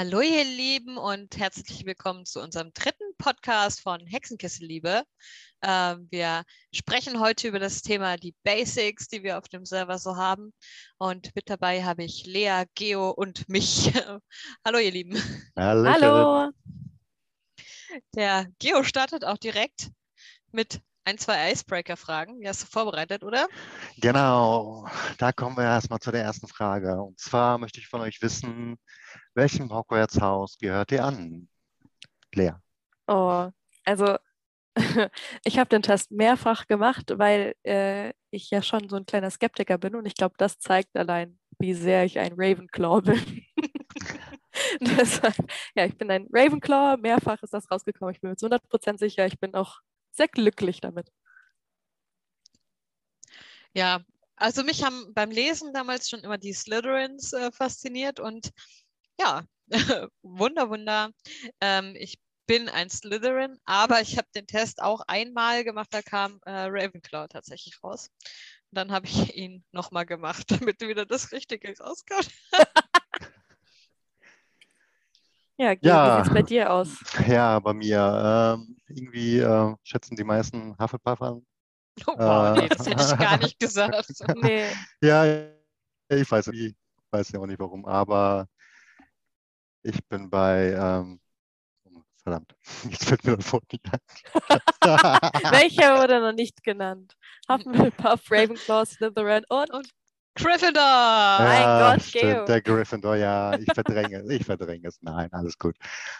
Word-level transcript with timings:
Hallo 0.00 0.22
ihr 0.22 0.44
Lieben 0.44 0.96
und 0.96 1.36
herzlich 1.36 1.84
willkommen 1.84 2.24
zu 2.24 2.40
unserem 2.40 2.72
dritten 2.72 3.14
Podcast 3.18 3.82
von 3.82 4.00
Hexenkisselliebe. 4.06 5.02
Ähm, 5.60 6.08
wir 6.10 6.44
sprechen 6.72 7.20
heute 7.20 7.48
über 7.48 7.58
das 7.58 7.82
Thema 7.82 8.16
die 8.16 8.34
Basics, 8.42 9.08
die 9.08 9.22
wir 9.22 9.36
auf 9.36 9.48
dem 9.48 9.66
Server 9.66 9.98
so 9.98 10.16
haben. 10.16 10.54
Und 10.96 11.36
mit 11.36 11.50
dabei 11.50 11.84
habe 11.84 12.02
ich 12.02 12.24
Lea, 12.24 12.64
Geo 12.74 13.10
und 13.10 13.46
mich. 13.50 13.92
Hallo 14.64 14.78
ihr 14.78 14.90
Lieben. 14.90 15.22
Hallo. 15.54 15.90
Hallo. 15.92 16.50
Der 18.14 18.46
Geo 18.58 18.82
startet 18.82 19.26
auch 19.26 19.36
direkt 19.36 19.90
mit 20.50 20.80
ein, 21.04 21.18
zwei 21.18 21.52
Icebreaker-Fragen. 21.52 22.40
Die 22.40 22.48
hast 22.48 22.62
du 22.62 22.66
vorbereitet, 22.68 23.22
oder? 23.22 23.48
Genau, 23.98 24.88
da 25.18 25.32
kommen 25.32 25.58
wir 25.58 25.64
erstmal 25.64 25.98
zu 25.98 26.10
der 26.10 26.22
ersten 26.22 26.48
Frage. 26.48 27.02
Und 27.02 27.18
zwar 27.18 27.58
möchte 27.58 27.80
ich 27.80 27.88
von 27.88 28.00
euch 28.00 28.22
wissen, 28.22 28.78
welchem 29.34 29.72
Hogwarts-Haus 29.72 30.58
gehört 30.58 30.92
ihr 30.92 31.04
an? 31.04 31.48
Lea. 32.34 32.52
Oh, 33.06 33.50
also 33.84 34.16
ich 35.44 35.58
habe 35.58 35.68
den 35.68 35.82
Test 35.82 36.10
mehrfach 36.10 36.66
gemacht, 36.66 37.12
weil 37.16 37.54
äh, 37.64 38.12
ich 38.30 38.50
ja 38.50 38.62
schon 38.62 38.88
so 38.88 38.96
ein 38.96 39.06
kleiner 39.06 39.30
Skeptiker 39.30 39.78
bin 39.78 39.96
und 39.96 40.06
ich 40.06 40.14
glaube, 40.14 40.34
das 40.38 40.58
zeigt 40.58 40.96
allein, 40.96 41.38
wie 41.58 41.74
sehr 41.74 42.04
ich 42.04 42.18
ein 42.18 42.34
Ravenclaw 42.36 43.02
bin. 43.02 43.44
Deshalb, 44.80 45.36
ja, 45.74 45.84
ich 45.84 45.96
bin 45.96 46.10
ein 46.10 46.28
Ravenclaw, 46.32 46.98
mehrfach 46.98 47.42
ist 47.42 47.52
das 47.52 47.70
rausgekommen. 47.70 48.14
Ich 48.14 48.20
bin 48.20 48.30
mir 48.30 48.36
zu 48.36 48.46
100% 48.46 48.98
sicher, 48.98 49.26
ich 49.26 49.38
bin 49.38 49.54
auch 49.54 49.80
sehr 50.12 50.28
glücklich 50.28 50.80
damit. 50.80 51.10
Ja, 53.74 54.00
also 54.36 54.64
mich 54.64 54.84
haben 54.84 55.12
beim 55.14 55.30
Lesen 55.30 55.72
damals 55.72 56.08
schon 56.08 56.20
immer 56.20 56.38
die 56.38 56.52
Slytherins 56.52 57.32
äh, 57.32 57.52
fasziniert 57.52 58.20
und 58.20 58.50
ja, 59.20 59.42
wunder, 60.22 60.70
wunder. 60.70 61.10
Ähm, 61.60 61.94
ich 61.96 62.18
bin 62.46 62.68
ein 62.68 62.90
Slytherin, 62.90 63.56
aber 63.64 64.00
ich 64.00 64.16
habe 64.18 64.26
den 64.34 64.46
Test 64.46 64.82
auch 64.82 65.02
einmal 65.06 65.62
gemacht, 65.62 65.88
da 65.92 66.02
kam 66.02 66.40
äh, 66.46 66.50
Ravenclaw 66.68 67.28
tatsächlich 67.28 67.82
raus. 67.84 68.08
Und 68.70 68.76
dann 68.78 68.90
habe 68.92 69.06
ich 69.06 69.34
ihn 69.36 69.64
nochmal 69.72 70.06
gemacht, 70.06 70.46
damit 70.50 70.80
wieder 70.80 71.06
das 71.06 71.30
Richtige 71.32 71.72
rauskommt. 71.78 72.30
Ja, 75.58 75.74
Geo, 75.74 75.90
Ja. 75.90 76.06
wie 76.06 76.16
sieht 76.22 76.26
es 76.28 76.34
bei 76.34 76.42
dir 76.42 76.72
aus? 76.72 76.88
Ja, 77.28 77.58
bei 77.60 77.74
mir. 77.74 78.56
Ähm, 78.58 78.76
irgendwie 78.88 79.38
äh, 79.40 79.74
schätzen 79.84 80.16
die 80.16 80.24
meisten 80.24 80.76
Hufflepuff 80.78 81.20
an. 81.20 81.46
Oh, 82.06 82.14
wow, 82.16 82.56
Äh. 82.56 82.60
nee, 82.62 82.68
das 82.68 82.86
hätte 82.86 83.02
ich 83.02 83.18
gar 83.18 83.36
nicht 83.36 83.58
gesagt. 83.58 84.10
Nee, 84.36 84.72
Ja, 85.02 85.24
ich 86.08 86.30
weiß, 86.30 86.48
ich 86.48 86.74
weiß 87.10 87.30
ja 87.32 87.40
auch 87.40 87.46
nicht 87.46 87.60
warum, 87.60 87.84
aber 87.84 88.48
ich 89.82 90.04
bin 90.08 90.30
bei, 90.30 90.72
ähm, 90.72 91.20
oh, 91.84 92.02
verdammt, 92.22 92.54
jetzt 92.90 93.04
fällt 93.06 93.24
mir 93.24 93.36
das 93.36 93.52
Wort 93.52 93.64
nicht 93.72 93.86
ein. 93.92 94.00
welcher 95.52 96.00
wurde 96.00 96.20
noch 96.20 96.32
nicht 96.32 96.62
genannt? 96.62 97.16
Hufflepuff, 97.48 98.30
Ravenclaw, 98.30 98.86
Slytherin 98.86 99.44
und 99.48 99.70
Und- 99.72 99.90
Gryffindor! 100.36 100.80
Mein 101.38 101.62
Ja, 101.62 101.92
Gott, 101.92 102.02
stimmt, 102.04 102.22
Geo. 102.22 102.44
der 102.46 102.62
Gryffindor, 102.62 103.16
ja, 103.16 103.58
ich 103.58 103.66
verdränge, 103.74 104.24
ich 104.32 104.44
verdränge 104.46 104.86
es. 104.88 104.96
Nein, 105.02 105.28
alles 105.32 105.58
gut. 105.58 105.76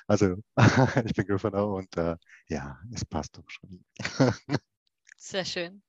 Also, 0.08 0.36
ich 1.06 1.14
bin 1.14 1.26
Gryffindor 1.26 1.74
und 1.76 1.96
äh, 1.96 2.16
ja, 2.48 2.78
es 2.92 3.04
passt 3.04 3.38
doch 3.38 3.44
schon. 3.48 3.84
Sehr 5.16 5.44
schön. 5.44 5.82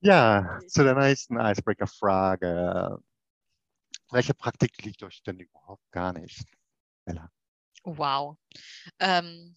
Ja, 0.00 0.60
zu 0.68 0.84
der 0.84 0.94
nächsten 0.94 1.38
Icebreaker-Frage. 1.40 2.98
Welche 4.10 4.34
Praktik 4.34 4.82
liegt 4.84 5.02
euch 5.02 5.22
denn 5.22 5.38
überhaupt 5.38 5.90
gar 5.90 6.12
nicht? 6.12 6.44
Bella. 7.04 7.30
Wow. 7.84 8.38
Ähm, 8.98 9.56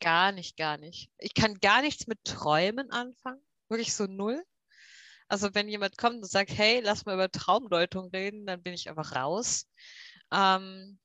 gar 0.00 0.32
nicht, 0.32 0.56
gar 0.56 0.76
nicht. 0.76 1.10
Ich 1.18 1.34
kann 1.34 1.58
gar 1.60 1.80
nichts 1.82 2.06
mit 2.06 2.22
Träumen 2.24 2.90
anfangen. 2.90 3.42
Wirklich 3.68 3.94
so 3.94 4.06
null. 4.06 4.44
Also 5.28 5.54
wenn 5.54 5.68
jemand 5.68 5.96
kommt 5.96 6.16
und 6.16 6.30
sagt, 6.30 6.50
hey, 6.50 6.80
lass 6.80 7.06
mal 7.06 7.14
über 7.14 7.30
Traumdeutung 7.30 8.10
reden, 8.10 8.44
dann 8.44 8.62
bin 8.62 8.74
ich 8.74 8.90
einfach 8.90 9.14
raus. 9.14 9.66
Ähm, 10.30 10.98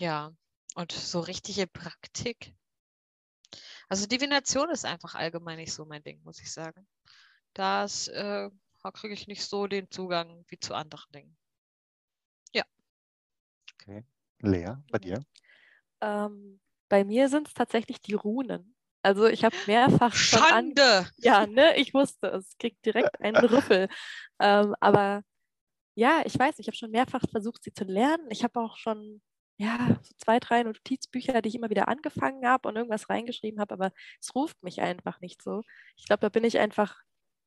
ja, 0.00 0.32
und 0.74 0.92
so 0.92 1.20
richtige 1.20 1.66
Praktik. 1.66 2.54
Also 3.88 4.06
Divination 4.06 4.70
ist 4.70 4.84
einfach 4.84 5.14
allgemein 5.14 5.58
nicht 5.58 5.72
so 5.72 5.84
mein 5.84 6.02
Ding, 6.02 6.22
muss 6.22 6.40
ich 6.40 6.52
sagen. 6.52 6.86
Das 7.54 8.08
äh, 8.08 8.50
kriege 8.92 9.14
ich 9.14 9.26
nicht 9.26 9.44
so 9.44 9.66
den 9.66 9.90
Zugang 9.90 10.44
wie 10.48 10.58
zu 10.58 10.74
anderen 10.74 11.10
Dingen. 11.12 11.36
Okay. 13.80 14.04
Lea, 14.40 14.74
bei 14.90 14.98
dir? 14.98 15.20
ähm, 16.00 16.60
bei 16.88 17.04
mir 17.04 17.28
sind 17.28 17.48
es 17.48 17.54
tatsächlich 17.54 18.00
die 18.00 18.14
Runen. 18.14 18.74
Also 19.02 19.26
ich 19.26 19.44
habe 19.44 19.56
mehrfach 19.66 20.14
schon 20.14 20.40
an 20.42 20.48
Schande! 20.48 21.10
Ja, 21.18 21.46
ne, 21.46 21.76
ich 21.76 21.94
wusste 21.94 22.28
es. 22.28 22.56
Kriegt 22.58 22.84
direkt 22.84 23.20
einen 23.20 23.36
Rüffel. 23.36 23.88
Ähm, 24.40 24.74
aber 24.80 25.22
ja, 25.94 26.22
ich 26.24 26.38
weiß, 26.38 26.58
ich 26.58 26.66
habe 26.66 26.76
schon 26.76 26.90
mehrfach 26.90 27.22
versucht, 27.30 27.64
sie 27.64 27.72
zu 27.72 27.84
lernen. 27.84 28.26
Ich 28.30 28.44
habe 28.44 28.60
auch 28.60 28.76
schon, 28.76 29.20
ja, 29.58 29.98
so 30.02 30.14
zwei, 30.18 30.38
drei 30.38 30.62
Notizbücher, 30.62 31.42
die 31.42 31.48
ich 31.48 31.54
immer 31.54 31.70
wieder 31.70 31.88
angefangen 31.88 32.46
habe 32.46 32.68
und 32.68 32.76
irgendwas 32.76 33.08
reingeschrieben 33.08 33.60
habe, 33.60 33.74
aber 33.74 33.92
es 34.20 34.34
ruft 34.34 34.62
mich 34.62 34.80
einfach 34.80 35.20
nicht 35.20 35.42
so. 35.42 35.62
Ich 35.96 36.06
glaube, 36.06 36.20
da 36.20 36.28
bin 36.28 36.44
ich 36.44 36.58
einfach 36.58 37.00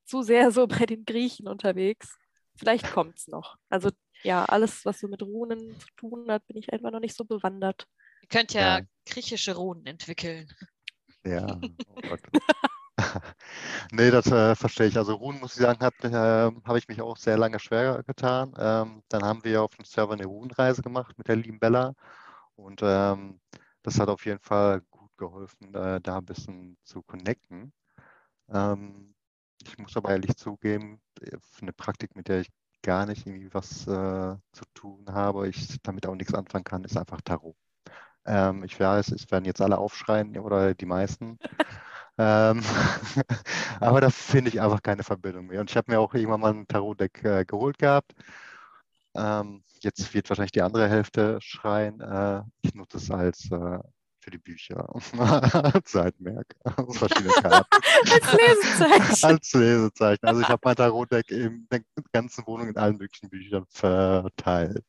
zu 0.05 0.21
sehr 0.23 0.51
so 0.51 0.67
bei 0.67 0.85
den 0.85 1.05
Griechen 1.05 1.47
unterwegs. 1.47 2.17
Vielleicht 2.55 2.91
kommt 2.91 3.17
es 3.17 3.27
noch. 3.27 3.57
Also 3.69 3.89
ja, 4.23 4.45
alles, 4.45 4.85
was 4.85 4.99
so 4.99 5.07
mit 5.07 5.21
Runen 5.23 5.79
zu 5.79 5.87
tun 5.97 6.29
hat, 6.31 6.45
bin 6.47 6.57
ich 6.57 6.71
einfach 6.71 6.91
noch 6.91 6.99
nicht 6.99 7.15
so 7.15 7.25
bewandert. 7.25 7.87
Ihr 8.21 8.27
könnt 8.29 8.53
ja, 8.53 8.79
Ja. 8.79 8.85
griechische 9.05 9.55
Runen 9.55 9.85
entwickeln. 9.85 10.47
Ja, 11.25 11.59
oh 11.87 11.97
Gott. 12.01 12.21
Nee, 13.91 14.11
das 14.11 14.27
äh, 14.27 14.55
verstehe 14.55 14.87
ich. 14.87 14.97
Also 14.97 15.15
Runen, 15.15 15.39
muss 15.39 15.55
ich 15.55 15.61
sagen, 15.61 15.79
hat, 15.81 15.95
äh, 16.03 16.11
habe 16.11 16.77
ich 16.77 16.87
mich 16.87 17.01
auch 17.01 17.17
sehr 17.17 17.37
lange 17.37 17.59
schwer 17.59 18.03
getan. 18.03 18.53
Ähm, 18.57 19.03
dann 19.09 19.23
haben 19.23 19.43
wir 19.43 19.63
auf 19.63 19.75
dem 19.75 19.85
Server 19.85 20.13
eine 20.13 20.25
Runenreise 20.25 20.81
gemacht 20.81 21.17
mit 21.17 21.27
der 21.27 21.35
lieben 21.37 21.59
Bella. 21.59 21.93
Und 22.55 22.81
ähm, 22.83 23.39
das 23.83 23.99
hat 23.99 24.09
auf 24.09 24.25
jeden 24.25 24.39
Fall 24.41 24.81
gut 24.91 25.11
geholfen, 25.17 25.73
äh, 25.73 25.99
da 26.01 26.17
ein 26.19 26.25
bisschen 26.25 26.77
zu 26.83 27.01
connecten. 27.03 27.73
Ähm, 28.49 29.15
ich 29.67 29.77
muss 29.77 29.97
aber 29.97 30.11
ehrlich 30.11 30.35
zugeben, 30.37 31.01
äh, 31.21 31.37
eine 31.61 31.73
Praktik, 31.73 32.15
mit 32.15 32.27
der 32.27 32.41
ich 32.41 32.49
gar 32.83 33.05
nicht 33.05 33.27
irgendwie 33.27 33.53
was 33.53 33.87
äh, 33.87 34.35
zu 34.53 34.65
tun 34.73 35.05
habe, 35.09 35.47
ich 35.47 35.79
damit 35.83 36.07
auch 36.07 36.15
nichts 36.15 36.33
anfangen 36.33 36.63
kann, 36.63 36.83
ist 36.83 36.97
einfach 36.97 37.21
Tarot. 37.21 37.55
Ähm, 38.25 38.63
ich 38.63 38.79
weiß, 38.79 39.09
es 39.11 39.29
werden 39.31 39.45
jetzt 39.45 39.61
alle 39.61 39.77
aufschreien 39.77 40.37
oder 40.39 40.73
die 40.75 40.85
meisten. 40.85 41.37
Ähm, 42.17 42.61
aber 43.79 44.01
da 44.01 44.09
finde 44.09 44.49
ich 44.49 44.61
einfach 44.61 44.83
keine 44.83 45.03
Verbindung 45.03 45.47
mehr. 45.47 45.61
Und 45.61 45.71
ich 45.71 45.77
habe 45.77 45.91
mir 45.91 45.99
auch 45.99 46.13
irgendwann 46.13 46.41
mal 46.41 46.53
ein 46.53 46.67
Tarot-Deck 46.67 47.23
äh, 47.23 47.45
geholt 47.45 47.79
gehabt. 47.79 48.13
Ähm, 49.15 49.63
jetzt 49.81 50.13
wird 50.13 50.29
wahrscheinlich 50.29 50.51
die 50.51 50.61
andere 50.61 50.89
Hälfte 50.89 51.39
schreien. 51.41 51.99
Äh, 52.01 52.43
ich 52.61 52.73
nutze 52.75 52.97
es 52.97 53.09
als 53.11 53.49
äh, 53.51 53.79
für 54.21 54.31
die 54.31 54.37
Bücher, 54.37 54.87
als 55.75 55.91
Seitenmerk, 55.91 56.55
aus 56.63 56.97
verschiedenen 56.97 57.33
Karten, 57.33 57.69
Als 58.11 58.33
Lesezeichen. 58.33 59.25
als 59.25 59.53
Lesezeichen. 59.53 60.25
Also 60.25 60.41
ich 60.41 60.49
habe 60.49 60.61
mein 60.63 60.75
Tarot-Deck 60.75 61.31
in 61.31 61.67
der 61.71 61.81
ganzen 62.13 62.45
Wohnung 62.47 62.69
in 62.69 62.77
allen 62.77 62.97
möglichen 62.97 63.29
Büchern 63.29 63.65
verteilt. 63.69 64.85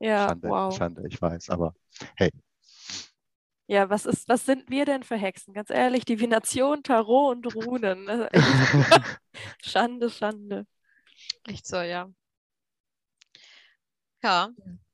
Ja, 0.00 0.28
Schande, 0.28 0.48
wow. 0.48 0.74
Schande, 0.76 1.06
ich 1.08 1.20
weiß, 1.20 1.50
aber 1.50 1.74
hey, 2.16 2.30
Ja, 3.66 3.90
was 3.90 4.06
ist, 4.06 4.28
was 4.28 4.46
sind 4.46 4.70
wir 4.70 4.84
denn 4.86 5.02
für 5.02 5.16
Hexen? 5.16 5.52
Ganz 5.54 5.70
ehrlich, 5.70 6.04
Divination, 6.04 6.82
Tarot 6.82 7.36
und 7.36 7.54
Runen. 7.54 8.08
Schande, 9.62 10.10
Schande. 10.10 10.66
Echt 11.46 11.66
so, 11.66 11.76
ja. 11.80 12.10
Ja, 14.22 14.50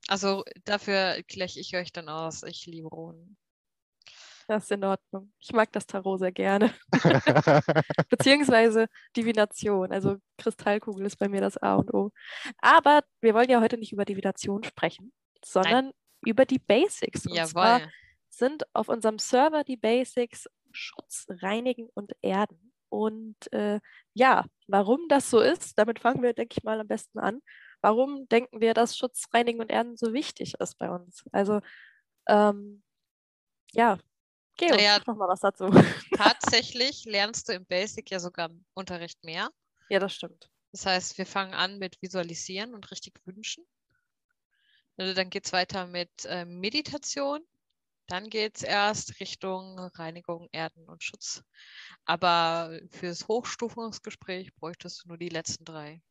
also 0.07 0.43
dafür 0.65 1.21
gleiche 1.27 1.59
ich 1.59 1.75
euch 1.75 1.91
dann 1.91 2.09
aus. 2.09 2.43
Ich 2.43 2.65
liebe 2.65 2.87
Runen. 2.89 3.37
Das 4.47 4.63
ist 4.63 4.71
in 4.71 4.83
Ordnung. 4.83 5.31
Ich 5.39 5.53
mag 5.53 5.71
das 5.71 5.87
Tarot 5.87 6.19
sehr 6.19 6.31
gerne. 6.31 6.73
Beziehungsweise 8.09 8.87
Divination. 9.17 9.91
Also 9.91 10.17
Kristallkugel 10.37 11.05
ist 11.05 11.17
bei 11.17 11.27
mir 11.27 11.41
das 11.41 11.57
A 11.57 11.75
und 11.75 11.93
O. 11.93 12.11
Aber 12.59 13.01
wir 13.21 13.33
wollen 13.33 13.49
ja 13.49 13.61
heute 13.61 13.77
nicht 13.77 13.91
über 13.91 14.05
Divination 14.05 14.63
sprechen, 14.63 15.11
sondern 15.43 15.91
über 16.23 16.45
die 16.45 16.59
Basics. 16.59 17.25
Und 17.25 17.47
zwar 17.47 17.79
Jawohl. 17.79 17.91
sind 18.29 18.63
auf 18.73 18.87
unserem 18.89 19.17
Server 19.17 19.63
die 19.63 19.77
Basics 19.77 20.47
Schutz, 20.71 21.25
Reinigen 21.29 21.89
und 21.93 22.13
Erden. 22.21 22.71
Und 22.89 23.51
äh, 23.51 23.79
ja, 24.13 24.45
warum 24.67 25.07
das 25.09 25.29
so 25.29 25.39
ist, 25.39 25.77
damit 25.77 25.99
fangen 25.99 26.21
wir, 26.21 26.33
denke 26.33 26.55
ich 26.57 26.63
mal, 26.63 26.79
am 26.79 26.87
besten 26.87 27.19
an. 27.19 27.41
Warum 27.81 28.27
denken 28.29 28.61
wir, 28.61 28.73
dass 28.73 28.97
Schutz, 28.97 29.25
Reinigen 29.33 29.59
und 29.59 29.69
Erden 29.69 29.97
so 29.97 30.13
wichtig 30.13 30.55
ist 30.59 30.77
bei 30.77 30.89
uns? 30.89 31.23
Also, 31.31 31.61
ähm, 32.27 32.83
ja, 33.73 33.97
Geo, 34.57 34.75
Naja. 34.75 35.01
noch 35.05 35.15
mal 35.15 35.27
was 35.27 35.41
dazu. 35.41 35.69
Tatsächlich 36.15 37.05
lernst 37.05 37.49
du 37.49 37.53
im 37.53 37.65
Basic 37.65 38.09
ja 38.09 38.19
sogar 38.19 38.49
im 38.49 38.65
Unterricht 38.73 39.23
mehr. 39.23 39.49
Ja, 39.89 39.99
das 39.99 40.13
stimmt. 40.15 40.49
Das 40.71 40.85
heißt, 40.85 41.17
wir 41.17 41.25
fangen 41.25 41.53
an 41.53 41.77
mit 41.77 42.01
Visualisieren 42.01 42.73
und 42.73 42.89
richtig 42.91 43.13
wünschen. 43.25 43.65
Also 44.97 45.13
dann 45.13 45.29
geht 45.29 45.45
es 45.45 45.53
weiter 45.53 45.87
mit 45.87 46.25
äh, 46.25 46.45
Meditation. 46.45 47.41
Dann 48.07 48.29
geht 48.29 48.57
es 48.57 48.63
erst 48.63 49.19
Richtung 49.19 49.79
Reinigung, 49.79 50.47
Erden 50.51 50.87
und 50.87 51.03
Schutz. 51.03 51.43
Aber 52.05 52.79
fürs 52.91 53.27
Hochstufungsgespräch 53.27 54.53
bräuchtest 54.55 55.03
du 55.03 55.07
nur 55.09 55.17
die 55.17 55.29
letzten 55.29 55.65
drei. 55.65 56.01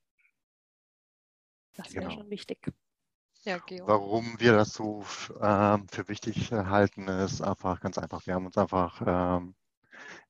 Das 1.76 1.94
wäre 1.94 2.04
Genau. 2.04 2.14
schon 2.16 2.30
wichtig. 2.30 2.72
Ja. 3.44 3.58
Warum 3.84 4.36
wir 4.38 4.52
das 4.52 4.72
so 4.72 5.04
ähm, 5.40 5.86
für 5.88 6.08
wichtig 6.08 6.50
äh, 6.50 6.64
halten, 6.64 7.08
ist 7.08 7.42
einfach 7.42 7.80
ganz 7.80 7.98
einfach. 7.98 8.26
Wir 8.26 8.34
haben 8.34 8.46
uns 8.46 8.56
einfach 8.56 9.02
ähm, 9.06 9.54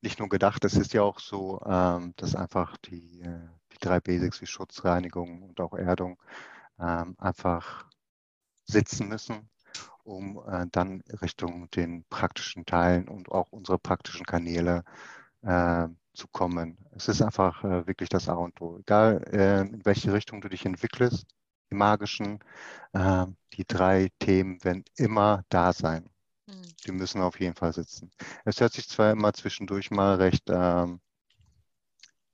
nicht 0.01 0.19
nur 0.19 0.29
gedacht, 0.29 0.65
es 0.65 0.75
ist 0.75 0.93
ja 0.93 1.03
auch 1.03 1.19
so, 1.19 1.61
ähm, 1.65 2.13
dass 2.17 2.35
einfach 2.35 2.77
die, 2.77 3.21
äh, 3.21 3.39
die 3.71 3.77
drei 3.79 3.99
Basics 4.01 4.41
wie 4.41 4.47
Schutz, 4.47 4.83
Reinigung 4.83 5.43
und 5.43 5.59
auch 5.61 5.73
Erdung 5.73 6.21
ähm, 6.79 7.15
einfach 7.17 7.85
sitzen 8.65 9.07
müssen, 9.07 9.49
um 10.03 10.41
äh, 10.47 10.65
dann 10.71 11.01
Richtung 11.21 11.69
den 11.71 12.03
praktischen 12.09 12.65
Teilen 12.65 13.07
und 13.07 13.31
auch 13.31 13.51
unsere 13.51 13.79
praktischen 13.79 14.25
Kanäle 14.25 14.83
äh, 15.43 15.87
zu 16.13 16.27
kommen. 16.27 16.77
Es 16.91 17.07
ist 17.07 17.21
einfach 17.21 17.63
äh, 17.63 17.87
wirklich 17.87 18.09
das 18.09 18.29
A 18.29 18.33
und 18.35 18.59
O. 18.61 18.77
Egal 18.79 19.23
äh, 19.31 19.61
in 19.61 19.85
welche 19.85 20.13
Richtung 20.13 20.41
du 20.41 20.49
dich 20.49 20.65
entwickelst, 20.65 21.25
die 21.71 21.75
magischen, 21.75 22.39
äh, 22.93 23.25
die 23.53 23.65
drei 23.65 24.09
Themen 24.19 24.63
werden 24.63 24.83
immer 24.97 25.43
da 25.49 25.73
sein. 25.73 26.09
Hm. 26.49 26.61
Die 26.85 26.91
müssen 26.91 27.21
auf 27.21 27.39
jeden 27.39 27.55
Fall 27.55 27.73
sitzen. 27.73 28.11
Es 28.45 28.59
hört 28.61 28.73
sich 28.73 28.87
zwar 28.89 29.11
immer 29.11 29.33
zwischendurch 29.33 29.91
mal 29.91 30.15
recht 30.15 30.43
ähm, 30.49 31.01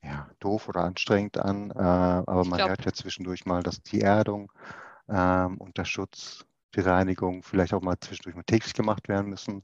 ja, 0.04 0.28
doof 0.40 0.68
oder 0.68 0.82
anstrengend 0.84 1.38
an, 1.38 1.72
äh, 1.72 1.76
aber 1.76 2.42
Ich 2.42 2.48
man 2.50 2.58
glaub- 2.58 2.70
hört 2.70 2.86
ja 2.86 2.94
zwischendurch 2.94 3.46
mal, 3.46 3.64
dass 3.64 3.82
die 3.84 4.02
Erdung 4.02 4.52
ähm, 5.10 5.58
und 5.60 5.78
der 5.78 5.86
Schutz, 5.86 6.46
die 6.76 6.82
Reinigung 6.82 7.44
vielleicht 7.44 7.74
auch 7.74 7.82
mal 7.82 8.00
zwischendurch 8.00 8.36
mal 8.36 8.44
täglich 8.44 8.74
gemacht 8.74 9.10
werden 9.10 9.30
müssen. 9.30 9.64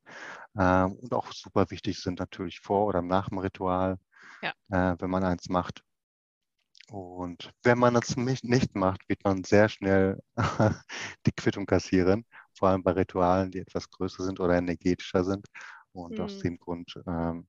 Ähm, 0.58 0.94
und 0.94 1.14
auch 1.14 1.32
super 1.34 1.70
wichtig 1.72 2.02
sind 2.02 2.20
natürlich 2.20 2.60
vor 2.62 2.86
oder 2.88 3.02
nach 3.02 3.30
dem 3.30 3.40
Ritual, 3.40 4.00
Ja. 4.44 4.54
äh, 4.70 4.96
wenn 5.00 5.10
man 5.10 5.24
eins 5.24 5.50
macht. 5.50 5.84
Und 6.92 7.52
wenn 7.64 7.78
man 7.80 7.94
das 7.96 8.16
nicht 8.18 8.44
nicht 8.46 8.76
macht, 8.76 9.08
wird 9.10 9.24
man 9.26 9.44
sehr 9.44 9.68
schnell 9.70 10.22
die 11.26 11.32
Quittung 11.34 11.66
kassieren, 11.66 12.26
vor 12.58 12.70
allem 12.70 12.84
bei 12.84 12.92
Ritualen, 12.94 13.52
die 13.52 13.60
etwas 13.60 13.90
größer 13.90 14.24
sind 14.24 14.40
oder 14.40 14.56
energetischer 14.58 15.24
sind. 15.26 15.48
Und 15.94 16.20
aus 16.20 16.38
Mhm. 16.38 16.40
dem 16.40 16.58
Grund 16.60 16.94
ähm, 17.08 17.48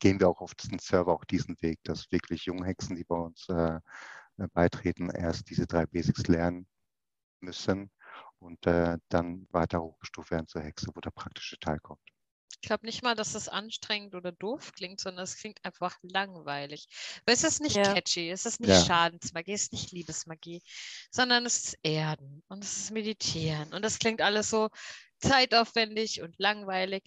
gehen 0.00 0.20
wir 0.20 0.28
auch 0.28 0.40
auf 0.42 0.54
diesen 0.54 0.78
Server 0.80 1.12
auch 1.14 1.24
diesen 1.26 1.56
Weg, 1.62 1.80
dass 1.84 2.10
wirklich 2.12 2.46
junge 2.46 2.66
Hexen, 2.66 2.96
die 2.96 3.04
bei 3.04 3.16
uns 3.16 3.48
äh, 3.50 3.76
äh, 4.38 4.48
beitreten, 4.54 5.10
erst 5.10 5.50
diese 5.50 5.66
drei 5.66 5.86
Basics 5.86 6.26
lernen 6.28 6.66
müssen 7.40 7.90
und 8.40 8.66
äh, 8.66 8.98
dann 9.10 9.46
weiter 9.52 9.82
hochgestuft 9.82 10.30
werden 10.32 10.48
zur 10.48 10.62
Hexe, 10.62 10.88
wo 10.94 11.00
der 11.00 11.10
praktische 11.12 11.58
Teil 11.60 11.80
kommt. 11.80 12.02
Ich 12.60 12.68
glaube 12.68 12.86
nicht 12.86 13.02
mal, 13.02 13.14
dass 13.14 13.34
es 13.34 13.48
anstrengend 13.48 14.14
oder 14.14 14.32
doof 14.32 14.72
klingt, 14.72 15.00
sondern 15.00 15.24
es 15.24 15.36
klingt 15.36 15.64
einfach 15.64 15.96
langweilig. 16.02 16.86
Aber 17.24 17.32
es 17.32 17.44
ist 17.44 17.60
nicht 17.60 17.76
Ja. 17.76 17.94
catchy, 17.94 18.30
es 18.30 18.46
ist 18.46 18.60
nicht 18.60 18.70
Ja. 18.70 18.86
Schadensmagie, 18.86 19.52
es 19.52 19.62
ist 19.64 19.72
nicht 19.72 19.92
Liebesmagie, 19.92 20.62
sondern 21.10 21.46
es 21.46 21.58
ist 21.64 21.78
Erden 21.82 22.42
und 22.48 22.64
es 22.64 22.76
ist 22.76 22.90
Meditieren 22.90 23.72
und 23.72 23.84
das 23.84 23.98
klingt 23.98 24.20
alles 24.20 24.50
so 24.50 24.68
zeitaufwendig 25.18 26.22
und 26.22 26.34
langweilig. 26.38 27.02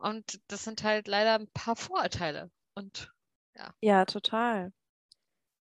Und 0.00 0.40
das 0.48 0.64
sind 0.64 0.82
halt 0.82 1.08
leider 1.08 1.34
ein 1.34 1.50
paar 1.52 1.76
Vorurteile. 1.76 2.50
Und 2.74 3.12
Ja, 3.80 4.04
total. 4.04 4.72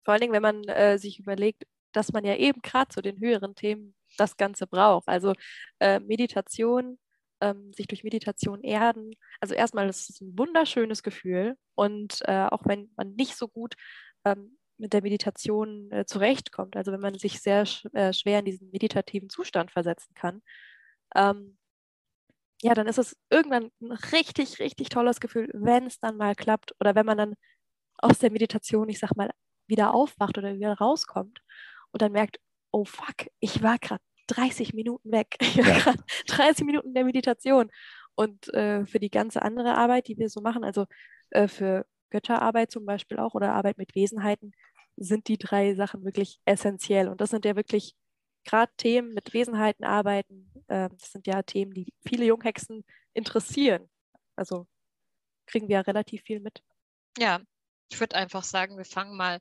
Vor 0.04 0.14
allen 0.14 0.22
Dingen, 0.22 0.34
wenn 0.34 0.42
man 0.42 0.64
äh, 0.66 0.98
sich 0.98 1.20
überlegt, 1.20 1.64
dass 1.92 2.14
man 2.14 2.26
ja 2.26 2.36
eben 2.36 2.62
gerade 2.62 2.90
zu 2.90 3.02
den 3.02 3.20
höheren 3.20 3.56
Themen 3.56 3.96
das 4.18 4.38
Ganze 4.38 4.68
braucht. 4.68 5.08
Also 5.08 5.34
äh, 5.80 6.00
Meditation, 6.00 6.98
ähm, 7.42 7.74
sich 7.74 7.88
durch 7.88 8.04
Meditation 8.04 8.62
erden. 8.64 9.14
Also 9.42 9.56
erstmal 9.56 9.90
ist 9.90 10.10
es 10.10 10.22
ein 10.22 10.38
wunderschönes 10.38 11.04
Gefühl. 11.04 11.56
Und 11.76 12.22
äh, 12.26 12.48
auch 12.50 12.66
wenn 12.66 12.92
man 12.98 13.14
nicht 13.16 13.36
so 13.36 13.48
gut 13.48 13.76
ähm, 14.26 14.58
mit 14.78 14.94
der 14.94 15.02
Meditation 15.02 15.92
äh, 15.92 16.06
zurechtkommt, 16.06 16.76
also 16.78 16.92
wenn 16.92 17.00
man 17.02 17.16
sich 17.18 17.42
sehr 17.42 17.66
sch 17.66 17.86
äh, 17.94 18.14
schwer 18.14 18.40
in 18.40 18.46
diesen 18.46 18.70
meditativen 18.72 19.30
Zustand 19.30 19.72
versetzen 19.72 20.14
kann, 20.16 20.42
ähm, 21.16 21.58
ja, 22.62 22.74
dann 22.74 22.88
ist 22.88 22.98
es 22.98 23.16
irgendwann 23.30 23.72
ein 23.82 23.92
richtig, 23.92 24.60
richtig 24.60 24.90
tolles 24.90 25.20
Gefühl, 25.20 25.50
wenn 25.54 25.86
es 25.86 26.00
dann 26.00 26.18
mal 26.18 26.36
klappt 26.36 26.74
oder 26.80 26.96
wenn 26.96 27.06
man 27.06 27.18
dann 27.18 27.36
aus 27.98 28.20
der 28.20 28.32
Meditation, 28.32 28.90
ich 28.90 29.00
sag 29.00 29.16
mal, 29.16 29.32
wieder 29.68 29.94
aufwacht 29.94 30.38
oder 30.38 30.56
wieder 30.56 30.74
rauskommt 30.76 31.42
und 31.92 32.02
dann 32.02 32.12
merkt, 32.14 32.40
oh 32.72 32.86
fuck, 32.86 33.28
ich 33.40 33.62
war 33.64 33.78
gerade 33.80 34.02
30 34.28 34.74
Minuten 34.74 35.12
weg. 35.12 35.38
Ich 35.42 35.58
war 35.66 35.72
Ja. 35.72 35.74
gerade 35.74 36.00
30 36.28 36.66
Minuten 36.66 36.90
in 36.90 36.94
der 36.96 37.06
Meditation. 37.06 37.72
Und 38.16 38.54
äh, 38.54 38.86
für 38.86 39.00
die 39.00 39.10
ganze 39.12 39.42
andere 39.44 39.76
Arbeit, 39.76 40.08
die 40.08 40.18
wir 40.18 40.30
so 40.30 40.42
machen, 40.42 40.64
also 40.64 40.86
äh, 41.32 41.48
für 41.48 41.86
Götterarbeit 42.10 42.72
zum 42.72 42.86
Beispiel 42.86 43.20
auch 43.20 43.34
oder 43.36 43.54
Arbeit 43.54 43.78
mit 43.78 43.96
Wesenheiten, 43.96 44.54
sind 44.98 45.28
die 45.28 45.38
drei 45.38 45.76
Sachen 45.76 46.04
wirklich 46.06 46.40
essentiell. 46.46 47.10
Und 47.10 47.22
das 47.22 47.30
sind 47.32 47.46
ja 47.46 47.56
wirklich 47.56 47.96
gerade 48.46 48.72
Themen 48.78 49.14
mit 49.14 49.34
Wesenheiten 49.34 49.86
arbeiten. 49.86 50.52
Äh, 50.68 50.90
das 50.90 51.12
sind 51.12 51.28
ja 51.28 51.44
Themen, 51.44 51.74
die 51.74 51.94
viele 52.08 52.26
Junghexen 52.26 52.84
interessieren. 53.14 53.90
Also 54.36 54.68
kriegen 55.48 55.68
wir 55.70 55.76
ja 55.78 55.82
relativ 55.82 56.24
viel 56.24 56.40
mit. 56.42 56.64
ja, 57.18 57.42
ich 57.92 58.00
würde 58.00 58.16
einfach 58.16 58.44
sagen, 58.44 58.78
wir 58.78 58.86
fangen 58.86 59.16
mal, 59.18 59.40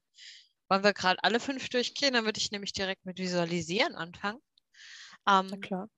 wollen 0.68 0.84
wir 0.84 0.92
gerade 0.94 1.22
alle 1.24 1.40
fünf 1.40 1.68
durchgehen, 1.68 2.14
dann 2.14 2.24
würde 2.24 2.38
ich 2.40 2.50
nämlich 2.52 2.72
direkt 2.72 3.04
mit 3.06 3.18
Visualisieren 3.18 3.94
anfangen. 3.96 4.40
Ähm, 5.28 5.50
Na 5.50 5.56
klar. 5.56 5.88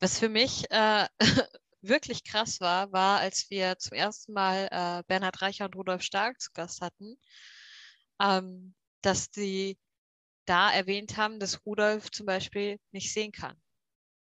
Was 0.00 0.18
für 0.18 0.28
mich 0.28 0.68
äh, 0.70 1.06
wirklich 1.82 2.24
krass 2.24 2.60
war, 2.60 2.90
war, 2.92 3.20
als 3.20 3.48
wir 3.50 3.78
zum 3.78 3.96
ersten 3.96 4.32
Mal 4.32 4.68
äh, 4.72 5.02
Bernhard 5.06 5.40
Reicher 5.42 5.66
und 5.66 5.76
Rudolf 5.76 6.02
Stark 6.02 6.40
zu 6.40 6.50
Gast 6.52 6.80
hatten, 6.80 7.16
ähm, 8.20 8.74
dass 9.02 9.30
die 9.30 9.78
da 10.46 10.72
erwähnt 10.72 11.16
haben, 11.16 11.40
dass 11.40 11.66
Rudolf 11.66 12.10
zum 12.12 12.26
Beispiel 12.26 12.78
nicht 12.92 13.12
sehen 13.12 13.32
kann. 13.32 13.60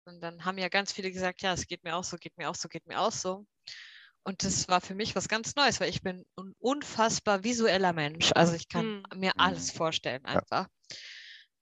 Und 0.07 0.21
dann 0.23 0.45
haben 0.45 0.59
ja 0.59 0.69
ganz 0.69 0.92
viele 0.92 1.12
gesagt, 1.12 1.42
ja, 1.42 1.54
es 1.54 1.66
geht 1.66 1.85
mir 1.85 1.97
auch 1.97 2.04
so, 2.04 2.19
geht 2.19 2.37
mir 2.38 2.50
auch 2.50 2.57
so, 2.57 2.69
geht 2.69 2.87
mir 2.87 3.00
auch 3.00 3.12
so. 3.12 3.47
Und 4.25 4.45
das 4.45 4.69
war 4.69 4.81
für 4.83 4.95
mich 4.97 5.16
was 5.16 5.28
ganz 5.28 5.57
Neues, 5.57 5.81
weil 5.81 5.90
ich 5.90 6.02
bin 6.02 6.25
ein 6.38 6.54
unfassbar 6.59 7.45
visueller 7.45 7.92
Mensch. 7.92 8.33
Also 8.37 8.54
ich 8.54 8.69
kann 8.69 8.92
Mm. 8.92 9.02
mir 9.14 9.33
alles 9.38 9.71
Mhm. 9.71 9.73
vorstellen 9.73 10.26
Ja. 10.33 10.42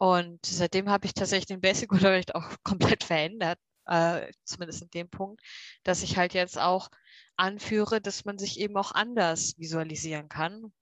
Und 0.00 0.46
seitdem 0.46 0.88
habe 0.88 1.04
ich 1.04 1.12
tatsächlich 1.12 1.44
den 1.46 1.60
Basic-Unterricht 1.60 2.34
auch 2.34 2.56
komplett 2.62 3.04
verändert, 3.04 3.58
äh, 3.84 4.32
zumindest 4.44 4.80
in 4.80 4.90
dem 4.90 5.10
Punkt, 5.10 5.42
dass 5.82 6.02
ich 6.02 6.16
halt 6.16 6.32
jetzt 6.32 6.58
auch 6.58 6.88
anführe, 7.36 8.00
dass 8.00 8.24
man 8.24 8.38
sich 8.38 8.58
eben 8.58 8.78
auch 8.78 8.92
anders 8.92 9.58
visualisieren 9.58 10.30
kann. 10.30 10.72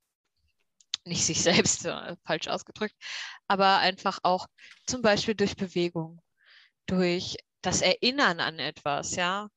Nicht 1.04 1.24
sich 1.24 1.42
selbst, 1.42 1.84
äh, 1.84 2.14
falsch 2.24 2.46
ausgedrückt, 2.46 2.94
aber 3.48 3.78
einfach 3.78 4.20
auch 4.22 4.46
zum 4.86 5.02
Beispiel 5.02 5.34
durch 5.34 5.56
Bewegung, 5.56 6.20
durch 6.86 7.38
das 7.60 7.82
Erinnern 7.82 8.38
an 8.38 8.60
etwas, 8.60 9.16
ja. 9.16 9.48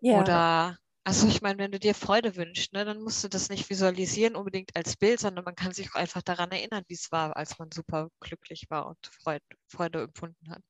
Ja, 0.00 0.20
Oder, 0.20 0.78
also 1.04 1.26
ich 1.26 1.42
meine, 1.42 1.58
wenn 1.58 1.72
du 1.72 1.80
dir 1.80 1.94
Freude 1.94 2.36
wünschst, 2.36 2.72
ne, 2.72 2.84
dann 2.84 3.00
musst 3.02 3.24
du 3.24 3.28
das 3.28 3.48
nicht 3.48 3.68
visualisieren 3.70 4.36
unbedingt 4.36 4.74
als 4.76 4.96
Bild, 4.96 5.20
sondern 5.20 5.44
man 5.44 5.56
kann 5.56 5.72
sich 5.72 5.90
auch 5.90 5.96
einfach 5.96 6.22
daran 6.22 6.50
erinnern, 6.52 6.84
wie 6.88 6.94
es 6.94 7.10
war, 7.12 7.36
als 7.36 7.58
man 7.58 7.70
super 7.72 8.08
glücklich 8.20 8.66
war 8.70 8.86
und 8.86 8.98
Freude, 9.06 9.44
Freude 9.68 10.02
empfunden 10.02 10.50
hat. 10.50 10.62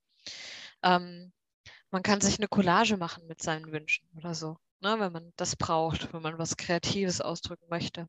Ähm, 0.83 1.33
man 1.91 2.03
kann 2.03 2.21
sich 2.21 2.39
eine 2.39 2.49
Collage 2.49 2.97
machen 2.97 3.27
mit 3.27 3.43
seinen 3.43 3.73
Wünschen 3.73 4.09
oder 4.17 4.35
so, 4.35 4.57
ne, 4.81 4.97
wenn 5.01 5.13
man 5.13 5.33
das 5.37 5.57
braucht, 5.57 6.13
wenn 6.13 6.23
man 6.23 6.39
was 6.39 6.57
Kreatives 6.57 7.21
ausdrücken 7.21 7.67
möchte. 7.69 8.09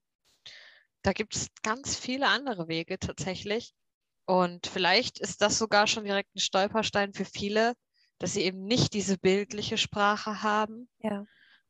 Da 1.04 1.14
gibt 1.14 1.36
es 1.36 1.50
ganz 1.64 1.96
viele 1.98 2.28
andere 2.28 2.68
Wege 2.68 2.98
tatsächlich. 2.98 3.74
Und 4.26 4.68
vielleicht 4.68 5.20
ist 5.20 5.42
das 5.42 5.58
sogar 5.58 5.88
schon 5.88 6.06
direkt 6.06 6.34
ein 6.36 6.40
Stolperstein 6.40 7.14
für 7.14 7.26
viele, 7.26 7.74
dass 8.20 8.34
sie 8.34 8.42
eben 8.44 8.64
nicht 8.64 8.94
diese 8.94 9.18
bildliche 9.18 9.78
Sprache 9.78 10.44
haben 10.44 10.88
ja. 11.00 11.26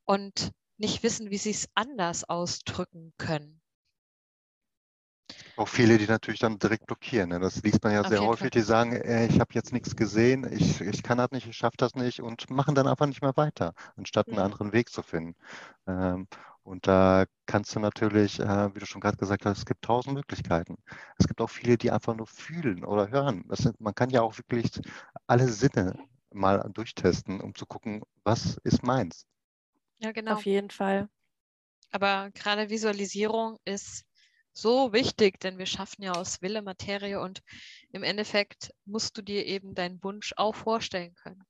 Und 0.05 0.51
nicht 0.77 1.03
wissen, 1.03 1.29
wie 1.31 1.37
sie 1.37 1.51
es 1.51 1.69
anders 1.75 2.23
ausdrücken 2.29 3.13
können. 3.17 3.61
Auch 5.55 5.67
viele, 5.67 5.97
die 5.99 6.07
natürlich 6.07 6.39
dann 6.39 6.57
direkt 6.57 6.87
blockieren. 6.87 7.29
Ne? 7.29 7.39
Das 7.39 7.61
liest 7.63 7.83
man 7.83 7.93
ja 7.93 8.03
Auf 8.03 8.15
sehr 8.15 8.23
häufig, 8.23 8.49
Fall. 8.49 8.51
die 8.51 8.61
sagen, 8.61 8.93
äh, 8.93 9.27
ich 9.27 9.39
habe 9.39 9.53
jetzt 9.53 9.71
nichts 9.71 9.95
gesehen, 9.95 10.47
ich, 10.51 10.81
ich 10.81 11.03
kann 11.03 11.19
das 11.19 11.29
nicht, 11.31 11.47
ich 11.47 11.55
schaffe 11.57 11.77
das 11.77 11.93
nicht 11.95 12.21
und 12.21 12.49
machen 12.49 12.73
dann 12.75 12.87
einfach 12.87 13.05
nicht 13.05 13.21
mehr 13.21 13.37
weiter, 13.37 13.73
anstatt 13.95 14.31
einen 14.31 14.39
Mhm. 14.39 14.43
anderen 14.43 14.73
Weg 14.73 14.89
zu 14.89 15.03
finden. 15.03 15.35
Ähm, 15.87 16.27
und 16.63 16.87
da 16.87 17.25
kannst 17.45 17.75
du 17.75 17.79
natürlich, 17.79 18.39
äh, 18.39 18.73
wie 18.75 18.79
du 18.79 18.85
schon 18.87 19.01
gerade 19.01 19.17
gesagt 19.17 19.45
hast, 19.45 19.59
es 19.59 19.65
gibt 19.65 19.83
tausend 19.83 20.15
Möglichkeiten. 20.15 20.75
Es 21.19 21.27
gibt 21.27 21.41
auch 21.41 21.49
viele, 21.49 21.77
die 21.77 21.91
einfach 21.91 22.15
nur 22.15 22.27
fühlen 22.27 22.83
oder 22.85 23.09
hören. 23.09 23.43
Sind, 23.51 23.79
man 23.81 23.93
kann 23.95 24.09
ja 24.09 24.21
auch 24.21 24.37
wirklich 24.37 24.71
alle 25.27 25.47
Sinne 25.49 25.99
mal 26.31 26.67
durchtesten, 26.73 27.41
um 27.41 27.53
zu 27.55 27.65
gucken, 27.67 28.01
was 28.23 28.57
ist 28.63 28.81
meins. 28.83 29.25
Ja, 30.03 30.11
genau. 30.11 30.33
Auf 30.33 30.45
jeden 30.45 30.69
Fall. 30.69 31.07
Aber 31.91 32.31
gerade 32.31 32.69
Visualisierung 32.69 33.57
ist 33.65 34.05
so 34.51 34.93
wichtig, 34.93 35.39
denn 35.39 35.57
wir 35.57 35.65
schaffen 35.65 36.03
ja 36.03 36.11
aus 36.11 36.41
Wille 36.41 36.61
Materie 36.61 37.21
und 37.21 37.41
im 37.91 38.03
Endeffekt 38.03 38.71
musst 38.85 39.17
du 39.17 39.21
dir 39.21 39.45
eben 39.45 39.73
deinen 39.73 40.03
Wunsch 40.03 40.33
auch 40.35 40.55
vorstellen 40.55 41.15
können. 41.15 41.43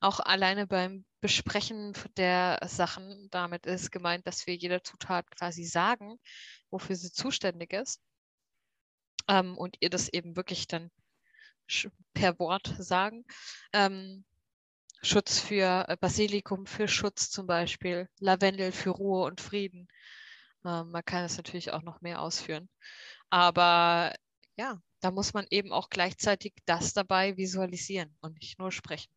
Auch 0.00 0.20
alleine 0.20 0.66
beim 0.66 1.04
Besprechen 1.20 1.92
der 2.16 2.60
Sachen, 2.66 3.28
damit 3.30 3.66
ist 3.66 3.90
gemeint, 3.90 4.26
dass 4.26 4.46
wir 4.46 4.54
jeder 4.54 4.84
Zutat 4.84 5.28
quasi 5.30 5.64
sagen, 5.64 6.18
wofür 6.70 6.94
sie 6.94 7.10
zuständig 7.10 7.72
ist. 7.72 8.00
Ähm, 9.26 9.58
und 9.58 9.76
ihr 9.80 9.90
das 9.90 10.08
eben 10.08 10.36
wirklich 10.36 10.68
dann 10.68 10.90
per 12.14 12.38
Wort 12.38 12.74
sagen. 12.78 13.24
Ähm, 13.72 14.24
Schutz 15.02 15.40
für 15.40 15.86
äh, 15.88 15.96
Basilikum 16.00 16.66
für 16.66 16.88
Schutz 16.88 17.30
zum 17.30 17.46
Beispiel, 17.46 18.08
Lavendel 18.18 18.72
für 18.72 18.90
Ruhe 18.90 19.24
und 19.24 19.40
Frieden. 19.40 19.88
Ähm, 20.64 20.90
man 20.90 21.04
kann 21.04 21.24
es 21.24 21.36
natürlich 21.36 21.72
auch 21.72 21.82
noch 21.82 22.00
mehr 22.00 22.20
ausführen. 22.20 22.68
Aber 23.30 24.14
ja, 24.56 24.80
da 25.00 25.10
muss 25.10 25.34
man 25.34 25.46
eben 25.50 25.72
auch 25.72 25.90
gleichzeitig 25.90 26.54
das 26.66 26.92
dabei 26.92 27.36
visualisieren 27.36 28.16
und 28.20 28.40
nicht 28.40 28.58
nur 28.58 28.72
sprechen. 28.72 29.10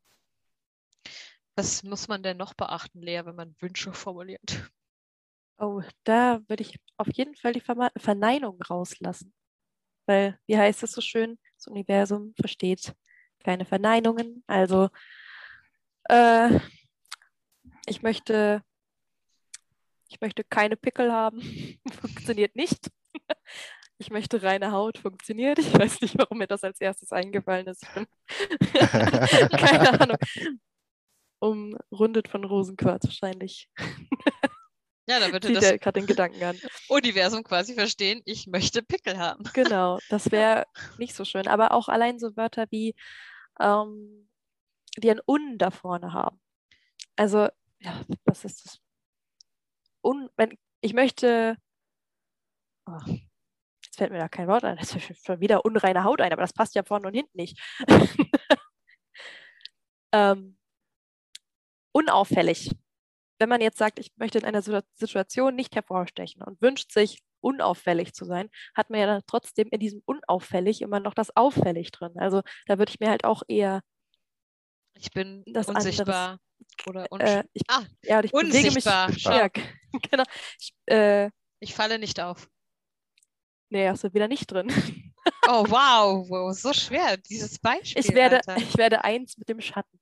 Was 1.56 1.84
muss 1.84 2.08
man 2.08 2.24
denn 2.24 2.38
noch 2.38 2.54
beachten, 2.54 3.02
Lea, 3.02 3.22
wenn 3.26 3.36
man 3.36 3.56
Wünsche 3.60 3.92
formuliert? 3.94 4.72
Oh, 5.58 5.82
da 6.06 6.42
würde 6.48 6.64
ich 6.64 6.80
auf 6.98 7.08
jeden 7.14 7.36
Fall 7.36 7.54
die 7.54 7.62
Verneinung 7.62 8.62
rauslassen. 8.62 9.34
Weil, 10.06 10.40
wie 10.48 10.58
heißt 10.58 10.84
es 10.84 10.92
so 10.92 11.02
schön, 11.02 11.38
das 11.58 11.68
Universum 11.68 12.34
versteht 12.40 12.96
keine 13.44 13.66
Verneinungen. 13.66 14.44
Also 14.48 14.90
äh, 16.05 16.60
ich 17.86 18.01
möchte, 18.01 18.63
ich 20.10 20.22
möchte 20.22 20.43
keine 20.43 20.75
Pickel 20.77 21.12
haben. 21.12 21.41
Funktioniert 22.01 22.55
nicht. 22.55 22.89
Ich 23.98 24.10
möchte 24.10 24.41
reine 24.41 24.72
Haut. 24.72 24.98
Funktioniert. 24.98 25.60
Ich 25.60 25.74
weiß 25.74 26.01
nicht, 26.01 26.17
warum 26.17 26.39
mir 26.39 26.48
das 26.48 26.63
als 26.63 26.81
erstes 26.81 27.12
eingefallen 27.12 27.67
ist. 27.67 27.86
keine 29.51 30.01
Ahnung. 30.01 30.17
Umrundet 31.39 32.27
von 32.27 32.43
Rosenquarz 32.43 33.05
wahrscheinlich. 33.05 33.70
Ja, 35.08 35.20
da 35.20 35.31
würde 35.31 35.51
das 35.51 35.67
gerade 35.79 36.00
den 36.00 36.05
Gedanken 36.05 36.41
an. 36.41 36.58
Universum 36.88 37.43
quasi 37.43 37.74
verstehen, 37.74 38.22
ich 38.24 38.48
möchte 38.48 38.81
Pickel 38.81 39.17
haben. 39.17 39.43
Genau, 39.51 40.00
das 40.10 40.31
wäre 40.31 40.67
nicht 41.00 41.15
so 41.15 41.25
schön. 41.25 41.48
Aber 41.48 41.74
auch 41.74 41.89
allein 41.89 42.20
so 42.20 42.38
Wörter 42.38 42.67
wie 42.70 42.96
ähm, 43.60 44.29
die 44.98 45.12
ein 45.12 45.21
Un 45.27 45.57
da 45.57 45.71
vorne 45.71 46.13
haben. 46.13 46.39
Also, 47.15 47.50
ja, 47.79 48.03
was 48.25 48.45
ist 48.45 48.65
das? 48.65 48.79
Un, 50.03 50.29
wenn, 50.38 50.57
ich 50.81 50.93
möchte, 50.93 51.57
oh, 52.88 52.98
jetzt 53.05 53.98
fällt 53.98 54.12
mir 54.12 54.19
da 54.19 54.29
kein 54.29 54.48
Wort 54.48 54.63
ein, 54.63 54.77
das 54.77 54.95
ist 54.95 55.25
schon 55.25 55.39
wieder 55.39 55.65
unreine 55.65 56.03
Haut 56.03 56.21
ein, 56.21 56.33
aber 56.33 56.41
das 56.41 56.53
passt 56.53 56.75
ja 56.75 56.83
vorne 56.83 57.07
und 57.07 57.13
hinten 57.13 57.38
nicht. 57.38 57.60
ähm, 60.12 60.57
unauffällig. 61.93 62.71
Wenn 63.39 63.50
man 63.50 63.62
jetzt 63.62 63.77
sagt, 63.77 64.00
ich 64.00 64.12
möchte 64.17 64.38
in 64.39 64.45
einer 64.45 64.62
Situation 64.62 65.55
nicht 65.55 65.75
hervorstechen 65.75 66.43
und 66.43 66.62
wünscht 66.62 66.91
sich, 66.91 67.24
unauffällig 67.41 68.13
zu 68.13 68.25
sein, 68.25 68.50
hat 68.75 68.89
man 68.89 69.00
ja 69.00 69.21
trotzdem 69.27 69.67
in 69.71 69.79
diesem 69.79 70.01
unauffällig 70.05 70.81
immer 70.81 71.00
noch 71.00 71.13
das 71.13 71.36
auffällig 71.36 71.91
drin. 71.91 72.13
Also 72.17 72.41
da 72.67 72.77
würde 72.77 72.91
ich 72.91 73.00
mir 73.00 73.10
halt 73.10 73.25
auch 73.25 73.43
eher 73.48 73.81
ich 75.01 75.12
bin 75.12 75.43
das 75.48 75.67
unsichtbar. 75.67 76.39
Anderes. 76.86 76.88
Oder 76.88 77.12
unsch 77.12 77.24
äh, 77.24 77.43
ich, 77.53 77.63
ah, 77.67 77.84
ja, 78.03 78.24
ich 78.24 78.34
unsichtbar. 78.34 79.10
Mich, 79.10 79.24
ja, 79.24 79.48
genau. 80.12 80.24
Ich, 80.60 80.74
äh, 80.86 81.29
ich 81.60 81.74
falle 81.74 81.98
nicht 81.98 82.20
auf. 82.20 82.48
Nee, 83.70 83.89
hast 83.89 84.03
du 84.03 84.13
wieder 84.13 84.27
nicht 84.27 84.48
drin. 84.48 84.72
Oh, 85.48 85.63
wow, 85.67 86.27
wow, 86.29 86.51
so 86.51 86.74
schwer, 86.74 87.15
dieses 87.17 87.60
Beispiel. 87.60 88.03
Ich 88.03 88.12
werde, 88.15 88.41
ich 88.58 88.75
werde 88.75 89.03
eins 89.03 89.38
mit 89.38 89.50
dem 89.50 89.62
Schatten. 89.62 90.00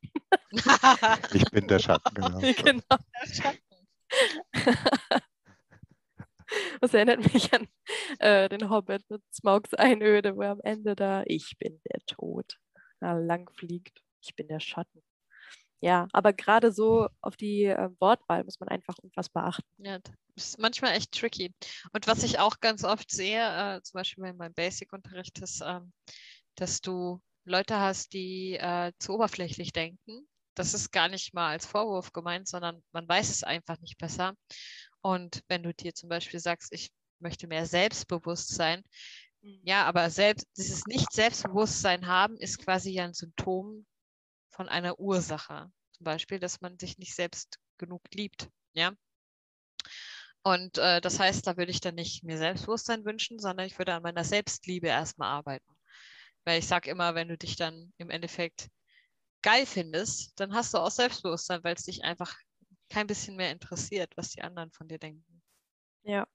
ich 1.34 1.44
bin 1.52 1.68
der 1.68 1.80
Schatten, 1.80 2.14
genau. 2.14 2.40
genau. 2.40 2.82
Der 2.90 3.34
Schatten. 3.34 3.60
Das 6.80 6.94
erinnert 6.94 7.34
mich 7.34 7.54
an 7.54 7.68
äh, 8.20 8.48
den 8.48 8.70
Hobbit 8.70 9.10
mit 9.10 9.22
Smaugs 9.34 9.74
Einöde, 9.74 10.38
wo 10.38 10.42
er 10.42 10.52
am 10.52 10.62
Ende 10.62 10.96
da, 10.96 11.24
ich 11.26 11.58
bin 11.60 11.82
der 11.92 12.00
Tod, 12.06 12.58
da 13.02 13.14
lang 13.14 13.50
fliegt 13.56 14.02
ich 14.22 14.36
bin 14.36 14.48
der 14.48 14.60
Schatten. 14.60 15.02
Ja, 15.82 16.08
aber 16.12 16.34
gerade 16.34 16.74
so 16.74 17.08
auf 17.22 17.38
die 17.38 17.64
äh, 17.66 17.90
Wortwahl 18.00 18.44
muss 18.44 18.60
man 18.60 18.68
einfach 18.68 18.98
unfassbar 18.98 19.46
achten. 19.46 19.66
Ja, 19.78 20.00
das 20.00 20.16
ist 20.36 20.60
manchmal 20.60 20.94
echt 20.94 21.14
tricky. 21.14 21.54
Und 21.94 22.06
was 22.06 22.24
ich 22.24 22.40
auch 22.40 22.60
ganz 22.60 22.84
oft 22.84 23.10
sehe, 23.10 23.40
äh, 23.40 23.82
zum 23.82 24.00
Beispiel 24.00 24.26
in 24.26 24.38
meinem 24.38 24.54
Basic-Unterricht, 24.54 25.40
ist, 25.40 25.62
ähm, 25.66 25.94
dass 26.56 26.82
du 26.82 27.22
Leute 27.46 27.80
hast, 27.80 28.14
die 28.14 28.56
äh, 28.56 28.92
zu 29.00 29.14
oberflächlich 29.14 29.72
denken. 29.72 30.28
Das 30.54 30.74
ist 30.74 30.92
gar 30.92 31.08
nicht 31.08 31.34
mal 31.34 31.52
als 31.52 31.66
Vorwurf 31.66 32.12
gemeint, 32.12 32.50
sondern 32.50 32.84
man 32.92 33.08
weiß 33.08 33.30
es 33.30 33.44
einfach 33.44 33.80
nicht 33.80 33.98
besser. 33.98 34.34
Und 35.02 35.44
wenn 35.48 35.64
du 35.64 35.74
dir 35.74 35.94
zum 35.94 36.10
Beispiel 36.10 36.42
sagst, 36.42 36.74
ich 36.74 36.92
möchte 37.20 37.48
mehr 37.48 37.66
Selbstbewusstsein, 37.66 38.84
mhm. 39.42 39.62
ja, 39.64 39.86
aber 39.86 40.10
selbst, 40.10 40.46
dieses 40.58 40.86
Nicht-Selbstbewusstsein 40.88 42.08
haben 42.08 42.36
ist 42.36 42.60
quasi 42.60 42.92
ja 42.92 43.06
ein 43.06 43.14
Symptom 43.14 43.86
von 44.60 44.68
einer 44.68 45.00
Ursache. 45.00 45.72
Zum 45.94 46.04
Beispiel, 46.04 46.38
dass 46.38 46.60
man 46.60 46.78
sich 46.78 46.98
nicht 46.98 47.16
selbst 47.16 47.60
genug 47.78 48.02
liebt. 48.14 48.50
Ja. 48.74 48.92
Und 50.44 50.78
äh, 50.78 51.00
das 51.00 51.18
heißt, 51.18 51.48
da 51.48 51.56
würde 51.56 51.72
ich 51.72 51.80
dann 51.80 51.96
nicht 51.96 52.26
mir 52.26 52.38
Selbstbewusstsein 52.38 53.06
wünschen, 53.06 53.40
sondern 53.40 53.68
ich 53.68 53.78
würde 53.78 53.94
an 53.94 54.04
meiner 54.04 54.26
Selbstliebe 54.26 54.88
erstmal 54.88 55.30
arbeiten. 55.30 55.78
Weil 56.44 56.60
ich 56.60 56.68
sage 56.68 56.90
immer, 56.90 57.16
wenn 57.16 57.30
du 57.30 57.38
dich 57.38 57.56
dann 57.56 57.94
im 57.96 58.10
Endeffekt 58.10 58.68
geil 59.44 59.66
findest, 59.66 60.38
dann 60.38 60.54
hast 60.54 60.74
du 60.74 60.80
auch 60.80 60.92
Selbstbewusstsein, 60.92 61.64
weil 61.64 61.76
es 61.76 61.84
dich 61.84 62.04
einfach 62.04 62.36
kein 62.90 63.08
bisschen 63.08 63.38
mehr 63.38 63.54
interessiert, 63.54 64.12
was 64.18 64.32
die 64.32 64.42
anderen 64.42 64.74
von 64.74 64.90
dir 64.90 65.00
denken. 65.00 65.42
Ja. 66.04 66.28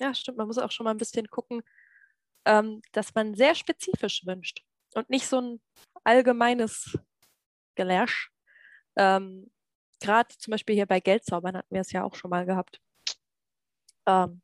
Ja, 0.00 0.12
stimmt. 0.12 0.38
Man 0.38 0.48
muss 0.48 0.58
auch 0.58 0.72
schon 0.72 0.82
mal 0.82 0.90
ein 0.90 0.98
bisschen 0.98 1.28
gucken, 1.28 1.62
ähm, 2.46 2.82
dass 2.90 3.14
man 3.14 3.36
sehr 3.36 3.54
spezifisch 3.54 4.26
wünscht 4.26 4.64
und 4.94 5.08
nicht 5.08 5.28
so 5.28 5.40
ein 5.40 5.60
allgemeines 6.02 6.98
gelöscht. 7.78 8.30
Ähm, 8.96 9.50
Gerade 10.00 10.28
zum 10.36 10.52
Beispiel 10.52 10.74
hier 10.74 10.86
bei 10.86 11.00
Geldzaubern 11.00 11.56
hatten 11.56 11.74
wir 11.74 11.80
es 11.80 11.92
ja 11.92 12.04
auch 12.04 12.14
schon 12.14 12.30
mal 12.30 12.44
gehabt. 12.44 12.80
Ähm, 14.06 14.42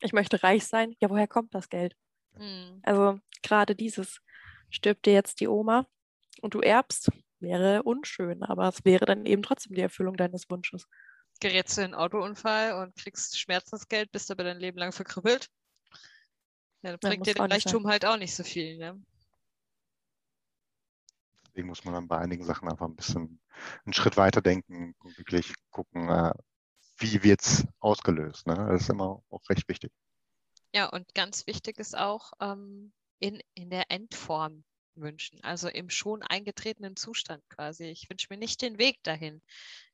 ich 0.00 0.12
möchte 0.12 0.42
reich 0.42 0.66
sein. 0.66 0.94
Ja, 1.00 1.08
woher 1.08 1.26
kommt 1.26 1.54
das 1.54 1.68
Geld? 1.68 1.96
Mhm. 2.34 2.80
Also 2.82 3.18
gerade 3.42 3.74
dieses, 3.74 4.20
stirbt 4.70 5.06
dir 5.06 5.14
jetzt 5.14 5.40
die 5.40 5.48
Oma 5.48 5.86
und 6.40 6.54
du 6.54 6.60
erbst, 6.60 7.10
wäre 7.40 7.82
unschön, 7.82 8.42
aber 8.42 8.68
es 8.68 8.84
wäre 8.84 9.06
dann 9.06 9.26
eben 9.26 9.42
trotzdem 9.42 9.74
die 9.74 9.82
Erfüllung 9.82 10.16
deines 10.16 10.48
Wunsches. 10.50 10.86
Gerätst 11.40 11.76
du 11.76 11.80
in 11.80 11.86
einen 11.86 11.94
Autounfall 11.94 12.74
und 12.74 12.94
kriegst 12.94 13.38
Schmerzensgeld, 13.38 14.12
bist 14.12 14.30
aber 14.30 14.44
dein 14.44 14.60
Leben 14.60 14.78
lang 14.78 14.92
verkrüppelt? 14.92 15.48
Ja, 16.82 16.96
dann 16.96 16.98
bringt 17.00 17.26
ja, 17.26 17.32
dir 17.32 17.42
der 17.42 17.50
Reichtum 17.50 17.86
halt 17.86 18.04
auch 18.04 18.16
nicht 18.16 18.34
so 18.34 18.44
viel. 18.44 18.76
Ne? 18.76 19.00
Deswegen 21.52 21.68
muss 21.68 21.84
man 21.84 21.92
dann 21.92 22.08
bei 22.08 22.18
einigen 22.18 22.44
Sachen 22.44 22.68
einfach 22.68 22.86
ein 22.86 22.96
bisschen 22.96 23.38
einen 23.84 23.92
Schritt 23.92 24.16
weiter 24.16 24.40
denken 24.40 24.94
und 25.00 25.18
wirklich 25.18 25.52
gucken, 25.70 26.08
äh, 26.08 26.32
wie 26.96 27.22
wird 27.22 27.42
es 27.42 27.66
ausgelöst. 27.78 28.46
Ne? 28.46 28.54
Das 28.54 28.82
ist 28.82 28.90
immer 28.90 29.22
auch 29.28 29.48
recht 29.50 29.68
wichtig. 29.68 29.92
Ja, 30.74 30.86
und 30.86 31.14
ganz 31.14 31.46
wichtig 31.46 31.78
ist 31.78 31.96
auch 31.96 32.32
ähm, 32.40 32.92
in, 33.18 33.42
in 33.54 33.68
der 33.68 33.90
Endform 33.90 34.64
wünschen, 34.94 35.42
also 35.42 35.68
im 35.68 35.90
schon 35.90 36.22
eingetretenen 36.22 36.96
Zustand 36.96 37.42
quasi. 37.50 37.84
Ich 37.84 38.08
wünsche 38.08 38.28
mir 38.30 38.38
nicht 38.38 38.62
den 38.62 38.78
Weg 38.78 39.02
dahin. 39.02 39.42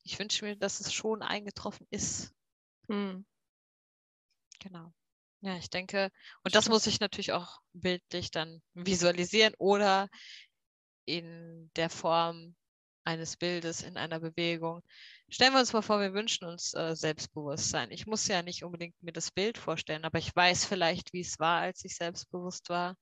Ich 0.04 0.18
wünsche 0.18 0.44
mir, 0.44 0.56
dass 0.56 0.80
es 0.80 0.92
schon 0.92 1.22
eingetroffen 1.22 1.86
ist. 1.90 2.32
Hm. 2.88 3.24
Genau. 4.60 4.92
Ja, 5.40 5.56
ich 5.56 5.70
denke, 5.70 6.10
und 6.42 6.56
das 6.56 6.68
muss 6.68 6.86
ich 6.88 6.98
natürlich 6.98 7.32
auch 7.32 7.60
bildlich 7.72 8.32
dann 8.32 8.60
visualisieren 8.74 9.54
oder 9.58 10.08
in 11.08 11.70
der 11.76 11.88
Form 11.90 12.54
eines 13.04 13.36
Bildes, 13.36 13.82
in 13.82 13.96
einer 13.96 14.20
Bewegung. 14.20 14.82
Stellen 15.30 15.54
wir 15.54 15.60
uns 15.60 15.72
mal 15.72 15.82
vor, 15.82 16.00
wir 16.00 16.12
wünschen 16.12 16.44
uns 16.44 16.74
äh, 16.74 16.94
Selbstbewusstsein. 16.94 17.90
Ich 17.90 18.06
muss 18.06 18.28
ja 18.28 18.42
nicht 18.42 18.64
unbedingt 18.64 19.02
mir 19.02 19.12
das 19.12 19.30
Bild 19.30 19.56
vorstellen, 19.56 20.04
aber 20.04 20.18
ich 20.18 20.34
weiß 20.36 20.66
vielleicht, 20.66 21.12
wie 21.14 21.20
es 21.20 21.38
war, 21.38 21.62
als 21.62 21.84
ich 21.84 21.96
selbstbewusst 21.96 22.68
war. 22.68 22.96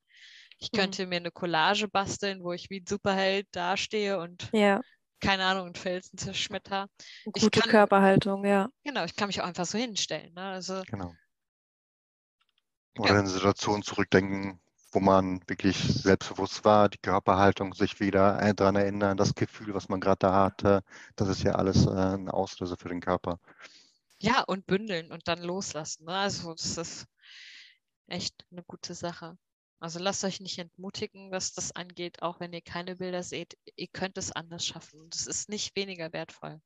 Ich 0.59 0.71
mhm. 0.73 0.77
könnte 0.77 1.07
mir 1.07 1.17
eine 1.17 1.33
Collage 1.33 1.89
basteln, 1.89 2.43
wo 2.43 2.53
ich 2.53 2.71
wie 2.71 2.81
ein 2.81 2.87
Superheld 2.87 3.49
dastehe 3.51 4.19
und 4.19 4.49
ja. 4.53 4.81
keine 5.21 5.45
Ahnung, 5.45 5.67
einen 5.67 5.75
Felsen 5.75 6.19
zerschmetter. 6.19 6.89
Gute 7.25 7.51
kann, 7.51 7.71
Körperhaltung, 7.71 8.45
ja. 8.45 8.69
Genau, 8.85 9.05
ich 9.05 9.17
kann 9.17 9.27
mich 9.27 9.41
auch 9.41 9.47
einfach 9.47 9.67
so 9.67 9.77
hinstellen. 9.77 10.33
Ne? 10.35 10.43
Also, 10.43 10.83
genau. 10.87 11.13
Oder 12.99 13.15
ja. 13.15 13.21
in 13.21 13.27
Situationen 13.27 13.83
zurückdenken, 13.83 14.61
wo 14.97 15.01
man 15.01 15.47
wirklich 15.47 15.77
selbstbewusst 15.77 16.65
war, 16.65 16.89
die 16.89 16.97
Körperhaltung, 16.97 17.75
sich 17.75 18.01
wieder 18.01 18.55
daran 18.55 18.77
erinnern, 18.77 19.19
das 19.19 19.35
Gefühl, 19.35 19.75
was 19.75 19.91
man 19.91 20.01
gerade 20.01 20.21
da 20.21 20.45
hatte, 20.45 20.83
das 21.17 21.29
ist 21.29 21.43
ja 21.43 21.53
alles 21.53 21.85
äh, 21.85 21.91
ein 21.91 22.31
Auslöser 22.31 22.79
für 22.79 22.89
den 22.89 23.01
Körper. 23.01 23.39
Ja, 24.19 24.41
und 24.45 24.67
bündeln 24.67 25.13
und 25.13 25.29
dann 25.29 25.43
loslassen. 25.43 26.07
Ne? 26.07 26.15
Also 26.15 26.55
das 26.55 26.79
ist, 26.79 27.07
echt 28.07 28.47
eine 28.51 28.63
gute 28.63 28.95
Sache. 28.95 29.37
Also 29.81 29.99
lasst 29.99 30.25
euch 30.25 30.41
nicht 30.41 30.59
entmutigen, 30.59 31.31
was 31.31 31.53
das 31.53 31.73
angeht, 31.77 32.23
auch 32.23 32.41
wenn 32.41 32.55
ihr 32.55 32.63
keine 32.63 32.97
Bilder 32.97 33.23
seht. 33.23 33.59
Ihr 33.77 33.89
könnt 33.89 34.17
es 34.17 34.33
anders 34.33 34.65
schaffen. 34.65 35.11
Das 35.11 35.27
ist 35.27 35.51
nicht 35.51 35.77
weniger 35.77 36.11
wertvoll. 36.15 36.63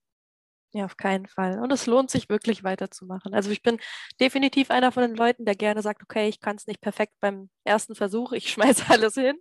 Ja, 0.73 0.85
auf 0.85 0.97
keinen 0.97 1.27
Fall. 1.27 1.59
Und 1.59 1.73
es 1.73 1.87
lohnt 1.87 2.11
sich 2.11 2.29
wirklich 2.29 2.63
weiterzumachen. 2.63 3.35
Also 3.35 3.51
ich 3.51 3.63
bin 3.63 3.81
definitiv 4.21 4.71
einer 4.71 4.93
von 4.93 5.03
den 5.03 5.17
Leuten, 5.17 5.45
der 5.45 5.57
gerne 5.57 5.83
sagt, 5.83 6.03
okay, 6.03 6.29
ich 6.29 6.41
kann 6.41 6.57
es 6.57 6.69
nicht 6.69 6.81
perfekt 6.81 7.15
beim 7.21 7.51
ersten 7.65 7.97
Versuch, 7.97 8.33
ich 8.33 8.51
schmeiße 8.53 8.85
alles 8.89 9.15
hin. 9.15 9.37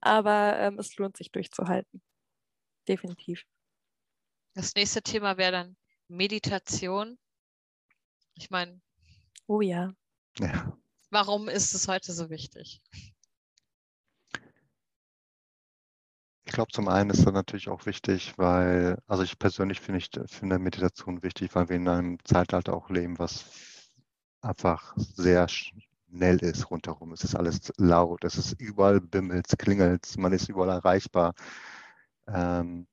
Aber 0.00 0.58
ähm, 0.58 0.78
es 0.78 0.96
lohnt 0.96 1.16
sich 1.16 1.32
durchzuhalten. 1.32 2.02
Definitiv. 2.88 3.44
Das 4.54 4.74
nächste 4.74 5.02
Thema 5.02 5.38
wäre 5.38 5.52
dann 5.52 5.76
Meditation. 6.08 7.18
Ich 8.34 8.50
meine. 8.50 8.80
Oh 9.46 9.60
ja. 9.60 9.94
Ja. 10.38 10.76
Warum 11.10 11.48
ist 11.48 11.74
es 11.74 11.88
heute 11.88 12.12
so 12.12 12.30
wichtig? 12.30 12.82
Ich 16.50 16.54
glaube, 16.54 16.72
zum 16.72 16.88
einen 16.88 17.10
ist 17.10 17.24
das 17.24 17.32
natürlich 17.32 17.68
auch 17.68 17.86
wichtig, 17.86 18.32
weil, 18.36 18.98
also 19.06 19.22
ich 19.22 19.38
persönlich 19.38 19.80
finde 19.80 19.98
ich, 19.98 20.10
finde 20.26 20.58
Meditation 20.58 21.22
wichtig, 21.22 21.54
weil 21.54 21.68
wir 21.68 21.76
in 21.76 21.86
einem 21.86 22.18
Zeitalter 22.24 22.74
auch 22.74 22.90
leben, 22.90 23.20
was 23.20 23.44
einfach 24.40 24.92
sehr 24.96 25.46
schnell 25.46 26.38
ist 26.38 26.68
rundherum. 26.68 27.12
Es 27.12 27.22
ist 27.22 27.36
alles 27.36 27.72
laut, 27.76 28.24
es 28.24 28.36
ist 28.36 28.60
überall 28.60 29.00
bimmelt, 29.00 29.46
klingelt, 29.60 30.18
man 30.18 30.32
ist 30.32 30.48
überall 30.48 30.70
erreichbar. 30.70 31.34
Ähm, 32.26 32.88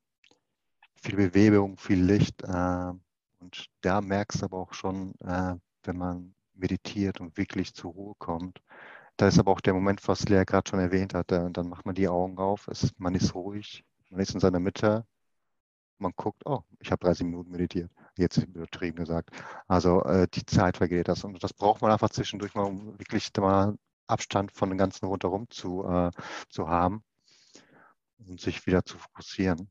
viel 0.94 1.16
Bewegung, 1.16 1.78
viel 1.78 2.00
Licht. 2.00 2.44
Äh, 2.44 2.92
und 3.40 3.66
da 3.80 4.00
merkst 4.00 4.40
du 4.40 4.44
aber 4.44 4.58
auch 4.58 4.72
schon, 4.72 5.16
äh, 5.18 5.56
wenn 5.82 5.96
man 5.96 6.32
meditiert 6.54 7.20
und 7.20 7.36
wirklich 7.36 7.74
zur 7.74 7.90
Ruhe 7.90 8.14
kommt. 8.18 8.62
Da 9.18 9.26
ist 9.26 9.38
aber 9.40 9.50
auch 9.50 9.60
der 9.60 9.74
Moment, 9.74 10.06
was 10.06 10.28
Lea 10.28 10.44
gerade 10.46 10.70
schon 10.70 10.78
erwähnt 10.78 11.12
hat. 11.12 11.32
Äh, 11.32 11.50
dann 11.50 11.68
macht 11.68 11.84
man 11.84 11.96
die 11.96 12.08
Augen 12.08 12.38
auf, 12.38 12.68
es, 12.68 12.92
man 12.98 13.16
ist 13.16 13.34
ruhig, 13.34 13.84
man 14.10 14.20
ist 14.20 14.32
in 14.32 14.40
seiner 14.40 14.60
Mitte. 14.60 15.04
Man 15.98 16.12
guckt, 16.14 16.46
oh, 16.46 16.62
ich 16.78 16.92
habe 16.92 17.04
30 17.04 17.26
Minuten 17.26 17.50
meditiert. 17.50 17.90
Jetzt 18.16 18.36
übertrieben 18.38 18.98
gesagt. 18.98 19.30
Also 19.66 20.04
äh, 20.04 20.28
die 20.32 20.46
Zeit 20.46 20.76
vergeht 20.76 21.08
das. 21.08 21.24
Und 21.24 21.42
das 21.42 21.52
braucht 21.52 21.82
man 21.82 21.90
einfach 21.90 22.10
zwischendurch 22.10 22.54
mal, 22.54 22.62
um 22.62 22.96
wirklich 23.00 23.28
mal 23.38 23.76
Abstand 24.06 24.52
von 24.52 24.68
dem 24.68 24.78
Ganzen 24.78 25.06
rundherum 25.06 25.50
zu, 25.50 25.84
äh, 25.84 26.12
zu 26.48 26.68
haben 26.68 27.02
und 28.18 28.40
sich 28.40 28.64
wieder 28.66 28.84
zu 28.84 28.98
fokussieren. 28.98 29.68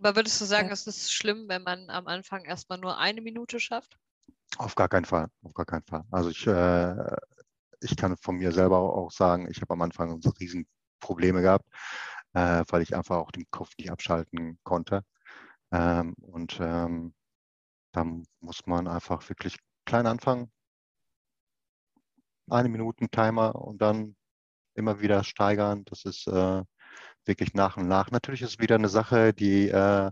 Aber 0.00 0.16
würdest 0.16 0.40
du 0.40 0.44
sagen, 0.44 0.66
ja. 0.66 0.72
es 0.72 0.88
ist 0.88 1.12
schlimm, 1.12 1.48
wenn 1.48 1.62
man 1.62 1.88
am 1.88 2.08
Anfang 2.08 2.44
erstmal 2.44 2.78
nur 2.78 2.98
eine 2.98 3.20
Minute 3.20 3.60
schafft? 3.60 3.96
Auf 4.56 4.74
gar 4.74 4.88
keinen 4.88 5.04
Fall, 5.04 5.28
auf 5.42 5.54
gar 5.54 5.66
keinen 5.66 5.84
Fall. 5.84 6.04
Also 6.10 6.30
ich, 6.30 6.46
äh, 6.48 7.16
ich 7.80 7.96
kann 7.96 8.16
von 8.16 8.36
mir 8.36 8.52
selber 8.52 8.78
auch 8.78 9.10
sagen, 9.10 9.48
ich 9.50 9.60
habe 9.60 9.74
am 9.74 9.82
Anfang 9.82 10.20
riesen 10.40 10.66
Probleme 11.00 11.42
gehabt, 11.42 11.66
äh, 12.34 12.64
weil 12.68 12.82
ich 12.82 12.96
einfach 12.96 13.16
auch 13.18 13.30
den 13.30 13.46
Kopf 13.50 13.72
nicht 13.78 13.90
abschalten 13.90 14.58
konnte. 14.64 15.04
Ähm, 15.72 16.14
und 16.22 16.58
ähm, 16.60 17.14
dann 17.92 18.24
muss 18.40 18.66
man 18.66 18.88
einfach 18.88 19.28
wirklich 19.28 19.56
klein 19.84 20.06
anfangen. 20.06 20.50
Eine 22.50 22.68
Minute 22.68 23.08
Timer 23.08 23.54
und 23.54 23.82
dann 23.82 24.16
immer 24.74 25.00
wieder 25.00 25.24
steigern. 25.24 25.84
Das 25.86 26.04
ist 26.04 26.26
äh, 26.28 26.62
wirklich 27.26 27.54
nach 27.54 27.76
und 27.76 27.88
nach. 27.88 28.10
Natürlich 28.10 28.42
ist 28.42 28.52
es 28.52 28.58
wieder 28.58 28.76
eine 28.76 28.88
Sache, 28.88 29.34
die 29.34 29.68
äh, 29.68 30.10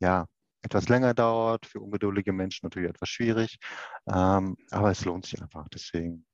ja 0.00 0.26
etwas 0.62 0.88
länger 0.88 1.14
dauert, 1.14 1.66
für 1.66 1.80
ungeduldige 1.80 2.32
Menschen 2.32 2.66
natürlich 2.66 2.90
etwas 2.90 3.08
schwierig, 3.08 3.58
ähm, 4.08 4.56
aber 4.70 4.90
es 4.92 5.04
lohnt 5.04 5.26
sich 5.26 5.42
einfach. 5.42 5.68
Deswegen. 5.68 6.24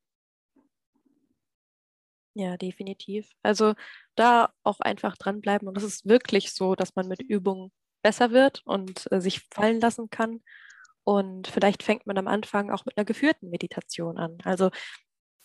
Ja, 2.39 2.57
definitiv. 2.57 3.33
Also 3.43 3.75
da 4.15 4.53
auch 4.63 4.79
einfach 4.79 5.17
dranbleiben. 5.17 5.67
Und 5.67 5.77
es 5.77 5.83
ist 5.83 6.07
wirklich 6.07 6.53
so, 6.55 6.77
dass 6.77 6.95
man 6.95 7.09
mit 7.09 7.21
Übungen 7.21 7.73
besser 8.01 8.31
wird 8.31 8.63
und 8.65 9.11
äh, 9.11 9.21
sich 9.21 9.41
fallen 9.53 9.81
lassen 9.81 10.09
kann. 10.09 10.41
Und 11.03 11.49
vielleicht 11.49 11.83
fängt 11.83 12.07
man 12.07 12.17
am 12.17 12.29
Anfang 12.29 12.71
auch 12.71 12.85
mit 12.85 12.97
einer 12.97 13.05
geführten 13.05 13.51
Meditation 13.51 14.19
an. 14.19 14.39
Also 14.45 14.71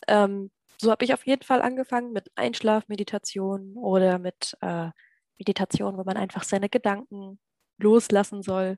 ähm, 0.07 0.51
so 0.79 0.91
habe 0.91 1.03
ich 1.03 1.15
auf 1.15 1.25
jeden 1.25 1.41
Fall 1.41 1.63
angefangen 1.63 2.13
mit 2.13 2.31
Einschlafmeditation 2.35 3.73
oder 3.75 4.19
mit 4.19 4.55
äh, 4.61 4.91
Meditation, 5.39 5.97
wo 5.97 6.03
man 6.03 6.17
einfach 6.17 6.43
seine 6.43 6.69
Gedanken 6.69 7.39
loslassen 7.79 8.43
soll 8.43 8.77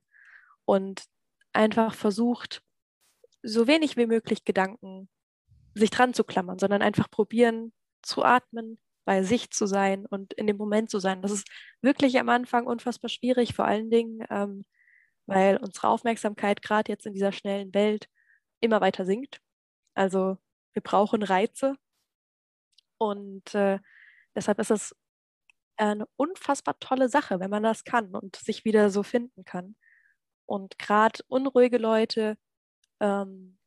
und 0.63 1.03
einfach 1.51 1.93
versucht, 1.95 2.61
so 3.43 3.67
wenig 3.67 3.97
wie 3.97 4.05
möglich 4.05 4.45
Gedanken 4.45 5.09
sich 5.73 5.89
dran 5.89 6.13
zu 6.13 6.23
klammern, 6.23 6.59
sondern 6.59 6.81
einfach 6.81 7.11
probieren 7.11 7.73
zu 8.05 8.23
atmen, 8.23 8.79
bei 9.05 9.23
sich 9.23 9.51
zu 9.51 9.67
sein 9.67 10.05
und 10.07 10.33
in 10.33 10.47
dem 10.47 10.57
Moment 10.57 10.89
zu 10.89 10.99
sein. 10.99 11.21
Das 11.21 11.31
ist 11.31 11.47
wirklich 11.81 12.19
am 12.19 12.29
Anfang 12.29 12.67
unfassbar 12.67 13.09
schwierig, 13.09 13.53
vor 13.55 13.65
allen 13.65 13.89
Dingen, 13.89 14.25
ähm, 14.29 14.65
weil 15.27 15.57
unsere 15.57 15.89
Aufmerksamkeit 15.89 16.61
gerade 16.61 16.91
jetzt 16.91 17.05
in 17.05 17.13
dieser 17.13 17.31
schnellen 17.31 17.73
Welt 17.73 18.09
immer 18.61 18.81
weiter 18.81 19.05
sinkt. 19.05 19.41
Also 19.95 20.37
wir 20.73 20.81
brauchen 20.81 21.23
Reize 21.23 21.75
und 22.97 23.53
äh, 23.55 23.79
deshalb 24.35 24.59
ist 24.59 24.71
es 24.71 24.95
eine 25.77 26.07
unfassbar 26.15 26.79
tolle 26.79 27.09
Sache, 27.09 27.39
wenn 27.39 27.49
man 27.49 27.63
das 27.63 27.83
kann 27.83 28.15
und 28.15 28.35
sich 28.37 28.65
wieder 28.65 28.89
so 28.89 29.03
finden 29.03 29.45
kann. 29.45 29.75
Und 30.45 30.79
gerade 30.79 31.21
unruhige 31.27 31.77
Leute 31.77 32.37
ähm, 32.99 33.57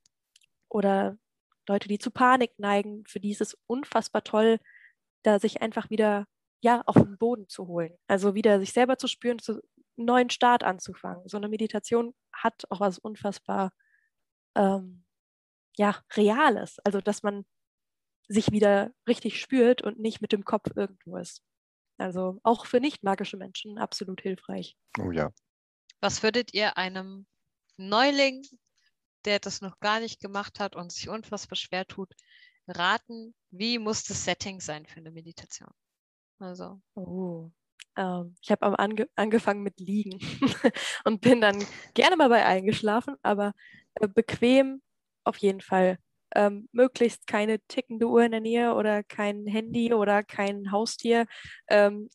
oder 0.69 1.19
Leute, 1.69 1.89
die 1.89 1.99
zu 1.99 2.11
Panik 2.11 2.53
neigen, 2.59 3.05
für 3.07 3.21
die 3.21 3.31
ist 3.31 3.41
es 3.41 3.57
unfassbar 3.67 4.25
toll, 4.25 4.59
da 5.23 5.39
sich 5.39 5.63
einfach 5.63 5.91
wieder 5.91 6.27
ja, 6.61 6.83
auf 6.87 6.97
den 6.97 7.19
Boden 7.19 7.49
zu 7.49 7.69
holen. 7.69 7.97
Also 8.09 8.35
wieder 8.35 8.59
sich 8.59 8.73
selber 8.73 8.99
zu 8.99 9.07
spüren, 9.07 9.39
zu 9.39 9.53
einen 9.99 10.07
neuen 10.07 10.31
Start 10.31 10.65
anzufangen. 10.65 11.29
So 11.29 11.37
eine 11.37 11.49
Meditation 11.49 12.15
hat 12.33 12.65
auch 12.71 12.81
was 12.81 12.99
unfassbar 12.99 13.73
ähm, 14.57 15.05
ja, 15.77 16.03
Reales. 16.17 16.79
Also 16.85 17.01
dass 17.01 17.23
man 17.23 17.45
sich 18.29 18.53
wieder 18.53 18.93
richtig 19.07 19.41
spürt 19.41 19.83
und 19.83 19.99
nicht 19.99 20.21
mit 20.21 20.33
dem 20.33 20.45
Kopf 20.45 20.71
irgendwo 20.75 21.17
ist. 21.17 21.43
Also 21.97 22.39
auch 22.43 22.67
für 22.67 22.81
nicht 22.81 23.03
magische 23.03 23.37
Menschen 23.37 23.79
absolut 23.79 24.21
hilfreich. 24.21 24.77
Oh 25.01 25.11
ja. 25.11 25.31
Was 26.01 26.23
würdet 26.23 26.55
ihr 26.55 26.77
einem 26.77 27.27
Neuling, 27.77 28.45
der 29.25 29.39
das 29.39 29.61
noch 29.61 29.81
gar 29.81 30.01
nicht 30.01 30.21
gemacht 30.21 30.61
hat 30.61 30.77
und 30.77 30.93
sich 30.93 31.09
unfassbar 31.09 31.57
schwer 31.57 31.87
tut, 31.87 32.15
raten, 32.67 33.35
wie 33.51 33.79
muss 33.79 34.05
das 34.05 34.25
Setting 34.25 34.61
sein 34.61 34.87
für 34.87 35.01
eine 35.01 35.11
Meditation? 35.11 35.73
Also. 36.39 36.81
Oh. 36.95 37.51
Ähm, 37.97 38.37
ich 38.43 38.51
habe 38.51 38.79
ange 38.79 39.09
angefangen 39.17 39.63
mit 39.63 39.81
Liegen 39.81 40.19
und 41.05 41.21
bin 41.21 41.41
dann 41.41 41.65
gerne 41.95 42.17
mal 42.17 42.29
bei 42.29 42.45
eingeschlafen, 42.45 43.17
aber 43.23 43.55
äh, 43.95 44.09
bequem 44.09 44.83
auf 45.25 45.39
jeden 45.39 45.61
Fall 45.61 45.99
ähm, 46.35 46.69
möglichst 46.73 47.27
keine 47.27 47.59
tickende 47.67 48.07
Uhr 48.07 48.23
in 48.23 48.33
der 48.33 48.41
Nähe 48.41 48.75
oder 48.75 49.03
kein 49.03 49.47
Handy 49.47 49.93
oder 49.95 50.23
kein 50.23 50.71
Haustier. 50.71 51.27
Ähm, 51.69 52.11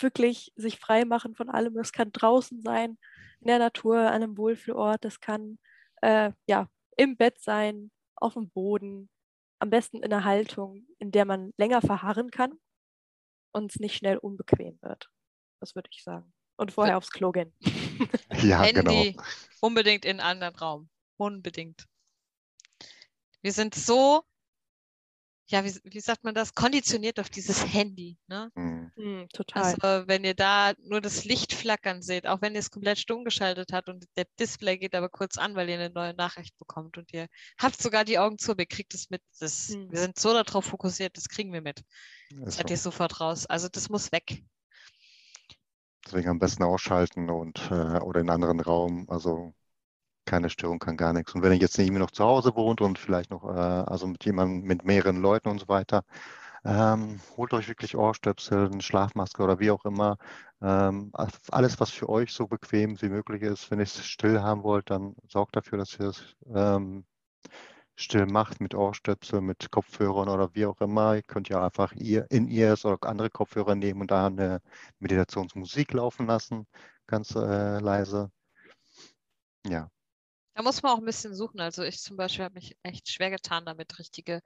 wirklich 0.00 0.52
sich 0.56 0.78
frei 0.78 1.04
machen 1.04 1.34
von 1.34 1.48
allem. 1.50 1.74
Das 1.74 1.92
kann 1.92 2.12
draußen 2.12 2.62
sein, 2.62 2.98
in 3.40 3.48
der 3.48 3.58
Natur, 3.58 3.98
an 3.98 4.22
einem 4.22 4.38
Wohlfühlort. 4.38 5.04
Das 5.04 5.20
kann 5.20 5.58
äh, 6.02 6.32
ja, 6.46 6.68
im 6.96 7.16
Bett 7.16 7.40
sein, 7.40 7.90
auf 8.16 8.34
dem 8.34 8.50
Boden. 8.50 9.08
Am 9.60 9.70
besten 9.70 9.98
in 9.98 10.04
einer 10.04 10.24
Haltung, 10.24 10.86
in 10.98 11.10
der 11.10 11.24
man 11.24 11.52
länger 11.56 11.80
verharren 11.80 12.30
kann 12.30 12.58
und 13.52 13.72
es 13.72 13.80
nicht 13.80 13.96
schnell 13.96 14.16
unbequem 14.18 14.78
wird. 14.82 15.10
Das 15.60 15.74
würde 15.74 15.88
ich 15.92 16.02
sagen. 16.02 16.32
Und 16.56 16.72
vorher 16.72 16.96
aufs 16.96 17.10
Klo 17.10 17.32
gehen. 17.32 17.54
Ja, 18.42 18.62
Handy 18.62 19.12
genau. 19.12 19.24
unbedingt 19.60 20.04
in 20.04 20.20
einen 20.20 20.42
anderen 20.42 20.54
Raum. 20.54 20.88
Unbedingt. 21.16 21.88
Wir 23.42 23.52
sind 23.52 23.74
so, 23.74 24.22
ja, 25.50 25.64
wie, 25.64 25.74
wie 25.84 26.00
sagt 26.00 26.24
man 26.24 26.34
das, 26.34 26.54
konditioniert 26.54 27.18
auf 27.18 27.30
dieses 27.30 27.72
Handy. 27.72 28.18
Ne? 28.26 28.50
Mhm. 28.54 28.92
Mhm, 28.96 29.28
total. 29.30 29.62
Also 29.62 30.06
wenn 30.06 30.24
ihr 30.24 30.34
da 30.34 30.74
nur 30.82 31.00
das 31.00 31.24
Licht 31.24 31.54
flackern 31.54 32.02
seht, 32.02 32.26
auch 32.26 32.42
wenn 32.42 32.54
ihr 32.54 32.60
es 32.60 32.70
komplett 32.70 32.98
stumm 32.98 33.24
geschaltet 33.24 33.72
habt 33.72 33.88
und 33.88 34.04
der 34.16 34.26
Display 34.38 34.76
geht 34.76 34.94
aber 34.94 35.08
kurz 35.08 35.38
an, 35.38 35.54
weil 35.54 35.68
ihr 35.68 35.76
eine 35.76 35.90
neue 35.90 36.14
Nachricht 36.14 36.56
bekommt 36.58 36.98
und 36.98 37.12
ihr 37.12 37.28
habt 37.58 37.80
sogar 37.80 38.04
die 38.04 38.18
Augen 38.18 38.38
zu, 38.38 38.54
ihr 38.56 38.66
kriegt 38.66 38.94
es 38.94 39.10
mit. 39.10 39.22
Das, 39.40 39.68
Mhm. 39.68 39.90
Wir 39.90 39.98
sind 39.98 40.18
so 40.18 40.32
darauf 40.32 40.64
fokussiert, 40.64 41.16
das 41.16 41.28
kriegen 41.28 41.52
wir 41.52 41.62
mit. 41.62 41.82
Ist 42.44 42.56
Seid 42.56 42.68
so. 42.68 42.74
ihr 42.74 42.78
sofort 42.78 43.20
raus. 43.20 43.46
Also 43.46 43.68
das 43.68 43.88
muss 43.88 44.12
weg. 44.12 44.42
Deswegen 46.04 46.28
am 46.28 46.38
besten 46.38 46.62
ausschalten 46.62 47.30
und 47.30 47.58
äh, 47.70 48.00
oder 48.00 48.20
in 48.20 48.30
einen 48.30 48.44
anderen 48.44 48.60
Raum. 48.60 49.06
Also 49.08 49.54
keine 50.28 50.50
Störung 50.50 50.78
kann 50.78 50.96
gar 50.96 51.12
nichts. 51.12 51.34
Und 51.34 51.42
wenn 51.42 51.52
ihr 51.52 51.58
jetzt 51.58 51.78
irgendwie 51.78 51.98
noch 52.00 52.10
zu 52.10 52.24
Hause 52.24 52.54
wohnt 52.54 52.80
und 52.82 52.98
vielleicht 52.98 53.30
noch, 53.30 53.44
äh, 53.44 53.48
also 53.58 54.06
mit 54.06 54.24
jemandem, 54.24 54.62
mit 54.66 54.84
mehreren 54.84 55.16
Leuten 55.22 55.48
und 55.48 55.58
so 55.58 55.68
weiter, 55.68 56.04
ähm, 56.64 57.20
holt 57.36 57.54
euch 57.54 57.68
wirklich 57.68 57.96
Ohrstöpsel, 57.96 58.66
eine 58.70 58.82
Schlafmaske 58.82 59.42
oder 59.42 59.58
wie 59.60 59.70
auch 59.70 59.84
immer. 59.84 60.18
Ähm, 60.60 61.12
alles, 61.50 61.80
was 61.80 61.90
für 61.90 62.08
euch 62.08 62.32
so 62.32 62.46
bequem 62.46 63.00
wie 63.00 63.08
möglich 63.08 63.42
ist. 63.42 63.70
Wenn 63.70 63.78
ihr 63.80 63.84
es 63.84 64.04
still 64.06 64.42
haben 64.42 64.62
wollt, 64.64 64.90
dann 64.90 65.14
sorgt 65.28 65.56
dafür, 65.56 65.78
dass 65.78 65.98
ihr 65.98 66.08
es 66.08 66.36
ähm, 66.54 67.04
still 67.96 68.26
macht 68.26 68.60
mit 68.60 68.74
Ohrstöpsel, 68.74 69.40
mit 69.40 69.70
Kopfhörern 69.70 70.28
oder 70.28 70.54
wie 70.54 70.66
auch 70.66 70.80
immer. 70.80 71.16
Ihr 71.16 71.22
könnt 71.22 71.48
ja 71.48 71.64
einfach 71.64 71.92
ihr 71.94 72.26
in 72.30 72.48
ears 72.48 72.84
oder 72.84 72.98
andere 73.08 73.30
Kopfhörer 73.30 73.74
nehmen 73.74 74.02
und 74.02 74.10
da 74.10 74.26
eine 74.26 74.60
Meditationsmusik 75.00 75.92
laufen 75.94 76.26
lassen, 76.26 76.66
ganz 77.06 77.34
äh, 77.34 77.78
leise. 77.80 78.30
Ja. 79.66 79.90
Da 80.58 80.64
muss 80.64 80.82
man 80.82 80.92
auch 80.92 80.98
ein 80.98 81.04
bisschen 81.04 81.36
suchen. 81.36 81.60
Also 81.60 81.84
ich 81.84 82.00
zum 82.00 82.16
Beispiel 82.16 82.44
habe 82.44 82.54
mich 82.54 82.76
echt 82.82 83.08
schwer 83.08 83.30
getan, 83.30 83.64
damit 83.64 83.98
richtige, 84.00 84.42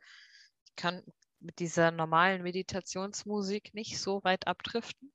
ich 0.66 0.76
kann 0.76 1.02
mit 1.40 1.58
dieser 1.58 1.90
normalen 1.90 2.42
Meditationsmusik 2.42 3.74
nicht 3.74 3.98
so 3.98 4.22
weit 4.22 4.46
abdriften. 4.46 5.12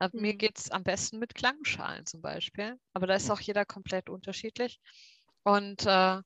Aber 0.00 0.12
Mir 0.16 0.34
Mhm. 0.34 0.36
geht 0.36 0.58
es 0.58 0.70
am 0.70 0.82
besten 0.84 1.20
mit 1.20 1.36
Klangschalen 1.36 2.06
zum 2.06 2.22
Beispiel. 2.22 2.80
Aber 2.92 3.06
da 3.06 3.14
ist 3.14 3.30
Mhm. 3.30 3.32
auch 3.32 3.40
jeder 3.40 3.64
komplett 3.64 4.10
unterschiedlich. 4.10 4.80
Und 5.44 5.86
äh, 5.86 6.22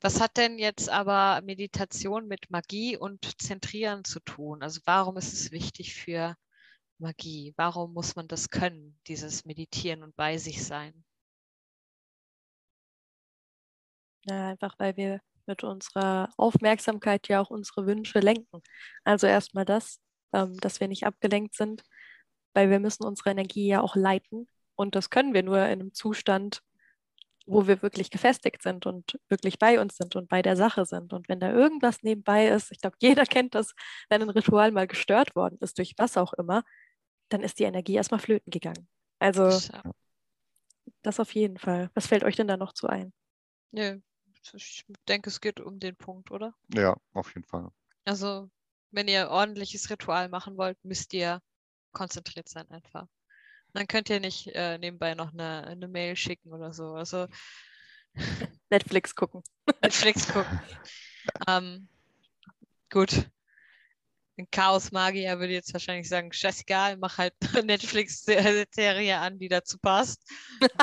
was 0.00 0.20
hat 0.20 0.36
denn 0.38 0.58
jetzt 0.58 0.88
aber 0.90 1.42
Meditation 1.42 2.28
mit 2.28 2.50
Magie 2.50 2.96
und 2.96 3.42
Zentrieren 3.42 4.04
zu 4.04 4.20
tun? 4.20 4.62
Also 4.62 4.80
warum 4.86 5.16
ist 5.18 5.32
es 5.34 5.52
wichtig 5.52 5.94
für 5.96 6.36
Magie? 6.98 7.54
Warum 7.56 7.94
muss 7.94 8.16
man 8.16 8.28
das 8.28 8.50
können, 8.50 9.00
dieses 9.08 9.44
Meditieren 9.46 10.02
und 10.04 10.16
bei 10.16 10.38
sich 10.38 10.64
sein? 10.64 11.03
Ja, 14.24 14.48
einfach 14.50 14.74
weil 14.78 14.96
wir 14.96 15.20
mit 15.46 15.62
unserer 15.64 16.30
Aufmerksamkeit 16.36 17.28
ja 17.28 17.40
auch 17.40 17.50
unsere 17.50 17.86
Wünsche 17.86 18.20
lenken. 18.20 18.62
Also 19.04 19.26
erstmal 19.26 19.64
das, 19.64 20.00
ähm, 20.32 20.56
dass 20.60 20.80
wir 20.80 20.88
nicht 20.88 21.06
abgelenkt 21.06 21.54
sind, 21.54 21.82
weil 22.54 22.70
wir 22.70 22.80
müssen 22.80 23.04
unsere 23.04 23.30
Energie 23.30 23.66
ja 23.66 23.80
auch 23.80 23.96
leiten. 23.96 24.48
Und 24.76 24.94
das 24.94 25.10
können 25.10 25.34
wir 25.34 25.42
nur 25.42 25.58
in 25.58 25.80
einem 25.80 25.94
Zustand, 25.94 26.62
wo 27.46 27.66
wir 27.66 27.82
wirklich 27.82 28.10
gefestigt 28.10 28.62
sind 28.62 28.86
und 28.86 29.18
wirklich 29.28 29.58
bei 29.58 29.80
uns 29.80 29.96
sind 29.96 30.16
und 30.16 30.28
bei 30.28 30.40
der 30.40 30.56
Sache 30.56 30.86
sind. 30.86 31.12
Und 31.12 31.28
wenn 31.28 31.40
da 31.40 31.52
irgendwas 31.52 32.02
nebenbei 32.02 32.48
ist, 32.48 32.72
ich 32.72 32.80
glaube, 32.80 32.96
jeder 33.02 33.24
kennt 33.26 33.54
das, 33.54 33.74
wenn 34.08 34.22
ein 34.22 34.30
Ritual 34.30 34.72
mal 34.72 34.86
gestört 34.86 35.36
worden 35.36 35.58
ist, 35.60 35.78
durch 35.78 35.94
was 35.98 36.16
auch 36.16 36.32
immer, 36.34 36.64
dann 37.28 37.42
ist 37.42 37.58
die 37.58 37.64
Energie 37.64 37.94
erstmal 37.94 38.20
flöten 38.20 38.50
gegangen. 38.50 38.88
Also 39.18 39.50
das 41.02 41.20
auf 41.20 41.34
jeden 41.34 41.58
Fall. 41.58 41.90
Was 41.94 42.06
fällt 42.06 42.24
euch 42.24 42.36
denn 42.36 42.48
da 42.48 42.56
noch 42.56 42.72
zu 42.72 42.86
ein? 42.86 43.12
Nö, 43.72 44.00
ich 44.52 44.84
denke, 45.08 45.30
es 45.30 45.40
geht 45.40 45.60
um 45.60 45.80
den 45.80 45.96
Punkt, 45.96 46.30
oder? 46.30 46.54
Ja, 46.74 46.96
auf 47.12 47.34
jeden 47.34 47.46
Fall. 47.46 47.70
Also, 48.04 48.50
wenn 48.90 49.08
ihr 49.08 49.30
ordentliches 49.30 49.88
Ritual 49.90 50.28
machen 50.28 50.56
wollt, 50.56 50.76
müsst 50.84 51.14
ihr 51.14 51.40
konzentriert 51.92 52.48
sein 52.48 52.70
einfach. 52.70 53.06
Dann 53.72 53.88
könnt 53.88 54.08
ihr 54.08 54.20
nicht 54.20 54.48
äh, 54.48 54.78
nebenbei 54.78 55.14
noch 55.14 55.32
eine, 55.32 55.66
eine 55.66 55.88
Mail 55.88 56.14
schicken 56.16 56.52
oder 56.52 56.72
so. 56.72 56.94
Also 56.94 57.26
Netflix 58.70 59.14
gucken. 59.14 59.42
Netflix 59.82 60.28
gucken. 60.28 60.60
ähm, 61.48 61.88
gut. 62.90 63.28
Ein 64.36 64.48
Chaos-Magier 64.50 65.38
würde 65.38 65.52
jetzt 65.52 65.72
wahrscheinlich 65.72 66.08
sagen, 66.08 66.32
scheißegal, 66.32 66.96
mach 66.96 67.18
halt 67.18 67.34
eine 67.52 67.64
Netflix-Serie 67.64 69.18
an, 69.18 69.38
die 69.38 69.48
dazu 69.48 69.78
passt. 69.78 70.28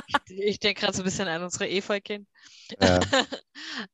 ich 0.07 0.39
ich 0.39 0.59
denke 0.59 0.79
gerade 0.81 0.93
so 0.93 1.01
ein 1.01 1.05
bisschen 1.05 1.27
an 1.27 1.43
unsere 1.43 1.69
Efeukind. 1.69 2.29
Ja. 2.79 2.99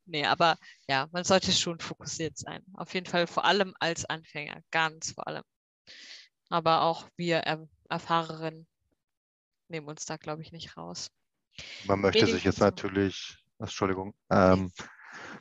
nee, 0.06 0.26
aber 0.26 0.58
ja, 0.88 1.08
man 1.12 1.24
sollte 1.24 1.52
schon 1.52 1.80
fokussiert 1.80 2.38
sein. 2.38 2.64
Auf 2.74 2.94
jeden 2.94 3.06
Fall 3.06 3.28
vor 3.28 3.46
allem 3.46 3.74
als 3.80 4.06
Anfänger, 4.06 4.62
ganz 4.72 5.12
vor 5.12 5.28
allem. 5.28 5.44
Aber 6.50 6.84
auch 6.84 7.08
wir 7.18 7.38
er 7.38 7.68
Erfahrerinnen 7.90 8.68
nehmen 9.70 9.88
uns 9.88 10.06
da, 10.06 10.18
glaube 10.18 10.42
ich, 10.42 10.52
nicht 10.52 10.78
raus. 10.78 11.10
Man 11.86 12.02
möchte 12.02 12.28
sich 12.28 12.44
jetzt 12.44 12.60
natürlich, 12.60 13.38
Entschuldigung, 13.60 14.14
ähm, 14.30 14.72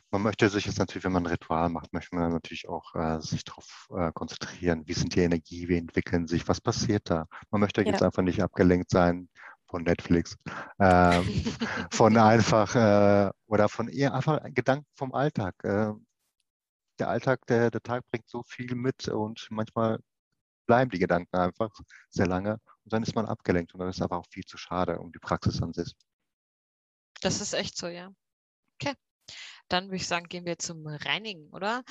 man 0.09 0.21
möchte 0.21 0.49
sich 0.49 0.65
jetzt 0.65 0.79
natürlich, 0.79 1.03
wenn 1.03 1.11
man 1.11 1.23
ein 1.23 1.31
Ritual 1.31 1.69
macht, 1.69 1.93
möchte 1.93 2.15
man 2.15 2.31
natürlich 2.31 2.67
auch 2.67 2.95
äh, 2.95 3.19
sich 3.21 3.43
darauf 3.43 3.87
äh, 3.95 4.11
konzentrieren, 4.13 4.87
wie 4.87 4.93
sind 4.93 5.15
die 5.15 5.19
Energie, 5.21 5.67
wie 5.67 5.77
entwickeln 5.77 6.27
sich, 6.27 6.47
was 6.47 6.61
passiert 6.61 7.09
da. 7.09 7.27
Man 7.51 7.61
möchte 7.61 7.81
jetzt 7.81 8.01
Ja. 8.01 8.07
einfach 8.07 8.23
nicht 8.23 8.41
abgelenkt 8.41 8.89
sein 8.89 9.29
von 9.67 9.83
Netflix, 9.83 10.37
ähm, 10.79 11.25
von 11.91 12.17
einfach 12.17 12.75
äh, 12.75 13.31
oder 13.47 13.69
von 13.69 13.87
eher 13.87 14.13
einfach 14.13 14.41
Gedanken 14.53 14.87
vom 14.93 15.13
Alltag. 15.13 15.55
Äh, 15.63 15.93
der 16.99 17.09
Alltag, 17.09 17.45
der, 17.47 17.69
der 17.69 17.81
Tag 17.81 18.03
bringt 18.09 18.27
so 18.29 18.43
viel 18.43 18.73
mit 18.75 19.07
und 19.07 19.47
manchmal 19.51 19.99
bleiben 20.65 20.91
die 20.91 20.99
Gedanken 20.99 21.35
einfach 21.35 21.71
sehr 22.09 22.27
lange 22.27 22.59
und 22.83 22.93
dann 22.93 23.03
ist 23.03 23.15
man 23.15 23.25
abgelenkt 23.25 23.73
und 23.73 23.79
dann 23.79 23.89
ist 23.89 24.01
aber 24.01 24.17
auch 24.17 24.25
viel 24.29 24.43
zu 24.43 24.57
schade 24.57 24.99
um 24.99 25.11
die 25.11 25.19
Praxis 25.19 25.61
an 25.61 25.73
sich. 25.73 25.95
Das 27.21 27.41
ist 27.41 27.53
echt 27.53 27.77
so, 27.77 27.87
ja. 27.87 28.11
Okay. 28.75 28.93
Dann 29.67 29.85
würde 29.85 29.97
ich 29.97 30.07
sagen, 30.07 30.27
gehen 30.27 30.45
wir 30.45 30.57
zum 30.57 30.85
Reinigen, 30.85 31.49
oder? 31.49 31.83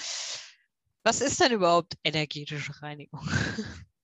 Was 1.03 1.21
ist 1.21 1.41
denn 1.41 1.53
überhaupt 1.53 1.95
energetische 2.05 2.81
Reinigung? 2.83 3.21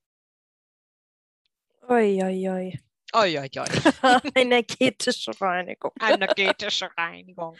Oi, 1.89 2.23
oi, 2.23 2.49
oi. 2.49 2.79
Oi, 3.15 3.39
oi, 3.39 3.49
oi. 3.59 3.67
Energetische 4.35 5.33
Reinigung. 5.39 5.93
Energetische 6.01 6.91
Reinigung. 6.97 7.57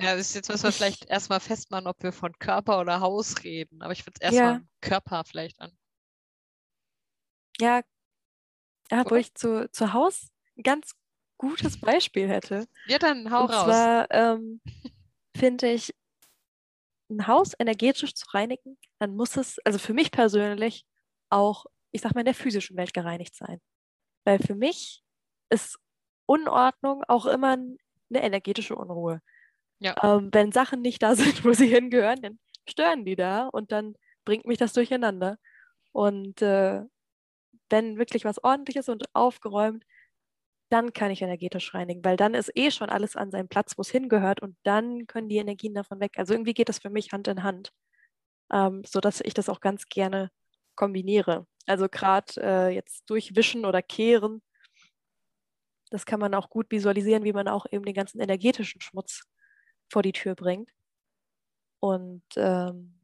Ja, 0.00 0.14
bis 0.14 0.34
jetzt 0.34 0.48
müssen 0.50 0.64
wir 0.64 0.72
vielleicht 0.72 1.06
erstmal 1.06 1.40
festmachen, 1.40 1.86
ob 1.86 2.02
wir 2.02 2.12
von 2.12 2.38
Körper 2.38 2.80
oder 2.80 3.00
Haus 3.00 3.42
reden. 3.42 3.82
Aber 3.82 3.92
ich 3.92 4.06
würde 4.06 4.18
es 4.20 4.36
Ja. 4.36 4.50
erstmal 4.52 4.62
Körper 4.82 5.24
vielleicht 5.24 5.58
an. 5.60 5.72
Ja, 7.58 7.82
ja 8.90 9.04
wo 9.10 9.14
ich 9.14 9.34
zu, 9.34 9.70
zu 9.70 9.92
Hause 9.92 10.28
ein 10.56 10.62
ganz 10.62 10.92
gutes 11.38 11.80
Beispiel 11.80 12.28
hätte. 12.28 12.66
Ja, 12.86 12.98
dann 12.98 13.30
hau 13.30 13.44
Und 13.44 13.50
raus. 13.50 13.64
zwar 13.64 14.10
ähm, 14.10 14.60
finde 15.36 15.72
ich, 15.72 15.94
ein 17.10 17.26
Haus 17.26 17.54
energetisch 17.58 18.14
zu 18.14 18.26
reinigen, 18.34 18.76
dann 18.98 19.16
muss 19.16 19.36
es, 19.36 19.58
also 19.64 19.78
für 19.78 19.94
mich 19.94 20.10
persönlich, 20.10 20.84
auch, 21.30 21.64
ich 21.90 22.02
sag 22.02 22.14
mal, 22.14 22.20
in 22.20 22.26
der 22.26 22.34
physischen 22.34 22.76
Welt 22.76 22.92
gereinigt 22.92 23.34
sein. 23.34 23.60
Weil 24.28 24.40
für 24.40 24.54
mich 24.54 25.02
ist 25.48 25.78
Unordnung 26.26 27.02
auch 27.08 27.24
immer 27.24 27.52
eine 27.52 27.78
energetische 28.10 28.76
Unruhe. 28.76 29.22
Ja. 29.78 29.94
Ähm, 30.02 30.28
wenn 30.32 30.52
Sachen 30.52 30.82
nicht 30.82 31.02
da 31.02 31.14
sind, 31.16 31.46
wo 31.46 31.54
sie 31.54 31.68
hingehören, 31.68 32.20
dann 32.20 32.38
stören 32.68 33.06
die 33.06 33.16
da 33.16 33.46
und 33.46 33.72
dann 33.72 33.94
bringt 34.26 34.44
mich 34.44 34.58
das 34.58 34.74
durcheinander. 34.74 35.38
Und 35.92 36.42
äh, 36.42 36.82
wenn 37.70 37.96
wirklich 37.96 38.26
was 38.26 38.44
ordentliches 38.44 38.90
und 38.90 39.04
aufgeräumt, 39.14 39.82
dann 40.68 40.92
kann 40.92 41.10
ich 41.10 41.22
energetisch 41.22 41.72
reinigen, 41.72 42.04
weil 42.04 42.18
dann 42.18 42.34
ist 42.34 42.52
eh 42.54 42.70
schon 42.70 42.90
alles 42.90 43.16
an 43.16 43.30
seinem 43.30 43.48
Platz, 43.48 43.78
wo 43.78 43.80
es 43.80 43.88
hingehört 43.88 44.42
und 44.42 44.58
dann 44.62 45.06
können 45.06 45.30
die 45.30 45.38
Energien 45.38 45.72
davon 45.72 46.00
weg. 46.00 46.18
Also 46.18 46.34
irgendwie 46.34 46.52
geht 46.52 46.68
das 46.68 46.80
für 46.80 46.90
mich 46.90 47.12
Hand 47.12 47.28
in 47.28 47.42
Hand, 47.42 47.72
ähm, 48.52 48.82
sodass 48.84 49.22
ich 49.22 49.32
das 49.32 49.48
auch 49.48 49.60
ganz 49.60 49.86
gerne 49.86 50.30
kombiniere. 50.74 51.46
Also 51.68 51.88
gerade 51.88 52.32
äh, 52.42 52.68
jetzt 52.74 53.08
durchwischen 53.10 53.64
oder 53.64 53.82
kehren, 53.82 54.42
das 55.90 56.04
kann 56.04 56.20
man 56.20 56.34
auch 56.34 56.50
gut 56.50 56.70
visualisieren, 56.70 57.24
wie 57.24 57.32
man 57.32 57.48
auch 57.48 57.66
eben 57.70 57.84
den 57.84 57.94
ganzen 57.94 58.20
energetischen 58.20 58.80
Schmutz 58.80 59.22
vor 59.90 60.02
die 60.02 60.12
Tür 60.12 60.34
bringt. 60.34 60.70
Und 61.80 62.24
ähm, 62.36 63.00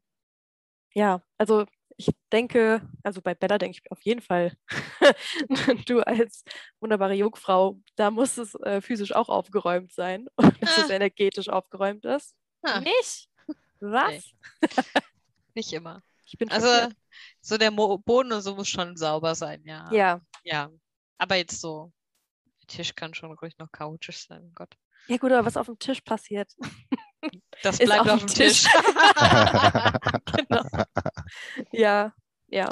ja, 0.93 1.21
also 1.37 1.65
ich 1.97 2.09
denke, 2.31 2.81
also 3.03 3.21
bei 3.21 3.33
Bella 3.33 3.57
denke 3.57 3.79
ich 3.81 3.91
auf 3.91 4.01
jeden 4.01 4.21
Fall, 4.21 4.55
du 5.87 6.01
als 6.01 6.43
wunderbare 6.79 7.13
Jungfrau, 7.13 7.79
da 7.95 8.11
muss 8.11 8.37
es 8.37 8.53
äh, 8.55 8.81
physisch 8.81 9.13
auch 9.13 9.29
aufgeräumt 9.29 9.93
sein 9.93 10.27
und 10.35 10.61
dass 10.61 10.77
es 10.77 10.89
Ah. 10.89 10.93
energetisch 10.93 11.49
aufgeräumt 11.49 12.05
ist. 12.05 12.35
Ah, 12.63 12.81
Nicht? 12.81 13.29
Was? 13.79 14.31
nicht 15.53 15.71
immer. 15.73 16.03
Ich 16.25 16.37
bin 16.37 16.49
Also 16.51 16.67
schockiert. 16.67 16.97
so 17.41 17.57
der 17.57 17.71
Mo 17.71 17.97
Boden 17.99 18.31
und 18.33 18.41
so 18.41 18.55
muss 18.55 18.67
schon 18.67 18.97
sauber 18.97 19.35
sein, 19.35 19.63
ja. 19.65 19.91
ja. 19.91 20.21
Ja. 20.43 20.69
Aber 21.17 21.35
jetzt 21.35 21.61
so, 21.61 21.93
der 22.61 22.67
Tisch 22.67 22.95
kann 22.95 23.13
schon 23.13 23.31
ruhig 23.33 23.57
noch 23.57 23.71
chaotisch 23.71 24.27
sein. 24.27 24.51
Gott. 24.55 24.75
Ja 25.07 25.17
gut, 25.17 25.31
aber 25.31 25.45
was 25.45 25.57
auf 25.57 25.67
dem 25.67 25.77
Tisch 25.79 26.01
passiert, 26.01 26.51
Das 27.61 27.77
bleibt 27.79 28.09
auf 28.09 28.19
dem 28.19 28.27
dem 28.27 28.27
Tisch. 28.27 28.65
genau. 30.35 30.63
Ja, 31.71 32.13
ja. 32.47 32.69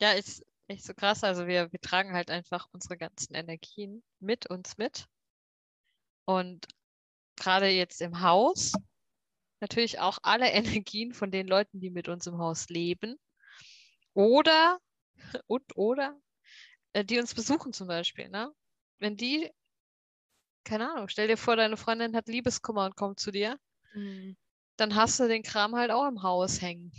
Ja, 0.00 0.12
ist 0.12 0.44
echt 0.66 0.84
so 0.84 0.94
krass. 0.94 1.22
Also 1.22 1.46
wir, 1.46 1.70
wir 1.72 1.80
tragen 1.80 2.14
halt 2.14 2.30
einfach 2.30 2.68
unsere 2.72 2.96
ganzen 2.96 3.34
Energien 3.34 4.02
mit 4.18 4.46
uns 4.48 4.78
mit. 4.78 5.06
Und 6.24 6.66
gerade 7.36 7.68
jetzt 7.68 8.00
im 8.00 8.20
Haus 8.22 8.72
natürlich 9.62 10.00
auch 10.00 10.18
alle 10.24 10.50
Energien 10.52 11.14
von 11.14 11.32
den 11.32 11.48
Leuten, 11.48 11.80
die 11.80 11.90
mit 11.90 12.08
uns 12.08 12.28
im 12.28 12.38
Haus 12.38 12.68
leben. 12.70 13.16
Oder, 14.14 14.78
und 15.48 15.64
oder, 15.76 16.20
äh, 16.94 17.04
die 17.04 17.18
uns 17.20 17.34
besuchen 17.34 17.72
zum 17.74 17.88
Beispiel, 17.88 18.28
ne? 18.30 18.52
Wenn 19.00 19.16
die, 19.16 19.52
keine 20.64 20.90
Ahnung, 20.90 21.08
stell 21.08 21.28
dir 21.28 21.36
vor, 21.36 21.54
deine 21.54 21.76
Freundin 21.76 22.16
hat 22.16 22.26
Liebeskummer 22.26 22.84
und 22.86 22.96
kommt 22.96 23.20
zu 23.20 23.30
dir, 23.30 23.58
Mhm. 23.94 24.36
dann 24.76 24.94
hast 24.94 25.18
du 25.18 25.28
den 25.28 25.42
Kram 25.42 25.74
halt 25.76 25.90
auch 25.90 26.06
im 26.06 26.22
Haus 26.22 26.60
hängen. 26.60 26.92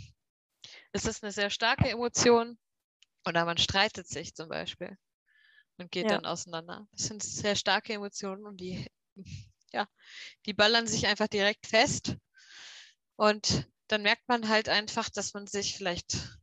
Es 0.92 1.04
ist 1.06 1.22
eine 1.22 1.32
sehr 1.32 1.50
starke 1.50 1.88
Emotion 1.90 2.58
oder 3.26 3.44
man 3.46 3.58
streitet 3.58 4.08
sich 4.08 4.34
zum 4.34 4.48
Beispiel 4.48 4.98
und 5.78 5.92
geht 5.92 6.10
Ja. 6.10 6.12
dann 6.12 6.26
auseinander. 6.26 6.88
Das 6.92 7.06
sind 7.06 7.22
sehr 7.22 7.56
starke 7.56 7.94
Emotionen 7.94 8.46
und 8.46 8.58
die 8.60 8.88
ja, 9.72 9.88
die 10.46 10.54
ballern 10.54 10.86
sich 10.88 11.06
einfach 11.06 11.28
direkt 11.28 11.66
fest. 11.66 12.16
Und 13.16 13.68
dann 13.88 14.02
merkt 14.02 14.28
man 14.28 14.48
halt 14.48 14.68
einfach, 14.68 15.08
dass 15.08 15.34
man 15.34 15.46
sich 15.46 15.76
vielleicht 15.76 16.38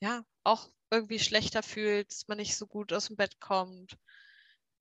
ja 0.00 0.24
auch 0.44 0.68
irgendwie 0.90 1.18
schlechter 1.18 1.62
fühlt, 1.62 2.10
dass 2.10 2.28
man 2.28 2.38
nicht 2.38 2.56
so 2.56 2.66
gut 2.66 2.92
aus 2.92 3.06
dem 3.06 3.16
Bett 3.16 3.40
kommt, 3.40 3.96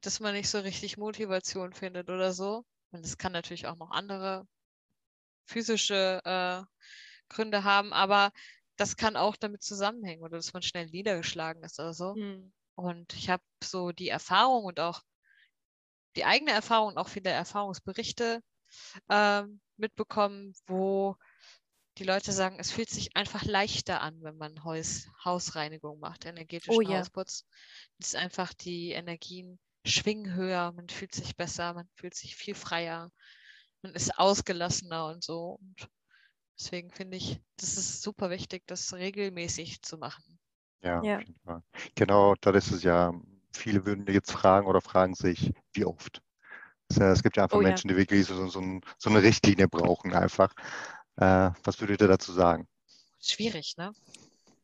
dass 0.01 0.19
man 0.19 0.33
nicht 0.33 0.49
so 0.49 0.59
richtig 0.59 0.97
Motivation 0.97 1.73
findet 1.73 2.09
oder 2.09 2.33
so. 2.33 2.65
Und 2.91 3.05
es 3.05 3.17
kann 3.17 3.31
natürlich 3.31 3.67
auch 3.67 3.77
noch 3.77 3.91
andere 3.91 4.47
physische 5.45 6.21
äh, 6.23 6.63
Gründe 7.29 7.63
haben, 7.63 7.93
aber 7.93 8.31
das 8.75 8.97
kann 8.97 9.17
auch 9.17 9.35
damit 9.35 9.63
zusammenhängen 9.63 10.23
oder 10.23 10.37
dass 10.37 10.53
man 10.53 10.61
schnell 10.61 10.87
niedergeschlagen 10.87 11.63
ist 11.63 11.79
oder 11.79 11.93
so. 11.93 12.15
Mhm. 12.15 12.53
Und 12.75 13.13
ich 13.13 13.29
habe 13.29 13.43
so 13.63 13.91
die 13.91 14.09
Erfahrung 14.09 14.65
und 14.65 14.79
auch 14.79 15.01
die 16.15 16.25
eigene 16.25 16.51
Erfahrung 16.51 16.89
und 16.89 16.97
auch 16.97 17.07
viele 17.07 17.29
Erfahrungsberichte 17.29 18.41
äh, 19.09 19.43
mitbekommen, 19.77 20.53
wo 20.67 21.15
die 21.97 22.03
Leute 22.03 22.31
sagen, 22.31 22.57
es 22.59 22.71
fühlt 22.71 22.89
sich 22.89 23.15
einfach 23.15 23.43
leichter 23.43 24.01
an, 24.01 24.21
wenn 24.21 24.37
man 24.37 24.63
Haus, 24.63 25.07
Hausreinigung 25.23 25.99
macht, 25.99 26.25
energetischen 26.25 26.73
oh, 26.73 26.81
ja. 26.81 26.99
Hausputz. 26.99 27.45
Es 27.99 28.07
ist 28.09 28.15
einfach 28.15 28.53
die 28.53 28.91
Energien 28.91 29.59
schwingen 29.85 30.33
höher, 30.33 30.71
man 30.71 30.89
fühlt 30.89 31.13
sich 31.13 31.35
besser, 31.35 31.73
man 31.73 31.87
fühlt 31.95 32.15
sich 32.15 32.35
viel 32.35 32.55
freier, 32.55 33.11
man 33.81 33.93
ist 33.93 34.17
ausgelassener 34.17 35.07
und 35.07 35.23
so. 35.23 35.59
Und 35.59 35.89
deswegen 36.57 36.89
finde 36.91 37.17
ich, 37.17 37.41
das 37.57 37.77
ist 37.77 38.01
super 38.01 38.29
wichtig, 38.29 38.63
das 38.65 38.93
regelmäßig 38.93 39.81
zu 39.81 39.97
machen. 39.97 40.39
Ja, 40.81 41.01
ja. 41.03 41.21
genau, 41.95 42.35
da 42.41 42.51
ist 42.51 42.71
es 42.71 42.83
ja, 42.83 43.13
viele 43.53 43.85
würden 43.85 44.05
jetzt 44.07 44.31
fragen 44.31 44.67
oder 44.67 44.81
fragen 44.81 45.15
sich, 45.15 45.53
wie 45.73 45.85
oft? 45.85 46.21
Es 46.89 47.23
gibt 47.23 47.37
ja 47.37 47.43
einfach 47.43 47.57
oh, 47.57 47.61
Menschen, 47.61 47.89
ja. 47.89 47.95
die 47.95 48.01
wirklich 48.01 48.25
so, 48.25 48.47
so, 48.47 48.79
so, 48.97 49.09
eine 49.09 49.23
Richtlinie 49.23 49.67
brauchen 49.67 50.13
einfach. 50.13 50.53
Äh, 51.17 51.51
was 51.63 51.79
würdet 51.79 52.01
ihr 52.01 52.07
dazu 52.07 52.31
sagen? 52.31 52.67
Schwierig, 53.19 53.75
ne? 53.77 53.93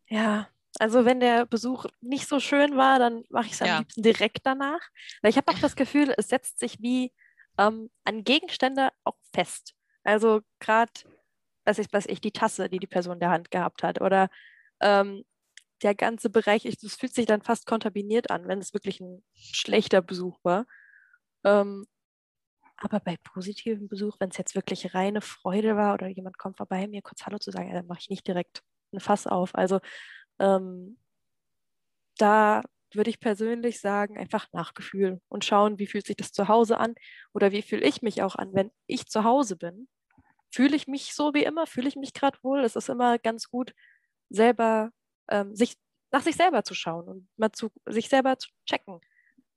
Ja, 0.07 0.47
also 0.79 1.05
wenn 1.05 1.19
der 1.19 1.45
Besuch 1.45 1.85
nicht 2.01 2.27
so 2.27 2.39
schön 2.39 2.77
war, 2.77 2.99
dann 2.99 3.23
mache 3.29 3.47
ich 3.47 3.53
es 3.53 3.61
am 3.61 3.67
ja. 3.67 3.79
liebsten 3.79 4.03
direkt 4.03 4.45
danach. 4.45 4.81
Weil 5.21 5.31
ich 5.31 5.37
habe 5.37 5.51
auch 5.51 5.59
das 5.59 5.75
Gefühl, 5.75 6.13
es 6.17 6.29
setzt 6.29 6.59
sich 6.59 6.79
wie 6.81 7.11
ähm, 7.57 7.89
an 8.03 8.23
Gegenstände 8.23 8.89
auch 9.03 9.17
fest. 9.33 9.73
Also 10.03 10.41
gerade, 10.59 10.91
was 11.65 11.79
ich, 11.79 11.87
was 11.91 12.05
ich, 12.05 12.21
die 12.21 12.31
Tasse, 12.31 12.69
die 12.69 12.79
die 12.79 12.87
Person 12.87 13.13
in 13.13 13.19
der 13.19 13.31
Hand 13.31 13.51
gehabt 13.51 13.83
hat 13.83 14.01
oder 14.01 14.29
ähm, 14.81 15.23
der 15.81 15.95
ganze 15.95 16.29
Bereich, 16.29 16.65
es 16.65 16.95
fühlt 16.95 17.13
sich 17.13 17.25
dann 17.25 17.41
fast 17.41 17.65
kontaminiert 17.65 18.31
an, 18.31 18.47
wenn 18.47 18.59
es 18.59 18.73
wirklich 18.73 18.99
ein 18.99 19.23
schlechter 19.33 20.01
Besuch 20.01 20.37
war. 20.43 20.65
Ähm, 21.43 21.87
aber 22.81 22.99
bei 22.99 23.17
positivem 23.23 23.87
Besuch, 23.87 24.17
wenn 24.19 24.29
es 24.29 24.37
jetzt 24.37 24.55
wirklich 24.55 24.93
reine 24.93 25.21
Freude 25.21 25.75
war 25.75 25.93
oder 25.93 26.07
jemand 26.07 26.37
kommt 26.37 26.57
vorbei, 26.57 26.87
mir 26.87 27.01
kurz 27.01 27.25
Hallo 27.25 27.37
zu 27.37 27.51
sagen, 27.51 27.73
dann 27.73 27.87
mache 27.87 27.99
ich 28.01 28.09
nicht 28.09 28.27
direkt 28.27 28.63
ein 28.93 28.99
Fass 28.99 29.27
auf. 29.27 29.55
Also 29.55 29.79
ähm, 30.39 30.97
da 32.17 32.63
würde 32.93 33.09
ich 33.09 33.19
persönlich 33.19 33.81
sagen, 33.81 34.17
einfach 34.17 34.47
Nachgefühl 34.51 35.21
und 35.29 35.45
schauen, 35.45 35.77
wie 35.77 35.87
fühlt 35.87 36.05
sich 36.07 36.15
das 36.15 36.31
zu 36.31 36.47
Hause 36.47 36.77
an 36.77 36.95
oder 37.33 37.51
wie 37.51 37.61
fühle 37.61 37.83
ich 37.83 38.01
mich 38.01 38.23
auch 38.23 38.35
an, 38.35 38.53
wenn 38.53 38.71
ich 38.87 39.07
zu 39.07 39.23
Hause 39.23 39.55
bin. 39.57 39.87
Fühle 40.51 40.75
ich 40.75 40.87
mich 40.87 41.13
so 41.13 41.33
wie 41.33 41.43
immer? 41.43 41.67
Fühle 41.67 41.87
ich 41.87 41.95
mich 41.95 42.13
gerade 42.13 42.39
wohl? 42.41 42.63
Es 42.63 42.75
ist 42.75 42.89
immer 42.89 43.19
ganz 43.19 43.49
gut, 43.49 43.73
selber 44.29 44.91
ähm, 45.29 45.55
sich 45.55 45.75
nach 46.11 46.23
sich 46.23 46.35
selber 46.35 46.63
zu 46.63 46.73
schauen 46.73 47.07
und 47.07 47.29
mal 47.37 47.51
zu 47.51 47.71
sich 47.85 48.09
selber 48.09 48.39
zu 48.39 48.49
checken. 48.65 48.99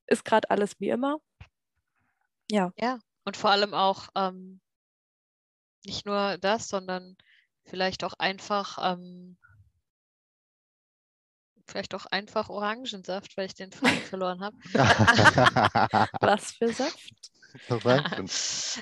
Ist 0.06 0.24
gerade 0.24 0.50
alles 0.50 0.78
wie 0.80 0.90
immer? 0.90 1.18
Ja. 2.50 2.72
Ja, 2.76 2.98
und 3.24 3.36
vor 3.36 3.50
allem 3.50 3.74
auch 3.74 4.08
ähm, 4.14 4.60
nicht 5.84 6.06
nur 6.06 6.38
das, 6.38 6.68
sondern 6.68 7.16
vielleicht 7.64 8.04
auch 8.04 8.14
einfach 8.14 8.78
ähm, 8.80 9.36
Vielleicht 11.66 11.94
auch 11.94 12.06
einfach 12.06 12.48
Orangensaft, 12.48 13.36
weil 13.36 13.46
ich 13.46 13.54
den 13.54 13.72
Faden 13.72 13.96
verloren 14.10 14.40
habe. 14.40 14.56
Was 16.20 16.52
für 16.52 16.72
Saft? 16.72 17.32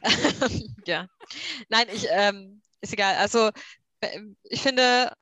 ja. 0.87 1.07
Nein, 1.69 1.87
ich, 1.93 2.07
ähm, 2.11 2.63
ist 2.81 2.93
egal. 2.93 3.17
Also 3.17 3.51
ich 4.45 4.63
finde, 4.63 5.13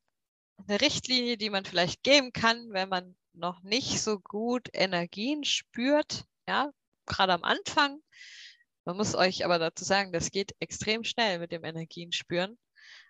eine 0.66 0.80
Richtlinie, 0.80 1.36
die 1.36 1.50
man 1.50 1.64
vielleicht 1.64 2.02
geben 2.02 2.32
kann, 2.32 2.72
wenn 2.72 2.88
man 2.88 3.16
noch 3.32 3.62
nicht 3.62 4.00
so 4.02 4.18
gut 4.20 4.68
Energien 4.72 5.44
spürt, 5.44 6.24
ja, 6.46 6.70
gerade 7.06 7.32
am 7.32 7.44
Anfang. 7.44 8.00
Man 8.88 8.96
muss 8.96 9.14
euch 9.14 9.44
aber 9.44 9.58
dazu 9.58 9.84
sagen, 9.84 10.12
das 10.12 10.30
geht 10.30 10.56
extrem 10.60 11.04
schnell 11.04 11.40
mit 11.40 11.52
dem 11.52 11.62
Energien 11.62 12.10
spüren. 12.10 12.56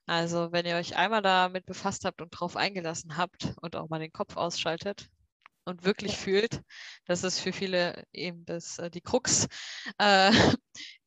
Also 0.06 0.50
wenn 0.50 0.66
ihr 0.66 0.74
euch 0.74 0.96
einmal 0.96 1.22
damit 1.22 1.66
befasst 1.66 2.04
habt 2.04 2.20
und 2.20 2.30
drauf 2.30 2.56
eingelassen 2.56 3.16
habt 3.16 3.54
und 3.62 3.76
auch 3.76 3.88
mal 3.88 4.00
den 4.00 4.12
Kopf 4.12 4.36
ausschaltet 4.36 5.08
und 5.66 5.84
wirklich 5.84 6.14
ja. 6.14 6.18
fühlt, 6.18 6.62
das 7.04 7.22
ist 7.22 7.38
für 7.38 7.52
viele 7.52 8.02
eben 8.12 8.44
das, 8.44 8.80
äh, 8.80 8.90
die 8.90 9.00
Krux, 9.00 9.46
äh, 9.98 10.32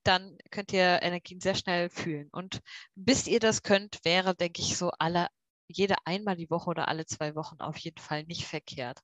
dann 0.03 0.38
könnt 0.51 0.71
ihr 0.71 1.01
Energien 1.01 1.41
sehr 1.41 1.55
schnell 1.55 1.89
fühlen. 1.89 2.29
Und 2.31 2.62
bis 2.95 3.27
ihr 3.27 3.41
das 3.41 3.63
könnt, 3.63 3.99
wäre, 4.05 4.36
denke 4.36 4.62
ich, 4.62 4.77
so 4.77 4.91
alle, 4.99 5.27
jede 5.67 5.95
einmal 6.05 6.38
die 6.38 6.49
Woche 6.49 6.69
oder 6.69 6.88
alle 6.88 7.05
zwei 7.05 7.36
Wochen 7.36 7.60
auf 7.60 7.75
jeden 7.75 7.99
Fall 7.99 8.23
nicht 8.23 8.45
verkehrt. 8.45 9.01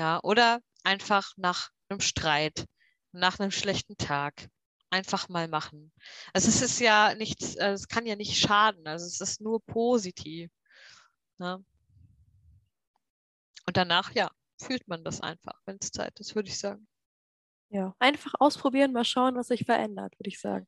Ja, 0.00 0.18
oder 0.24 0.58
einfach 0.82 1.30
nach 1.36 1.70
einem 1.88 2.00
Streit, 2.00 2.66
nach 3.12 3.38
einem 3.38 3.52
schlechten 3.52 3.96
Tag, 3.96 4.48
einfach 4.96 5.28
mal 5.28 5.48
machen. 5.48 5.92
Also 6.32 6.48
es 6.48 6.62
ist 6.62 6.80
ja 6.80 7.14
nichts, 7.14 7.54
äh, 7.56 7.72
es 7.72 7.88
kann 7.88 8.06
ja 8.06 8.16
nicht 8.16 8.36
schaden, 8.38 8.86
also 8.86 9.06
es 9.06 9.20
ist 9.20 9.40
nur 9.40 9.64
positiv. 9.64 10.50
Ne? 11.38 11.64
Und 13.66 13.76
danach, 13.76 14.12
ja, 14.14 14.30
fühlt 14.60 14.88
man 14.88 15.04
das 15.04 15.20
einfach, 15.20 15.60
wenn 15.66 15.76
es 15.80 15.90
Zeit 15.90 16.18
ist, 16.20 16.34
würde 16.34 16.48
ich 16.48 16.58
sagen. 16.58 16.86
Ja, 17.68 17.94
einfach 17.98 18.32
ausprobieren, 18.38 18.92
mal 18.92 19.04
schauen, 19.04 19.34
was 19.36 19.48
sich 19.48 19.64
verändert, 19.64 20.18
würde 20.18 20.28
ich 20.28 20.40
sagen. 20.40 20.66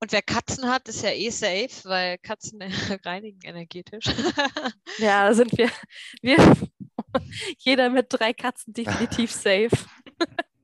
Und 0.00 0.12
wer 0.12 0.22
Katzen 0.22 0.68
hat, 0.68 0.88
ist 0.88 1.02
ja 1.02 1.10
eh 1.10 1.30
safe, 1.30 1.88
weil 1.88 2.18
Katzen 2.18 2.60
reinigen 3.04 3.40
energetisch. 3.44 4.04
ja, 4.98 5.28
da 5.28 5.34
sind 5.34 5.56
wir, 5.56 5.70
wir 6.20 6.36
jeder 7.58 7.88
mit 7.88 8.06
drei 8.10 8.34
Katzen 8.34 8.74
definitiv 8.74 9.32
safe. 9.32 9.70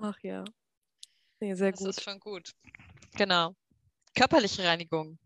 Ach 0.00 0.18
ja. 0.22 0.44
Nee, 1.42 1.54
sehr 1.54 1.72
das 1.72 1.80
gut. 1.80 1.88
Das 1.88 1.96
ist 1.98 2.04
schon 2.04 2.20
gut. 2.20 2.52
Genau. 3.16 3.56
Körperliche 4.14 4.62
Reinigung. 4.62 5.18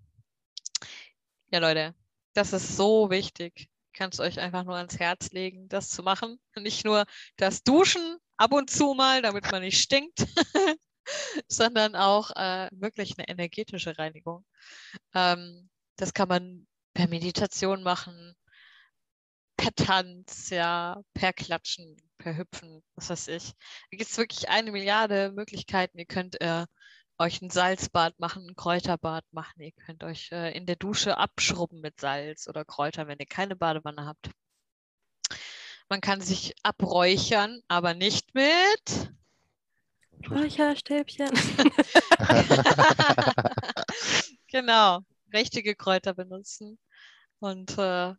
Ja, 1.53 1.59
Leute, 1.59 1.95
das 2.33 2.55
ist 2.55 2.75
so 2.75 3.11
wichtig. 3.11 3.53
Ich 3.59 3.93
kann 3.93 4.09
es 4.11 4.19
euch 4.19 4.41
einfach 4.41 4.65
nur 4.65 4.77
ans 4.77 4.99
Herz 4.99 5.33
legen, 5.33 5.69
das 5.69 5.91
zu 5.91 6.03
machen. 6.03 6.41
Nicht 6.57 6.87
nur 6.87 7.05
das 7.37 7.63
Duschen 7.65 8.17
ab 8.39 8.53
und 8.53 8.71
zu 8.71 8.95
mal, 8.95 9.21
damit 9.21 9.53
man 9.53 9.61
nicht 9.61 9.79
stinkt, 9.79 10.27
sondern 11.49 11.95
auch 11.95 12.31
äh, 12.31 12.71
wirklich 12.73 13.19
eine 13.19 13.29
energetische 13.29 13.99
Reinigung. 13.99 14.47
Ähm, 15.13 15.69
das 15.97 16.15
kann 16.15 16.31
man 16.31 16.67
per 16.95 17.09
Meditation 17.09 17.83
machen, 17.83 18.35
per 19.59 19.75
Tanz, 19.75 20.49
ja, 20.49 20.99
per 21.13 21.35
Klatschen, 21.35 21.95
per 22.19 22.37
Hüpfen, 22.37 22.83
was 22.95 23.11
weiß 23.11 23.29
ich. 23.29 23.55
Da 23.91 23.97
gibt 23.97 24.11
es 24.11 24.19
wirklich 24.19 24.49
eine 24.49 24.73
Milliarde 24.73 25.33
Möglichkeiten. 25.33 25.99
Ihr 25.99 26.07
könnt 26.07 26.41
äh, 26.41 26.67
euch 27.19 27.41
ein 27.43 27.51
Salzbad 27.51 28.19
machen, 28.19 28.49
ein 28.49 28.57
Kräuterbad 28.57 29.25
machen. 29.33 29.61
Ihr 29.61 29.73
könnt 29.73 30.05
euch 30.05 30.31
äh, 30.33 30.57
in 30.57 30.67
der 30.67 30.77
Dusche 30.77 31.19
abschrubben 31.19 31.81
mit 31.81 32.01
Salz 32.01 32.49
oder 32.49 32.65
Kräutern, 32.65 33.09
wenn 33.09 33.19
ihr 33.19 33.27
keine 33.27 33.57
Badewanne 33.57 34.07
habt. 34.07 34.31
Man 35.89 36.01
kann 36.01 36.21
sich 36.21 36.55
abräuchern, 36.63 37.61
aber 37.69 37.95
nicht 37.95 38.35
mit 38.35 39.13
Räucherstäbchen. 40.29 41.31
genau, 44.49 45.01
richtige 45.33 45.77
Kräuter 45.77 46.15
benutzen. 46.15 46.79
Und 47.39 47.79
äh, 47.79 48.15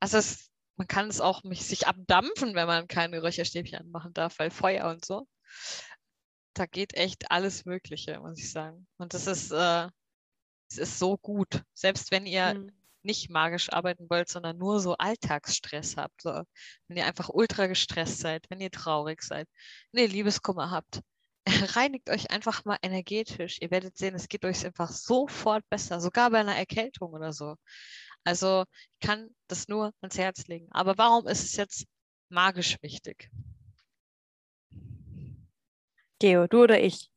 also 0.00 0.18
es 0.18 0.49
man 0.80 0.88
kann 0.88 1.08
es 1.10 1.20
auch 1.20 1.44
mich, 1.44 1.66
sich 1.66 1.86
abdampfen, 1.86 2.54
wenn 2.54 2.66
man 2.66 2.88
keine 2.88 3.20
Räucherstäbchen 3.20 3.80
anmachen 3.80 4.14
darf, 4.14 4.38
weil 4.38 4.50
Feuer 4.50 4.88
und 4.88 5.04
so. 5.04 5.28
Da 6.54 6.64
geht 6.64 6.94
echt 6.94 7.30
alles 7.30 7.66
Mögliche, 7.66 8.18
muss 8.18 8.38
ich 8.38 8.50
sagen. 8.50 8.86
Und 8.96 9.12
das 9.12 9.26
ist, 9.26 9.50
äh, 9.50 9.88
es 10.70 10.78
ist 10.78 10.98
so 10.98 11.18
gut. 11.18 11.64
Selbst 11.74 12.10
wenn 12.10 12.24
ihr 12.24 12.54
mhm. 12.54 12.72
nicht 13.02 13.28
magisch 13.28 13.70
arbeiten 13.70 14.08
wollt, 14.08 14.30
sondern 14.30 14.56
nur 14.56 14.80
so 14.80 14.96
Alltagsstress 14.96 15.98
habt. 15.98 16.22
So. 16.22 16.44
Wenn 16.88 16.96
ihr 16.96 17.04
einfach 17.04 17.28
ultra 17.28 17.66
gestresst 17.66 18.20
seid, 18.20 18.46
wenn 18.48 18.62
ihr 18.62 18.70
traurig 18.70 19.22
seid, 19.22 19.48
wenn 19.92 20.04
ihr 20.04 20.08
Liebeskummer 20.08 20.70
habt, 20.70 21.02
reinigt 21.76 22.08
euch 22.08 22.30
einfach 22.30 22.64
mal 22.64 22.78
energetisch. 22.80 23.58
Ihr 23.60 23.70
werdet 23.70 23.98
sehen, 23.98 24.14
es 24.14 24.28
geht 24.28 24.46
euch 24.46 24.64
einfach 24.64 24.90
sofort 24.90 25.68
besser, 25.68 26.00
sogar 26.00 26.30
bei 26.30 26.38
einer 26.40 26.56
Erkältung 26.56 27.12
oder 27.12 27.34
so. 27.34 27.56
Also 28.24 28.64
ich 29.00 29.06
kann 29.06 29.30
das 29.48 29.68
nur 29.68 29.92
ans 30.00 30.18
Herz 30.18 30.46
legen. 30.46 30.68
Aber 30.70 30.98
warum 30.98 31.26
ist 31.26 31.42
es 31.42 31.56
jetzt 31.56 31.86
magisch 32.28 32.76
wichtig? 32.82 33.30
Geo, 36.18 36.46
du 36.46 36.64
oder 36.64 36.80
ich? 36.80 37.10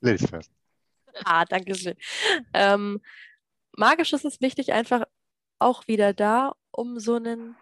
Lichtfest. 0.00 0.50
Ah, 1.24 1.44
danke 1.44 1.74
schön. 1.74 1.96
Ähm, 2.52 3.00
Magisches 3.76 4.24
ist 4.24 4.40
wichtig, 4.40 4.72
einfach 4.72 5.04
auch 5.58 5.86
wieder 5.88 6.12
da, 6.12 6.54
um 6.70 6.98
so 6.98 7.14
einen 7.14 7.56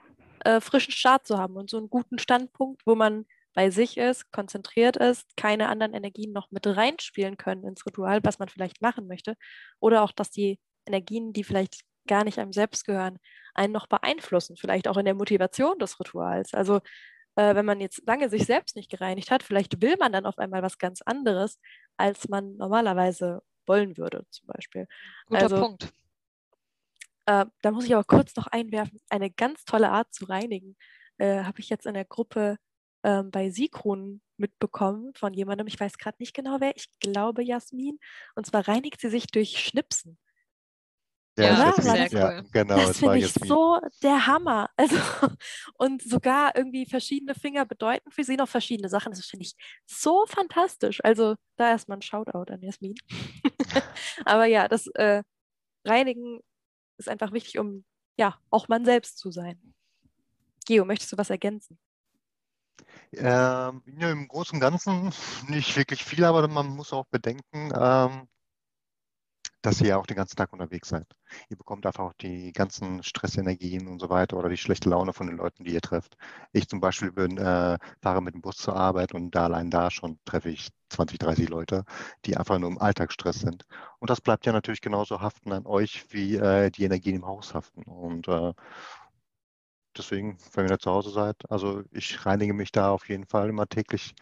äh, 0.45 0.61
frischen 0.61 0.93
Start 0.93 1.27
zu 1.27 1.38
haben 1.38 1.57
und 1.57 1.71
so 1.71 1.79
einen 1.79 1.88
guten 1.91 2.19
Standpunkt, 2.19 2.83
wo 2.87 2.95
man 2.95 3.27
bei 3.55 3.71
sich 3.71 3.99
ist, 3.99 4.33
konzentriert 4.33 4.97
ist, 4.97 5.37
keine 5.37 5.69
anderen 5.69 5.95
Energien 5.95 6.33
noch 6.33 6.51
mit 6.51 6.67
reinspielen 6.67 7.37
können 7.37 7.65
ins 7.65 7.85
Ritual, 7.87 8.21
was 8.25 8.38
man 8.38 8.49
vielleicht 8.49 8.81
machen 8.81 9.07
möchte. 9.07 9.37
Oder 9.79 10.03
auch, 10.03 10.12
dass 10.12 10.31
die 10.31 10.59
Energien, 10.87 11.33
die 11.33 11.45
vielleicht 11.45 11.83
gar 12.07 12.25
nicht 12.25 12.38
einem 12.38 12.53
selbst 12.53 12.85
gehören, 12.85 13.19
einen 13.55 13.73
noch 13.73 13.87
beeinflussen, 13.87 14.57
vielleicht 14.57 14.88
auch 14.88 14.97
in 14.97 15.05
der 15.05 15.15
Motivation 15.15 15.79
des 15.79 15.99
Rituals. 16.01 16.55
Also 16.55 16.81
äh, 17.37 17.55
wenn 17.55 17.67
man 17.67 17.81
jetzt 17.81 18.07
lange 18.07 18.29
sich 18.29 18.45
selbst 18.45 18.77
nicht 18.77 18.91
gereinigt 18.91 19.31
hat, 19.31 19.43
vielleicht 19.43 19.81
will 19.81 19.97
man 19.99 20.12
dann 20.12 20.27
auf 20.27 20.38
einmal 20.38 20.62
was 20.62 20.79
ganz 20.79 21.03
anderes, 21.03 21.59
als 21.97 22.29
man 22.29 22.57
normalerweise 22.57 23.43
wollen 23.67 23.97
würde, 23.97 24.27
zum 24.31 24.47
Beispiel. 24.47 24.87
Guter 25.27 25.43
also, 25.43 25.61
Punkt. 25.61 25.93
Äh, 27.27 27.47
da 27.62 27.71
muss 27.71 27.85
ich 27.85 27.95
aber 27.95 28.05
kurz 28.05 28.35
noch 28.37 28.49
einwerfen, 28.49 29.01
eine 29.09 29.31
ganz 29.31 29.65
tolle 29.65 29.91
Art 29.91 30.12
zu 30.12 30.25
reinigen, 30.25 30.77
äh, 31.19 31.45
habe 31.45 31.61
ich 31.61 31.69
jetzt 31.69 31.87
in 31.87 31.95
der 31.95 32.05
Gruppe 32.05 32.59
ähm, 33.05 33.31
bei 33.31 33.51
Sigrun 33.51 34.21
mitbekommen 34.37 35.12
von 35.15 35.33
jemandem, 35.33 35.67
ich 35.69 35.79
weiß 35.79 35.99
gerade 35.99 36.17
nicht 36.19 36.35
genau 36.35 36.61
wer, 36.61 36.77
ich 36.77 36.88
glaube 36.99 37.43
Jasmin, 37.43 37.99
und 38.35 38.47
zwar 38.47 38.67
reinigt 38.67 39.01
sie 39.01 39.09
sich 39.09 39.27
durch 39.29 39.59
Schnipsen. 39.59 40.19
Ja, 41.38 41.45
Ja, 41.45 41.73
das 41.77 41.85
sehr 41.85 42.07
ist- 42.07 42.12
ja, 42.12 42.29
cool. 42.31 42.45
genau, 42.53 42.77
das 42.77 42.87
das 42.88 43.03
war 43.03 43.12
finde 43.12 43.18
ich 43.18 43.25
Jasmin. 43.33 43.49
so 43.49 43.81
der 44.03 44.27
Hammer. 44.27 44.68
Also, 44.77 44.97
und 45.75 46.03
sogar 46.03 46.55
irgendwie 46.57 46.85
verschiedene 46.87 47.35
Finger 47.35 47.64
bedeuten 47.64 48.11
für 48.11 48.23
sie 48.25 48.37
noch 48.37 48.49
verschiedene 48.49 48.88
Sachen. 48.88 49.12
Das 49.12 49.25
finde 49.25 49.45
ich 49.47 49.55
so 49.87 50.27
fantastisch. 50.27 51.01
Also 51.03 51.37
da 51.57 51.71
erstmal 51.71 51.99
ein 51.99 52.03
Shoutout 52.03 52.53
an 52.53 52.61
Jasmin. 52.61 52.95
Aber 54.27 54.45
ja, 54.47 54.68
das 54.68 54.87
äh, 54.88 55.23
Reinigen 55.87 56.40
ist 56.99 57.09
einfach 57.09 57.33
wichtig, 57.33 57.59
um 57.59 57.85
ja 58.18 58.38
auch 58.51 58.68
man 58.68 58.85
selbst 58.85 59.18
zu 59.18 59.31
sein. 59.31 59.75
Geo, 60.66 60.85
möchtest 60.85 61.12
du 61.12 61.16
was 61.18 61.31
ergänzen? 61.31 61.79
Ähm, 63.12 63.83
ja, 63.99 64.11
Im 64.11 64.29
Großen 64.29 64.57
und 64.57 64.61
Ganzen 64.61 65.12
nicht 65.49 65.77
wirklich 65.77 66.05
viel, 66.05 66.25
aber 66.25 66.47
man 66.49 66.68
muss 66.68 66.92
auch 66.92 67.07
bedenken, 67.07 67.73
ähm, 67.79 68.29
dass 69.62 69.81
ihr 69.81 69.88
ja 69.88 69.96
auch 69.96 70.07
den 70.07 70.16
ganzen 70.16 70.37
Tag 70.37 70.53
unterwegs 70.53 70.88
seid. 70.88 71.07
Ihr 71.48 71.57
bekommt 71.57 71.87
einfach 71.87 72.05
auch 72.05 72.12
die 72.14 72.53
ganzen 72.53 73.03
Stressenergien 73.03 73.88
und 73.88 74.01
so 74.01 74.11
weiter 74.11 74.37
oder 74.37 74.48
die 74.48 74.57
schlechte 74.57 74.90
Laune 74.90 75.12
von 75.12 75.29
den 75.29 75.37
Leuten, 75.37 75.64
die 75.64 75.72
ihr 75.72 75.81
trefft. 75.81 76.16
Ich 76.53 76.68
zum 76.68 76.81
Beispiel 76.81 77.12
bin, 77.12 77.38
äh, 77.38 77.79
fahre 78.03 78.22
mit 78.22 78.35
dem 78.35 78.42
Bus 78.42 78.57
zur 78.57 78.77
Arbeit 78.77 79.14
und 79.14 79.31
da 79.33 79.44
allein 79.44 79.70
da 79.70 79.90
schon 79.90 80.18
treffe 80.25 80.51
ich 80.51 80.68
20, 80.90 81.18
30 81.18 81.48
Leute, 81.48 81.85
die 82.27 82.37
einfach 82.37 82.59
nur 82.59 82.70
im 82.70 82.79
Alltagsstress 82.79 83.40
sind. 83.40 83.64
Und 83.98 84.11
das 84.11 84.20
bleibt 84.20 84.46
ja 84.46 84.53
natürlich 84.53 84.81
genauso 84.81 85.20
haften 85.20 85.53
an 85.53 85.66
euch, 85.66 86.05
wie 86.12 86.37
äh, 86.37 86.70
die 86.70 86.85
Energien 86.85 87.16
im 87.16 87.27
Haus 87.27 87.55
haften. 87.55 87.85
Und 87.85 88.29
äh, 88.29 88.53
deswegen, 89.96 90.38
wenn 90.55 90.66
ihr 90.66 90.70
da 90.70 90.79
zu 90.79 90.90
Hause 90.90 91.11
seid, 91.11 91.37
also 91.51 91.83
ich 91.92 92.25
reinige 92.27 92.55
mich 92.55 92.72
da 92.72 92.90
auf 92.90 93.09
jeden 93.09 93.27
Fall 93.27 93.48
immer 93.48 93.66
täglich, 93.68 94.14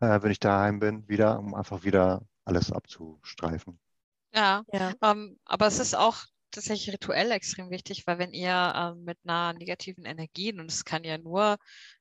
äh, 0.00 0.22
wenn 0.22 0.30
ich 0.30 0.40
daheim 0.40 0.78
bin, 0.80 1.08
wieder, 1.08 1.38
um 1.38 1.54
einfach 1.54 1.84
wieder 1.84 2.22
alles 2.44 2.72
abzustreifen. 2.72 3.78
Ja, 4.34 4.64
Ja. 4.72 4.94
ähm, 5.02 5.38
aber 5.44 5.66
es 5.66 5.78
ist 5.78 5.94
auch 5.94 6.24
tatsächlich 6.50 6.92
rituell 6.94 7.30
extrem 7.32 7.70
wichtig, 7.70 8.06
weil 8.06 8.18
wenn 8.18 8.32
ihr 8.32 8.72
ähm, 8.76 9.04
mit 9.04 9.18
einer 9.24 9.52
negativen 9.54 10.04
Energie, 10.04 10.52
und 10.52 10.70
es 10.70 10.84
kann 10.84 11.04
ja 11.04 11.18
nur, 11.18 11.56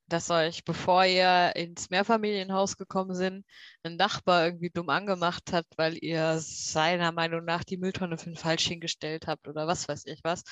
dass 0.07 0.29
euch, 0.29 0.63
bevor 0.63 1.05
ihr 1.05 1.55
ins 1.55 1.89
Mehrfamilienhaus 1.89 2.77
gekommen 2.77 3.15
sind, 3.15 3.45
ein 3.83 3.95
Nachbar 3.95 4.45
irgendwie 4.45 4.69
dumm 4.69 4.89
angemacht 4.89 5.51
hat, 5.53 5.65
weil 5.77 5.97
ihr 6.03 6.39
seiner 6.39 7.11
Meinung 7.11 7.45
nach 7.45 7.63
die 7.63 7.77
Mülltonne 7.77 8.17
für 8.17 8.35
falsch 8.35 8.67
hingestellt 8.67 9.27
habt 9.27 9.47
oder 9.47 9.67
was 9.67 9.87
weiß 9.87 10.05
ich 10.05 10.19
was, 10.23 10.43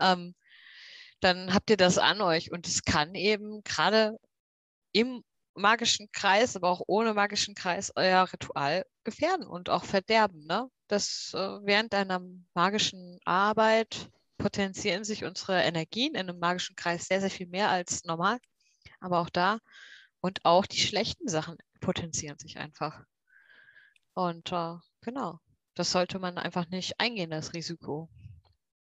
ähm, 0.00 0.34
dann 1.20 1.52
habt 1.54 1.70
ihr 1.70 1.76
das 1.76 1.98
an 1.98 2.20
euch 2.20 2.52
und 2.52 2.66
es 2.66 2.82
kann 2.84 3.14
eben 3.14 3.62
gerade 3.64 4.16
im 4.92 5.22
magischen 5.60 6.10
Kreis, 6.12 6.56
aber 6.56 6.68
auch 6.70 6.82
ohne 6.86 7.14
magischen 7.14 7.54
Kreis 7.54 7.92
euer 7.96 8.30
Ritual 8.32 8.84
gefährden 9.04 9.46
und 9.46 9.68
auch 9.68 9.84
verderben. 9.84 10.44
Ne? 10.46 10.68
Das 10.88 11.32
äh, 11.34 11.58
während 11.62 11.94
einer 11.94 12.20
magischen 12.54 13.18
Arbeit 13.24 14.10
potenzieren 14.38 15.04
sich 15.04 15.24
unsere 15.24 15.62
Energien 15.62 16.14
in 16.14 16.28
einem 16.28 16.38
magischen 16.38 16.76
Kreis 16.76 17.06
sehr, 17.06 17.20
sehr 17.20 17.30
viel 17.30 17.46
mehr 17.46 17.70
als 17.70 18.04
normal. 18.04 18.38
Aber 19.00 19.20
auch 19.20 19.30
da 19.30 19.58
und 20.20 20.44
auch 20.44 20.66
die 20.66 20.80
schlechten 20.80 21.28
Sachen 21.28 21.56
potenzieren 21.80 22.38
sich 22.38 22.58
einfach. 22.58 23.04
Und 24.14 24.52
äh, 24.52 24.74
genau, 25.00 25.38
das 25.74 25.92
sollte 25.92 26.18
man 26.18 26.38
einfach 26.38 26.68
nicht 26.68 26.98
eingehen, 26.98 27.30
das 27.30 27.54
Risiko. 27.54 28.08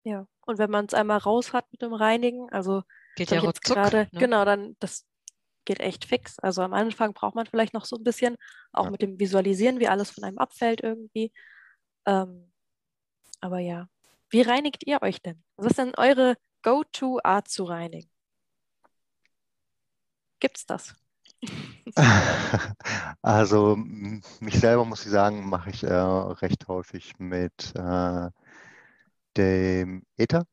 Ja. 0.05 0.27
Und 0.47 0.59
wenn 0.59 0.71
man 0.71 0.87
es 0.87 0.95
einmal 0.95 1.19
raus 1.19 1.53
hat 1.53 1.71
mit 1.73 1.83
dem 1.83 1.93
Reinigen, 1.93 2.49
also 2.51 2.83
Geht 3.17 3.31
ja 3.31 3.41
ruckzuck. 3.41 3.77
gerade, 3.77 4.09
ne? 4.13 4.21
genau, 4.21 4.45
dann 4.45 4.77
das 4.81 5.05
geht 5.65 5.81
echt 5.81 6.05
fix. 6.07 6.39
Also 6.41 6.63
am 6.63 6.73
Anfang 6.75 7.15
braucht 7.15 7.35
man 7.37 7.47
vielleicht 7.47 7.75
noch 7.75 7.85
so 7.87 7.97
ein 7.97 8.05
bisschen, 8.05 8.37
auch 8.73 8.87
Ja. 8.87 8.91
mit 8.91 9.03
dem 9.03 9.19
Visualisieren, 9.21 9.81
wie 9.81 9.89
alles 9.89 10.11
von 10.11 10.25
einem 10.25 10.39
abfällt 10.39 10.83
irgendwie. 10.83 11.33
Ähm, 12.07 12.53
aber 13.41 13.61
ja, 13.61 13.89
wie 14.31 14.43
reinigt 14.43 14.87
ihr 14.87 15.03
euch 15.03 15.23
denn? 15.23 15.43
Was 15.57 15.69
ist 15.69 15.79
denn 15.79 15.95
eure 15.97 16.37
Go-To-Art 16.63 17.49
zu 17.49 17.65
reinigen? 17.65 18.11
Gibt's 20.41 20.67
das? 20.67 20.95
Also 23.23 23.77
mich 23.77 24.59
selber 24.61 24.85
muss 24.85 25.05
ich 25.05 25.11
sagen, 25.11 25.49
mache 25.49 25.71
ich 25.71 25.83
äh, 25.85 25.93
recht 25.93 26.69
häufig 26.69 27.15
mit 27.19 27.75
äh, 27.77 28.31
dem 29.37 30.05
Äther. 30.17 30.47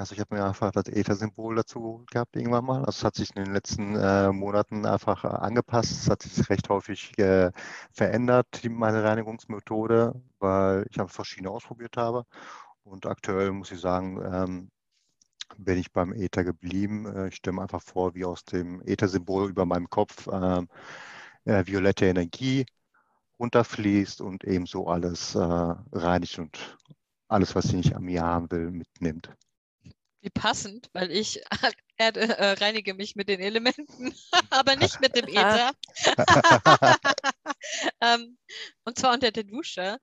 Also 0.00 0.14
ich 0.14 0.20
habe 0.20 0.34
mir 0.36 0.44
einfach 0.44 0.70
das 0.72 0.86
Äther-Symbol 0.88 1.56
dazu 1.56 1.80
geholt 1.80 2.10
gehabt 2.10 2.36
irgendwann 2.36 2.64
mal. 2.64 2.78
Also 2.84 2.90
es 3.00 3.04
hat 3.04 3.14
sich 3.16 3.34
in 3.36 3.44
den 3.44 3.52
letzten 3.52 3.96
äh, 3.96 4.30
Monaten 4.32 4.86
einfach 4.86 5.24
äh, 5.24 5.28
angepasst. 5.28 5.92
Es 5.92 6.08
hat 6.10 6.22
sich 6.22 6.48
recht 6.50 6.68
häufig 6.68 7.18
äh, 7.18 7.52
verändert, 7.92 8.46
meine 8.70 9.02
Reinigungsmethode, 9.04 10.20
weil 10.38 10.86
ich 10.90 11.00
einfach 11.00 11.14
verschiedene 11.14 11.50
ausprobiert 11.50 11.96
habe. 11.96 12.24
Und 12.84 13.06
aktuell 13.06 13.52
muss 13.52 13.72
ich 13.72 13.80
sagen, 13.80 14.20
ähm, 14.24 14.70
bin 15.58 15.78
ich 15.78 15.92
beim 15.92 16.12
Äther 16.12 16.44
geblieben. 16.44 17.06
Äh, 17.06 17.28
Ich 17.28 17.36
stelle 17.36 17.56
mir 17.56 17.62
einfach 17.62 17.82
vor, 17.82 18.14
wie 18.14 18.24
aus 18.24 18.44
dem 18.44 18.82
Äther-Symbol 18.86 19.50
über 19.50 19.66
meinem 19.66 19.90
Kopf 19.90 20.28
ähm, 20.32 20.68
äh, 21.44 21.66
violette 21.66 22.06
Energie 22.06 22.66
runterfließt 23.40 24.20
und 24.22 24.44
ebenso 24.44 24.88
alles 24.88 25.34
äh, 25.36 25.40
reinigt 25.40 26.38
und 26.40 26.78
alles, 27.28 27.54
was 27.56 27.66
ich 27.66 27.74
nicht 27.74 27.96
an 27.96 28.04
mir 28.04 28.22
haben 28.22 28.50
will, 28.50 28.70
mitnimmt. 28.72 29.30
Wie 30.20 30.30
passend, 30.30 30.88
weil 30.92 31.10
ich 31.12 31.40
Erde, 31.96 32.38
äh, 32.38 32.52
reinige 32.52 32.94
mich 32.94 33.16
mit 33.16 33.28
den 33.28 33.40
Elementen, 33.40 34.14
aber 34.50 34.76
nicht 34.76 35.00
mit 35.00 35.16
dem 35.16 35.26
Äther. 35.26 35.72
ähm, 38.00 38.38
und 38.84 38.98
zwar 38.98 39.14
unter 39.14 39.32
der 39.32 39.44
Dusche. 39.44 39.98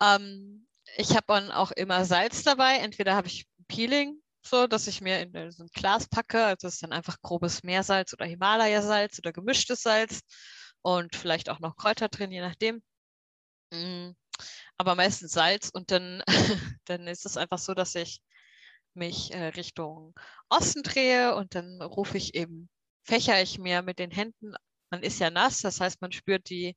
Ähm, 0.00 0.66
ich 0.96 1.10
habe 1.10 1.24
dann 1.28 1.50
auch 1.50 1.72
immer 1.72 2.04
Salz 2.04 2.42
dabei. 2.44 2.76
Entweder 2.76 3.16
habe 3.16 3.26
ich 3.26 3.46
Peeling, 3.66 4.20
so 4.46 4.66
dass 4.66 4.86
ich 4.86 5.00
mir 5.00 5.20
in 5.20 5.50
so 5.50 5.64
ein 5.64 5.70
Glas 5.72 6.08
packe. 6.08 6.44
Also 6.44 6.66
das 6.66 6.74
ist 6.74 6.82
dann 6.82 6.92
einfach 6.92 7.20
grobes 7.20 7.62
Meersalz 7.64 8.12
oder 8.12 8.26
Himalaya-Salz 8.26 9.18
oder 9.18 9.32
gemischtes 9.32 9.82
Salz 9.82 10.20
und 10.82 11.16
vielleicht 11.16 11.48
auch 11.48 11.60
noch 11.60 11.76
Kräuter 11.76 12.08
drin, 12.08 12.30
je 12.30 12.40
nachdem. 12.40 12.82
Mm, 13.72 14.10
aber 14.78 14.94
meistens 14.94 15.32
Salz 15.32 15.70
und 15.70 15.90
dann, 15.90 16.22
dann 16.84 17.08
ist 17.08 17.26
es 17.26 17.36
einfach 17.36 17.58
so, 17.58 17.74
dass 17.74 17.94
ich 17.94 18.20
mich 18.96 19.32
äh, 19.32 19.48
Richtung 19.48 20.14
Osten 20.48 20.82
drehe 20.82 21.34
und 21.34 21.54
dann 21.54 21.82
rufe 21.82 22.16
ich 22.16 22.34
eben, 22.34 22.68
fächer 23.04 23.40
ich 23.42 23.58
mir 23.58 23.82
mit 23.82 23.98
den 23.98 24.10
Händen, 24.10 24.54
man 24.90 25.02
ist 25.02 25.18
ja 25.20 25.30
nass, 25.30 25.60
das 25.60 25.80
heißt, 25.80 26.00
man 26.00 26.12
spürt 26.12 26.48
die, 26.50 26.76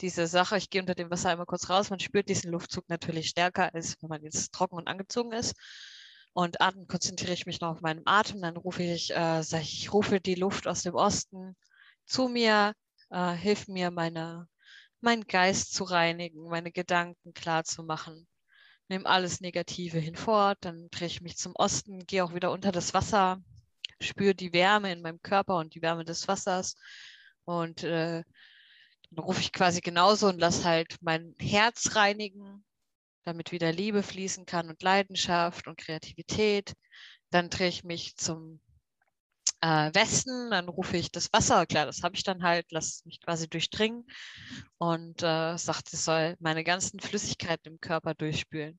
diese 0.00 0.26
Sache, 0.26 0.56
ich 0.58 0.70
gehe 0.70 0.82
unter 0.82 0.94
dem 0.94 1.10
Wasser 1.10 1.30
einmal 1.30 1.46
kurz 1.46 1.70
raus, 1.70 1.90
man 1.90 2.00
spürt 2.00 2.28
diesen 2.28 2.50
Luftzug 2.50 2.88
natürlich 2.88 3.28
stärker, 3.28 3.74
als 3.74 3.96
wenn 4.00 4.10
man 4.10 4.22
jetzt 4.22 4.52
trocken 4.52 4.76
und 4.76 4.88
angezogen 4.88 5.32
ist. 5.32 5.54
Und 6.34 6.60
atmen 6.60 6.86
konzentriere 6.86 7.32
ich 7.32 7.46
mich 7.46 7.60
noch 7.60 7.70
auf 7.70 7.80
meinen 7.80 8.02
Atem, 8.06 8.42
dann 8.42 8.58
rufe 8.58 8.82
ich, 8.82 9.10
äh, 9.10 9.42
sage 9.42 9.62
ich, 9.62 9.80
ich 9.80 9.92
rufe 9.92 10.20
die 10.20 10.34
Luft 10.34 10.68
aus 10.68 10.82
dem 10.82 10.94
Osten 10.94 11.56
zu 12.04 12.28
mir, 12.28 12.74
äh, 13.10 13.32
hilf 13.32 13.68
mir, 13.68 13.90
meine, 13.90 14.46
meinen 15.00 15.26
Geist 15.26 15.72
zu 15.72 15.84
reinigen, 15.84 16.48
meine 16.48 16.72
Gedanken 16.72 17.32
klar 17.32 17.64
zu 17.64 17.82
machen 17.84 18.26
nehme 18.88 19.06
alles 19.06 19.40
Negative 19.40 19.98
hinfort, 19.98 20.58
dann 20.60 20.88
drehe 20.90 21.08
ich 21.08 21.20
mich 21.20 21.36
zum 21.36 21.52
Osten, 21.56 22.06
gehe 22.06 22.24
auch 22.24 22.34
wieder 22.34 22.52
unter 22.52 22.72
das 22.72 22.94
Wasser, 22.94 23.42
spüre 24.00 24.34
die 24.34 24.52
Wärme 24.52 24.92
in 24.92 25.02
meinem 25.02 25.20
Körper 25.22 25.56
und 25.56 25.74
die 25.74 25.82
Wärme 25.82 26.04
des 26.04 26.28
Wassers 26.28 26.76
und 27.44 27.82
äh, 27.82 28.22
dann 29.10 29.24
rufe 29.24 29.40
ich 29.40 29.52
quasi 29.52 29.80
genauso 29.80 30.28
und 30.28 30.38
lasse 30.38 30.64
halt 30.64 30.96
mein 31.00 31.34
Herz 31.38 31.94
reinigen, 31.94 32.64
damit 33.24 33.52
wieder 33.52 33.72
Liebe 33.72 34.02
fließen 34.02 34.46
kann 34.46 34.68
und 34.68 34.82
Leidenschaft 34.82 35.66
und 35.66 35.78
Kreativität. 35.78 36.74
Dann 37.30 37.50
drehe 37.50 37.68
ich 37.68 37.84
mich 37.84 38.16
zum 38.16 38.60
äh, 39.66 39.94
Westen, 39.94 40.50
dann 40.50 40.68
rufe 40.68 40.96
ich 40.96 41.10
das 41.10 41.32
Wasser, 41.32 41.66
klar, 41.66 41.86
das 41.86 42.02
habe 42.02 42.14
ich 42.14 42.22
dann 42.22 42.42
halt, 42.42 42.70
lasse 42.70 43.02
mich 43.04 43.20
quasi 43.20 43.48
durchdringen 43.48 44.06
und 44.78 45.22
äh, 45.22 45.56
sagt, 45.56 45.92
es 45.92 46.04
soll 46.04 46.36
meine 46.38 46.62
ganzen 46.62 47.00
Flüssigkeiten 47.00 47.72
im 47.72 47.80
Körper 47.80 48.14
durchspülen. 48.14 48.78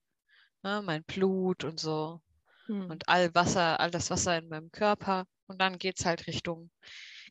Ne? 0.64 0.82
Mein 0.86 1.04
Blut 1.04 1.66
und 1.66 1.80
so 1.80 2.22
Hm. 2.68 2.90
und 2.90 3.08
all 3.10 3.34
Wasser, 3.36 3.80
all 3.80 3.92
das 3.92 4.10
Wasser 4.10 4.38
in 4.38 4.50
meinem 4.50 4.72
Körper. 4.72 5.26
Und 5.48 5.60
dann 5.62 5.78
geht 5.78 6.00
es 6.00 6.06
halt 6.06 6.28
Richtung 6.28 6.70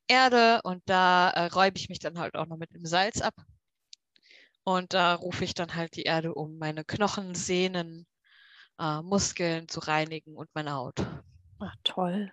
Erde 0.08 0.60
und 0.64 0.82
da 0.86 1.30
äh, 1.30 1.46
räume 1.46 1.76
ich 1.76 1.88
mich 1.88 1.98
dann 1.98 2.18
halt 2.18 2.36
auch 2.36 2.46
noch 2.46 2.56
mit 2.56 2.74
dem 2.74 2.86
Salz 2.86 3.20
ab. 3.20 3.34
Und 4.64 4.94
da 4.94 5.14
rufe 5.14 5.44
ich 5.44 5.54
dann 5.54 5.74
halt 5.74 5.96
die 5.96 6.02
Erde, 6.02 6.34
um 6.34 6.58
meine 6.58 6.84
Knochen, 6.84 7.34
Sehnen, 7.34 8.06
äh, 8.78 9.00
Muskeln 9.02 9.68
zu 9.68 9.80
reinigen 9.80 10.36
und 10.36 10.48
meine 10.54 10.72
Haut. 10.72 10.98
Ach, 11.60 11.74
toll. 11.84 12.32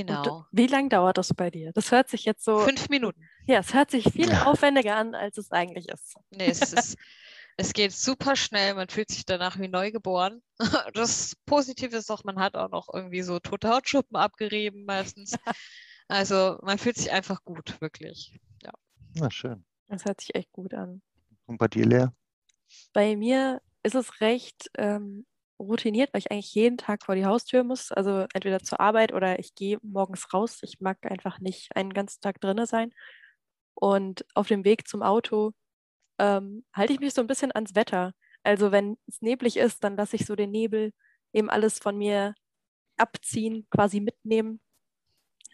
Und 0.00 0.06
Genau. 0.06 0.46
wie 0.52 0.66
lange 0.66 0.88
dauert 0.88 1.18
das 1.18 1.32
bei 1.34 1.50
dir? 1.50 1.72
Das 1.72 1.90
hört 1.92 2.08
sich 2.08 2.24
jetzt 2.24 2.44
so, 2.44 2.58
Fünf 2.58 2.88
Minuten. 2.88 3.22
ja, 3.46 3.58
es 3.60 3.72
hört 3.74 3.90
sich 3.90 4.04
viel 4.12 4.28
Ja. 4.30 4.44
aufwendiger 4.46 4.96
an, 4.96 5.14
als 5.14 5.38
es 5.38 5.50
eigentlich 5.50 5.88
ist. 5.88 6.16
Nee, 6.30 6.46
es, 6.48 6.60
ist, 6.72 6.96
es 7.56 7.72
geht 7.72 7.92
super 7.92 8.36
schnell. 8.36 8.74
Man 8.74 8.88
fühlt 8.88 9.10
sich 9.10 9.24
danach 9.24 9.58
wie 9.58 9.68
neugeboren. 9.68 10.42
Das 10.94 11.36
Positive 11.46 11.96
ist 11.96 12.10
auch, 12.10 12.24
man 12.24 12.38
hat 12.40 12.56
auch 12.56 12.70
noch 12.70 12.88
irgendwie 12.92 13.22
so 13.22 13.38
tote 13.38 13.68
Hautschuppen 13.68 14.16
abgerieben 14.16 14.84
meistens. 14.84 15.34
Also 16.06 16.58
man 16.62 16.76
fühlt 16.76 16.96
sich 16.98 17.10
einfach 17.12 17.42
gut, 17.44 17.80
wirklich. 17.80 18.38
Na 19.14 19.30
schön. 19.30 19.64
Das 19.88 20.04
hört 20.04 20.20
sich 20.20 20.34
echt 20.34 20.52
gut 20.52 20.74
an. 20.74 21.00
Und 21.46 21.56
bei 21.56 21.66
dir, 21.66 21.86
Lea? 21.86 22.06
Bei 22.92 23.16
mir 23.16 23.62
ist 23.82 23.94
es 23.94 24.20
recht 24.20 24.70
ähm, 24.76 25.24
routiniert, 25.58 26.12
weil 26.12 26.20
ich 26.20 26.30
eigentlich 26.30 26.54
jeden 26.54 26.78
Tag 26.78 27.04
vor 27.04 27.14
die 27.14 27.26
Haustür 27.26 27.64
muss. 27.64 27.92
Also 27.92 28.26
entweder 28.34 28.60
zur 28.60 28.80
Arbeit 28.80 29.12
oder 29.12 29.38
ich 29.38 29.54
gehe 29.54 29.78
morgens 29.82 30.32
raus. 30.34 30.58
Ich 30.62 30.80
mag 30.80 30.98
einfach 31.10 31.40
nicht 31.40 31.74
einen 31.76 31.92
ganzen 31.94 32.20
Tag 32.20 32.40
drinne 32.40 32.66
sein. 32.66 32.92
Und 33.74 34.24
auf 34.34 34.48
dem 34.48 34.64
Weg 34.64 34.88
zum 34.88 35.02
Auto 35.02 35.52
ähm, 36.18 36.64
halte 36.74 36.92
ich 36.94 37.00
mich 37.00 37.14
so 37.14 37.22
ein 37.22 37.26
bisschen 37.28 37.52
ans 37.52 37.74
Wetter. 37.74 38.12
Also 38.44 38.72
wenn 38.72 38.98
es 39.08 39.22
neblig 39.22 39.56
ist, 39.56 39.84
dann 39.84 39.96
lasse 39.96 40.16
ich 40.16 40.26
so 40.26 40.36
den 40.36 40.50
Nebel 40.50 40.92
eben 41.32 41.50
alles 41.50 41.78
von 41.78 41.96
mir 41.98 42.34
abziehen, 42.98 43.66
quasi 43.70 44.00
mitnehmen. 44.00 44.60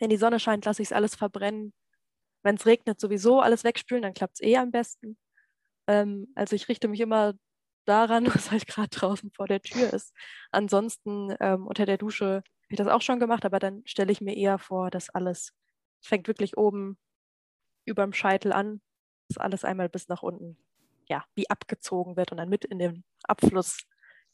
Wenn 0.00 0.10
die 0.10 0.16
Sonne 0.16 0.40
scheint, 0.40 0.64
lasse 0.64 0.82
ich 0.82 0.88
es 0.88 0.92
alles 0.92 1.14
verbrennen. 1.16 1.72
Wenn 2.42 2.56
es 2.56 2.66
regnet, 2.66 3.00
sowieso 3.00 3.40
alles 3.40 3.64
wegspülen, 3.64 4.02
dann 4.02 4.14
klappt 4.14 4.34
es 4.36 4.42
eh 4.42 4.56
am 4.56 4.70
besten. 4.70 5.18
Ähm, 5.88 6.28
also 6.36 6.56
ich 6.56 6.68
richte 6.68 6.88
mich 6.88 7.00
immer 7.00 7.34
daran, 7.84 8.26
was 8.34 8.50
halt 8.50 8.66
gerade 8.66 8.88
draußen 8.90 9.30
vor 9.32 9.46
der 9.46 9.60
Tür 9.62 9.92
ist. 9.92 10.12
Ansonsten 10.50 11.34
ähm, 11.40 11.66
unter 11.66 11.86
der 11.86 11.98
Dusche 11.98 12.36
habe 12.36 12.44
ich 12.70 12.76
das 12.78 12.88
auch 12.88 13.02
schon 13.02 13.18
gemacht, 13.20 13.44
aber 13.44 13.58
dann 13.58 13.82
stelle 13.86 14.12
ich 14.12 14.20
mir 14.20 14.36
eher 14.36 14.58
vor, 14.58 14.90
dass 14.90 15.10
alles 15.10 15.52
es 16.02 16.08
fängt 16.08 16.28
wirklich 16.28 16.56
oben 16.56 16.98
überm 17.84 18.12
Scheitel 18.14 18.52
an, 18.52 18.80
dass 19.28 19.38
alles 19.38 19.64
einmal 19.64 19.88
bis 19.88 20.08
nach 20.08 20.22
unten, 20.22 20.56
ja, 21.08 21.24
wie 21.34 21.50
abgezogen 21.50 22.16
wird 22.16 22.30
und 22.32 22.38
dann 22.38 22.48
mit 22.48 22.64
in 22.64 22.78
den 22.78 23.04
Abfluss 23.24 23.78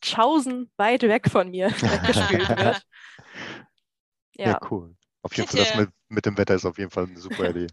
Tschaußen 0.03 0.71
weit 0.77 1.03
weg 1.03 1.29
von 1.31 1.51
mir 1.51 1.71
weggespült 1.81 2.49
wird. 2.51 2.83
Ja, 4.39 4.51
Ja, 4.51 4.61
cool. 4.71 4.95
Auf 5.23 5.35
jeden 5.35 5.49
Kennt 5.49 5.59
Fall, 5.59 5.61
das 5.61 5.75
ihr- 5.75 5.81
mit, 5.87 5.91
mit 6.09 6.27
dem 6.27 6.37
Wetter 6.39 6.55
ist 6.55 6.67
auf 6.67 6.77
jeden 6.79 6.91
Fall 6.91 7.05
eine 7.07 7.19
super 7.19 7.49
Idee. 7.51 7.67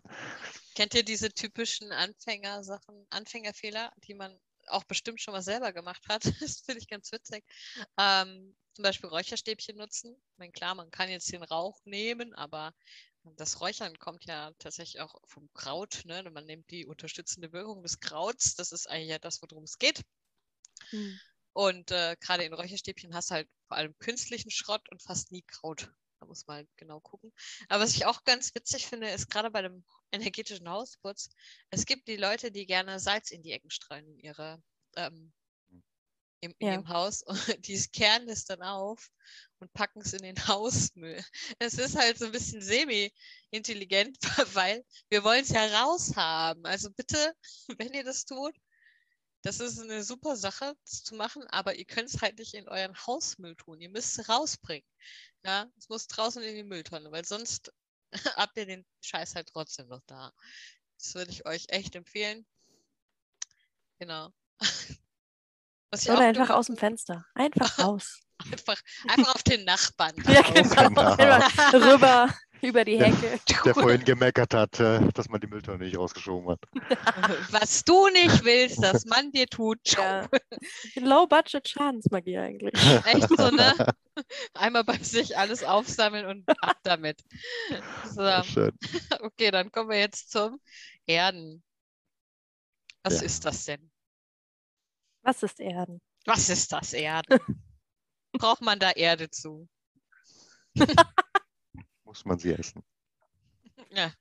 Kennt 0.75 0.95
ihr 0.95 1.03
diese 1.03 1.29
typischen 1.31 1.91
Anfängersachen, 1.91 3.05
Anfängerfehler, 3.09 3.91
die 4.07 4.13
man 4.15 4.39
auch 4.67 4.83
bestimmt 4.83 5.21
schon 5.21 5.33
mal 5.33 5.41
selber 5.41 5.73
gemacht 5.73 6.03
hat? 6.09 6.23
Das 6.41 6.61
finde 6.61 6.79
ich 6.79 6.87
ganz 6.87 7.11
witzig. 7.11 7.43
Ähm, 7.97 8.55
zum 8.73 8.83
Beispiel 8.83 9.09
Räucherstäbchen 9.09 9.77
nutzen. 9.77 10.15
Ich 10.15 10.37
meine, 10.37 10.51
klar, 10.51 10.75
man 10.75 10.91
kann 10.91 11.09
jetzt 11.09 11.31
den 11.31 11.43
Rauch 11.43 11.79
nehmen, 11.85 12.33
aber 12.33 12.73
das 13.23 13.61
Räuchern 13.61 13.97
kommt 13.99 14.25
ja 14.25 14.51
tatsächlich 14.59 15.01
auch 15.01 15.15
vom 15.25 15.49
Kraut. 15.53 16.01
Ne? 16.05 16.29
Man 16.31 16.45
nimmt 16.45 16.69
die 16.71 16.85
unterstützende 16.85 17.53
Wirkung 17.53 17.81
des 17.83 17.99
Krauts. 17.99 18.55
Das 18.55 18.71
ist 18.71 18.89
eigentlich 18.89 19.09
ja 19.09 19.19
das, 19.19 19.41
worum 19.41 19.63
es 19.63 19.77
geht. 19.77 20.01
Hm. 20.89 21.19
Und 21.53 21.91
äh, 21.91 22.15
gerade 22.19 22.43
in 22.43 22.53
Räucherstäbchen 22.53 23.13
hast 23.13 23.29
du 23.29 23.35
halt 23.35 23.49
vor 23.67 23.77
allem 23.77 23.95
künstlichen 23.99 24.49
Schrott 24.49 24.89
und 24.89 25.01
fast 25.01 25.31
nie 25.31 25.43
Kraut. 25.43 25.91
Da 26.23 26.27
muss 26.27 26.47
man 26.47 26.55
halt 26.57 26.69
genau 26.77 27.01
gucken. 27.01 27.33
Aber 27.67 27.83
was 27.83 27.95
ich 27.95 28.05
auch 28.05 28.23
ganz 28.23 28.55
witzig 28.55 28.87
finde, 28.87 29.09
ist 29.09 29.29
gerade 29.29 29.51
bei 29.51 29.61
dem 29.61 29.83
energetischen 30.13 30.69
Hausputz, 30.69 31.29
es 31.69 31.85
gibt 31.85 32.07
die 32.07 32.15
Leute, 32.15 32.49
die 32.49 32.65
gerne 32.65 32.97
Salz 32.99 33.29
in 33.31 33.43
die 33.43 33.51
Ecken 33.51 33.69
streuen 33.69 34.07
in 34.07 34.19
ihre 34.19 34.63
ähm, 34.95 35.33
im, 36.39 36.53
Ja. 36.61 36.71
ihrem 36.71 36.87
Haus 36.87 37.23
und 37.57 37.67
die 37.67 37.77
kehren 37.91 38.27
das 38.27 38.45
dann 38.45 38.61
auf 38.61 39.09
und 39.59 39.73
packen 39.73 40.01
es 40.01 40.13
in 40.13 40.23
den 40.23 40.35
Hausmüll. 40.47 41.21
Es 41.59 41.73
ist 41.73 41.97
halt 41.97 42.17
so 42.17 42.25
ein 42.25 42.31
bisschen 42.31 42.61
semi-intelligent, 42.61 44.17
weil 44.55 44.85
wir 45.09 45.23
wollen 45.25 45.43
es 45.43 45.49
ja 45.49 45.65
raushaben. 45.83 46.65
Also 46.65 46.89
bitte, 46.91 47.33
wenn 47.77 47.93
ihr 47.93 48.05
das 48.05 48.23
tut, 48.25 48.55
das 49.41 49.59
ist 49.59 49.77
eine 49.79 50.03
super 50.03 50.37
Sache, 50.37 50.73
zu 50.85 51.15
machen, 51.15 51.43
aber 51.47 51.75
ihr 51.75 51.83
könnt 51.83 52.07
es 52.07 52.21
halt 52.21 52.39
nicht 52.39 52.53
in 52.53 52.69
euren 52.69 52.95
Hausmüll 52.95 53.57
tun. 53.57 53.81
Ihr 53.81 53.89
müsst 53.89 54.17
es 54.17 54.29
rausbringen. 54.29 54.87
Ja, 55.45 55.67
es 55.77 55.89
muss 55.89 56.07
draußen 56.07 56.41
in 56.41 56.55
die 56.55 56.63
Mülltonne, 56.63 57.11
weil 57.11 57.25
sonst 57.25 57.73
habt 58.37 58.57
ihr 58.57 58.65
den 58.65 58.85
Scheiß 59.01 59.35
halt 59.35 59.49
trotzdem 59.51 59.87
noch 59.87 60.01
da. 60.07 60.31
Das 60.97 61.15
würde 61.15 61.31
ich 61.31 61.45
euch 61.45 61.65
echt 61.69 61.95
empfehlen. 61.95 62.45
Genau. 63.99 64.29
Oder 66.07 66.19
einfach 66.19 66.49
aus 66.49 66.67
dem 66.67 66.77
Fenster. 66.77 67.25
Einfach 67.35 67.77
raus. 67.79 68.21
Einfach, 68.51 68.81
einfach 69.07 69.35
auf 69.35 69.43
den 69.43 69.63
Nachbarn. 69.63 70.15
Ja, 70.27 70.41
genau. 70.41 71.15
Genau. 71.15 71.93
Rüber 71.93 72.33
über 72.63 72.85
die. 72.85 72.99
Hecke. 72.99 73.39
Der 73.65 73.73
vorhin 73.73 74.03
gemeckert 74.03 74.53
hat, 74.53 74.79
äh, 74.79 74.99
dass 75.13 75.29
man 75.29 75.41
die 75.41 75.47
Mülltonne 75.47 75.83
nicht 75.85 75.97
rausgeschoben 75.97 76.49
hat. 76.49 76.59
Was 77.51 77.83
du 77.83 78.07
nicht 78.09 78.43
willst, 78.43 78.81
dass 78.83 79.05
man 79.05 79.31
dir 79.31 79.47
tut. 79.47 79.79
Ja. 79.91 80.27
Low-Budget 80.95 81.67
Schadensmagie 81.67 82.37
eigentlich. 82.37 82.73
Echt 83.05 83.29
so, 83.29 83.49
ne? 83.51 83.73
Einmal 84.53 84.83
bei 84.83 84.97
sich 84.97 85.37
alles 85.37 85.63
aufsammeln 85.63 86.25
und 86.25 86.49
ab 86.61 86.77
damit. 86.83 87.21
So, 88.09 88.43
Schön. 88.43 88.71
okay, 89.19 89.51
dann 89.51 89.71
kommen 89.71 89.89
wir 89.89 89.99
jetzt 89.99 90.31
zum 90.31 90.59
Erden. 91.05 91.63
Was 93.03 93.19
Ja. 93.19 93.23
ist 93.23 93.45
das 93.45 93.65
denn? 93.65 93.91
Was 95.23 95.43
ist 95.43 95.59
Erden? 95.59 96.01
Was 96.25 96.49
ist 96.49 96.71
das 96.71 96.93
Erden? 96.93 97.39
Braucht 98.33 98.61
man 98.61 98.79
da 98.79 98.91
Erde 98.91 99.29
zu? 99.29 99.67
Muss 102.13 102.25
man 102.25 102.37
sie 102.37 102.53
essen? 102.53 102.83
Ja. 103.89 104.11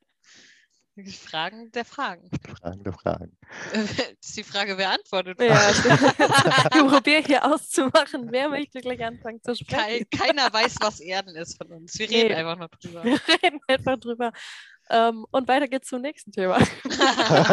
Die 0.97 1.13
Fragen 1.13 1.71
der 1.73 1.85
Fragen. 1.87 2.29
Fragen 2.61 2.85
der 2.85 2.93
Fragen. 2.93 3.37
Das 3.73 3.91
ist 4.21 4.37
die 4.37 4.45
Frage, 4.45 4.77
wer 4.77 4.91
antwortet. 4.91 5.41
Ja, 5.41 5.71
ich 5.71 6.87
probiere 6.91 7.23
hier 7.23 7.45
auszumachen. 7.45 8.31
Wer 8.31 8.51
möchte 8.51 8.81
gleich 8.81 9.03
anfangen 9.03 9.41
zu 9.43 9.55
sprechen? 9.55 10.07
keiner 10.11 10.53
weiß, 10.53 10.77
was 10.81 11.01
Erden 11.01 11.35
ist 11.37 11.57
von 11.57 11.69
uns. 11.69 11.99
Wir 11.99 12.09
Nee. 12.09 12.23
reden 12.23 12.35
einfach 12.35 12.59
nur 12.59 12.69
drüber. 12.69 13.05
Wir 13.05 13.21
reden 13.43 13.61
einfach 13.69 13.97
drüber. 13.99 14.33
Ähm, 14.91 15.25
und 15.31 15.49
weiter 15.49 15.69
geht's 15.69 15.89
zum 15.89 16.03
nächsten 16.03 16.33
Thema. 16.33 16.59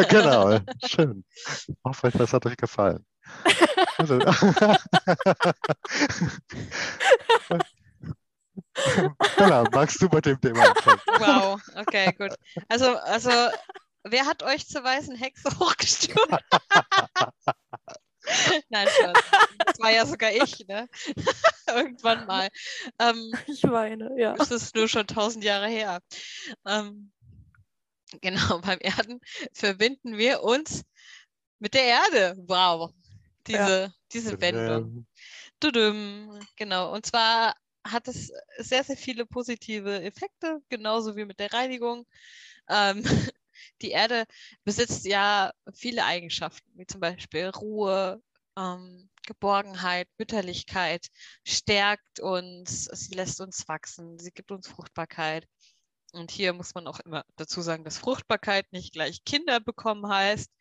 genau, 0.10 0.60
schön. 0.86 1.24
Hoffe, 1.86 2.12
das 2.12 2.34
hat 2.34 2.46
euch 2.46 2.58
gefallen. 2.58 3.06
Also, 3.98 4.20
genau, 9.38 9.64
magst 9.72 10.02
du 10.02 10.10
bei 10.10 10.22
dem 10.22 10.40
Thema 10.40 10.70
anfangen? 10.70 11.02
Wow, 11.18 11.62
okay, 11.76 12.14
gut. 12.18 12.36
Also, 12.68 12.98
also, 12.98 13.30
wer 14.04 14.26
hat 14.26 14.44
euch 14.44 14.68
zur 14.68 14.84
weißen 14.84 15.16
Hexe 15.16 15.50
hochgestuft? 15.60 16.30
Nein, 18.70 18.88
Spaß. 18.88 19.14
das 19.66 19.80
war 19.80 19.92
ja 19.92 20.06
sogar 20.06 20.32
ich, 20.32 20.68
ne? 20.68 20.88
Irgendwann 21.68 22.26
mal. 22.28 22.50
Ähm, 23.00 23.32
Ich 23.48 23.64
weine, 23.64 24.12
ja. 24.18 24.34
das 24.34 24.52
ist 24.52 24.76
nur 24.76 24.88
schon 24.88 25.08
tausend 25.08 25.44
Jahre 25.44 25.68
her. 25.68 26.00
Ähm, 26.66 27.12
genau, 28.22 28.60
beim 28.62 28.80
Erden 28.82 29.20
verbinden 29.54 30.18
wir 30.18 30.44
uns 30.44 30.84
mit 31.60 31.74
der 31.74 31.84
Erde. 31.84 32.36
Wow, 32.48 32.92
diese, 33.48 33.94
diese 34.12 34.40
Wendung. 34.42 35.06
Tudum, 35.60 36.40
genau. 36.56 36.94
Und 36.94 37.06
zwar 37.06 37.54
hat 37.86 38.08
es 38.08 38.32
sehr, 38.58 38.84
sehr 38.84 38.98
viele 38.98 39.26
positive 39.26 40.02
Effekte, 40.04 40.62
genauso 40.70 41.16
wie 41.16 41.26
mit 41.26 41.40
der 41.40 41.54
Reinigung. 41.54 42.06
Ähm, 42.70 43.04
die 43.82 43.92
Erde 43.92 44.26
besitzt 44.64 45.06
ja 45.06 45.52
viele 45.74 46.06
Eigenschaften, 46.06 46.70
wie 46.76 46.86
zum 46.86 47.00
Beispiel 47.02 47.48
Ruhe, 47.50 48.22
ähm, 48.58 49.10
Geborgenheit, 49.26 50.08
Mütterlichkeit, 50.18 51.08
stärkt 51.46 52.20
uns, 52.20 52.86
sie 52.86 53.14
lässt 53.14 53.42
uns 53.42 53.68
wachsen, 53.68 54.18
sie 54.18 54.32
gibt 54.32 54.52
uns 54.52 54.68
Fruchtbarkeit. 54.68 55.48
Und 56.14 56.32
hier 56.32 56.54
muss 56.54 56.74
man 56.74 56.88
auch 56.88 57.00
immer 57.02 57.24
dazu 57.36 57.62
sagen, 57.62 57.84
dass 57.84 58.00
Fruchtbarkeit 58.00 58.72
nicht 58.72 58.94
gleich 58.94 59.24
Kinder 59.26 59.60
bekommen 59.60 60.08
heißt, 60.08 60.52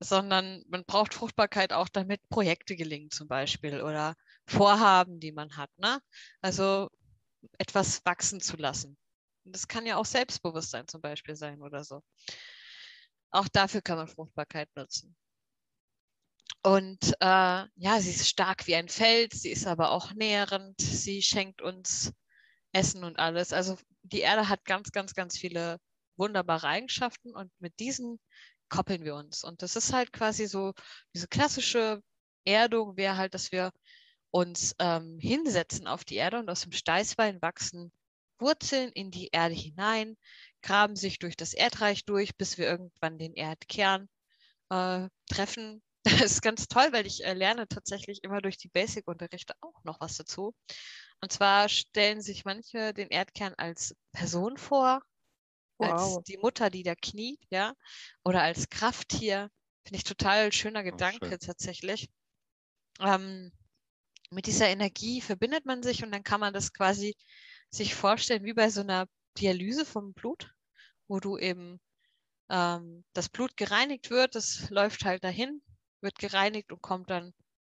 sondern 0.00 0.64
man 0.68 0.84
braucht 0.86 1.12
Fruchtbarkeit 1.12 1.72
auch, 1.74 1.88
damit 1.90 2.26
Projekte 2.30 2.76
gelingen 2.76 3.10
zum 3.10 3.28
Beispiel 3.28 3.82
oder 3.82 4.16
Vorhaben, 4.50 5.20
die 5.20 5.32
man 5.32 5.56
hat. 5.56 5.70
Ne? 5.78 6.00
Also 6.40 6.88
etwas 7.58 8.04
wachsen 8.04 8.40
zu 8.40 8.56
lassen. 8.56 8.96
Das 9.44 9.68
kann 9.68 9.86
ja 9.86 9.96
auch 9.96 10.04
Selbstbewusstsein 10.04 10.86
zum 10.88 11.00
Beispiel 11.00 11.36
sein 11.36 11.62
oder 11.62 11.84
so. 11.84 12.02
Auch 13.30 13.48
dafür 13.48 13.80
kann 13.80 13.96
man 13.96 14.08
Fruchtbarkeit 14.08 14.68
nutzen. 14.74 15.16
Und 16.62 17.14
äh, 17.20 17.64
ja, 17.74 18.00
sie 18.00 18.10
ist 18.10 18.28
stark 18.28 18.66
wie 18.66 18.74
ein 18.74 18.88
Fels, 18.88 19.42
sie 19.42 19.50
ist 19.50 19.66
aber 19.66 19.92
auch 19.92 20.12
nährend, 20.12 20.78
sie 20.80 21.22
schenkt 21.22 21.62
uns 21.62 22.12
Essen 22.72 23.02
und 23.04 23.18
alles. 23.18 23.52
Also 23.52 23.78
die 24.02 24.20
Erde 24.20 24.48
hat 24.48 24.64
ganz, 24.64 24.90
ganz, 24.90 25.14
ganz 25.14 25.38
viele 25.38 25.78
wunderbare 26.16 26.66
Eigenschaften 26.66 27.34
und 27.34 27.50
mit 27.60 27.78
diesen 27.78 28.20
koppeln 28.68 29.04
wir 29.04 29.14
uns. 29.14 29.42
Und 29.42 29.62
das 29.62 29.76
ist 29.76 29.92
halt 29.92 30.12
quasi 30.12 30.46
so, 30.46 30.74
diese 31.14 31.28
klassische 31.28 32.02
Erdung 32.44 32.96
wäre 32.96 33.16
halt, 33.16 33.34
dass 33.34 33.52
wir 33.52 33.70
uns 34.30 34.74
ähm, 34.78 35.18
hinsetzen 35.20 35.86
auf 35.86 36.04
die 36.04 36.16
Erde 36.16 36.38
und 36.38 36.48
aus 36.48 36.62
dem 36.62 36.72
Steißbein 36.72 37.42
wachsen 37.42 37.92
Wurzeln 38.40 38.90
in 38.92 39.10
die 39.10 39.28
Erde 39.32 39.54
hinein, 39.54 40.16
graben 40.62 40.96
sich 40.96 41.18
durch 41.18 41.36
das 41.36 41.54
Erdreich 41.54 42.04
durch, 42.04 42.36
bis 42.36 42.58
wir 42.58 42.66
irgendwann 42.66 43.18
den 43.18 43.34
Erdkern 43.34 44.08
äh, 44.70 45.08
treffen. 45.28 45.82
Das 46.22 46.32
ist 46.32 46.40
ganz 46.40 46.66
toll, 46.66 46.88
weil 46.92 47.06
ich 47.06 47.24
äh, 47.24 47.34
lerne 47.34 47.68
tatsächlich 47.68 48.24
immer 48.24 48.40
durch 48.40 48.56
die 48.56 48.70
Basic-Unterrichte 48.70 49.52
auch 49.60 49.84
noch 49.84 50.00
was 50.00 50.16
dazu. 50.16 50.54
Und 51.20 51.30
zwar 51.30 51.68
stellen 51.68 52.22
sich 52.22 52.46
manche 52.46 52.94
den 52.94 53.08
Erdkern 53.08 53.52
als 53.58 53.94
Person 54.12 54.56
vor, 54.56 55.02
wow. 55.76 55.90
als 55.90 56.24
die 56.24 56.38
Mutter, 56.38 56.70
die 56.70 56.84
da 56.84 56.94
kniet, 56.94 57.38
ja, 57.50 57.74
oder 58.24 58.40
als 58.42 58.70
Krafttier. 58.70 59.50
Finde 59.84 59.98
ich 59.98 60.04
total 60.04 60.52
schöner 60.54 60.82
Gedanke 60.82 61.34
oh, 61.34 61.36
tatsächlich. 61.36 62.08
Ähm, 63.00 63.52
mit 64.30 64.46
dieser 64.46 64.68
Energie 64.68 65.20
verbindet 65.20 65.66
man 65.66 65.82
sich 65.82 66.04
und 66.04 66.12
dann 66.12 66.22
kann 66.22 66.40
man 66.40 66.54
das 66.54 66.72
quasi 66.72 67.16
sich 67.70 67.94
vorstellen 67.94 68.44
wie 68.44 68.54
bei 68.54 68.70
so 68.70 68.80
einer 68.80 69.06
Dialyse 69.38 69.84
vom 69.84 70.12
Blut, 70.14 70.52
wo 71.08 71.20
du 71.20 71.38
eben 71.38 71.80
ähm, 72.48 73.04
das 73.12 73.28
Blut 73.28 73.56
gereinigt 73.56 74.10
wird, 74.10 74.34
das 74.34 74.70
läuft 74.70 75.04
halt 75.04 75.24
dahin, 75.24 75.62
wird 76.00 76.18
gereinigt 76.18 76.72
und 76.72 76.82
kommt 76.82 77.10
dann 77.10 77.32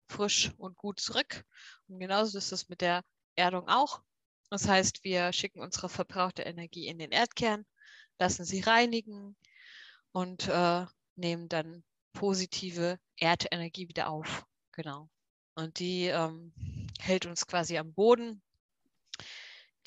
frisch 0.09 0.53
und 0.59 0.77
gut 0.77 1.01
zurück. 1.01 1.45
Und 1.89 1.99
genauso 1.99 2.39
ist 2.39 2.53
es 2.53 2.69
mit 2.69 2.81
der 2.81 3.03
Erdung 3.37 3.69
auch. 3.69 4.03
Das 4.51 4.69
heißt, 4.69 5.03
wir 5.03 5.33
schicken 5.33 5.61
unsere 5.61 5.89
verbrauchte 5.89 6.43
Energie 6.43 6.87
in 6.87 6.99
den 6.99 7.11
Erdkern, 7.11 7.67
lassen 8.19 8.45
sie 8.45 8.61
reinigen 8.61 9.37
und 10.13 10.49
äh, 10.49 10.87
nehmen 11.17 11.49
dann 11.49 11.85
positive 12.13 12.99
Erdenergie 13.17 13.89
wieder 13.89 14.09
auf. 14.09 14.47
Genau. 14.73 15.11
Und 15.57 15.79
die 15.81 16.07
ähm, 16.07 16.53
hält 17.01 17.27
uns 17.27 17.47
quasi 17.47 17.77
am 17.77 17.93
Boden 17.93 18.41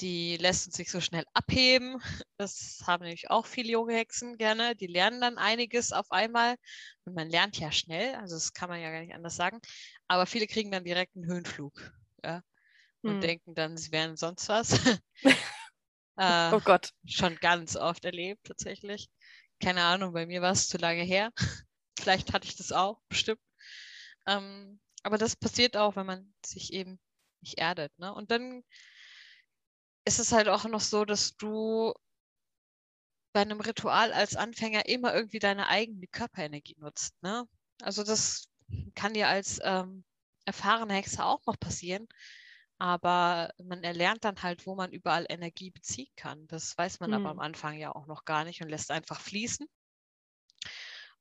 die 0.02 0.38
lässt 0.38 0.68
uns 0.68 0.78
nicht 0.78 0.92
so 0.92 1.02
schnell 1.02 1.26
abheben. 1.34 2.02
Das 2.38 2.82
haben 2.86 3.04
nämlich 3.04 3.30
auch 3.30 3.46
viele 3.46 3.72
junge 3.72 3.94
Hexen 3.96 4.38
gerne. 4.38 4.76
Die 4.76 4.88
lernen 4.88 5.20
dann 5.22 5.38
einiges 5.38 5.92
auf 5.92 6.12
einmal. 6.12 6.56
Und 7.06 7.16
man 7.16 7.30
lernt 7.30 7.60
ja 7.60 7.72
schnell, 7.72 8.16
also 8.16 8.36
das 8.36 8.54
kann 8.54 8.70
man 8.70 8.82
ja 8.82 8.92
gar 8.92 9.02
nicht 9.02 9.14
anders 9.14 9.36
sagen. 9.36 9.60
Aber 10.08 10.26
viele 10.26 10.48
kriegen 10.48 10.72
dann 10.72 10.86
direkt 10.86 11.16
einen 11.16 11.26
Höhenflug. 11.26 11.92
Ja? 12.24 12.42
Und 13.02 13.16
hm. 13.16 13.22
denken 13.22 13.56
dann, 13.56 13.78
sie 13.78 13.92
wären 13.92 14.16
sonst 14.16 14.48
was. 14.48 14.72
äh, 16.18 16.54
oh 16.54 16.62
Gott. 16.64 16.92
Schon 17.06 17.36
ganz 17.38 17.76
oft 17.76 18.06
erlebt, 18.06 18.46
tatsächlich. 18.46 19.10
Keine 19.62 19.84
Ahnung, 19.84 20.14
bei 20.14 20.26
mir 20.26 20.42
war 20.42 20.52
es 20.52 20.70
zu 20.70 20.78
lange 20.78 21.04
her. 21.04 21.32
Vielleicht 22.00 22.32
hatte 22.32 22.48
ich 22.48 22.56
das 22.56 22.72
auch, 22.72 23.02
bestimmt. 23.10 23.42
Ähm, 24.26 24.80
aber 25.04 25.18
das 25.18 25.36
passiert 25.36 25.78
auch, 25.78 25.96
wenn 25.96 26.06
man 26.06 26.34
sich 26.46 26.74
eben 26.74 27.00
nicht 27.42 27.58
erdet. 27.58 27.98
Ne? 28.00 28.14
Und 28.14 28.32
dann 28.32 28.64
ist 30.06 30.20
es 30.20 30.32
halt 30.32 30.48
auch 30.48 30.66
noch 30.66 30.82
so, 30.82 31.06
dass 31.06 31.36
du 31.38 31.94
bei 33.34 33.42
einem 33.42 33.62
Ritual 33.62 34.12
als 34.12 34.36
Anfänger 34.36 34.88
immer 34.88 35.14
irgendwie 35.14 35.40
deine 35.40 35.68
eigene 35.68 36.08
Körperenergie 36.08 36.76
nutzt. 36.80 37.22
Ne? 37.22 37.48
Also 37.82 38.04
das 38.04 38.50
kann 38.96 39.14
dir 39.14 39.28
als 39.28 39.60
ähm, 39.64 40.04
erfahrene 40.46 40.94
Hexe 40.94 41.24
auch 41.24 41.46
noch 41.46 41.60
passieren. 41.60 42.08
Aber 42.80 43.52
man 43.62 43.84
erlernt 43.84 44.24
dann 44.24 44.42
halt, 44.42 44.66
wo 44.66 44.74
man 44.74 44.92
überall 44.92 45.26
Energie 45.28 45.70
beziehen 45.70 46.12
kann. 46.16 46.48
Das 46.48 46.78
weiß 46.78 47.02
man 47.02 47.10
mhm. 47.12 47.18
aber 47.18 47.30
am 47.30 47.40
Anfang 47.40 47.78
ja 47.78 47.94
auch 47.94 48.08
noch 48.08 48.24
gar 48.24 48.46
nicht 48.46 48.62
und 48.62 48.70
lässt 48.70 48.90
einfach 48.90 49.20
fließen. 49.20 49.68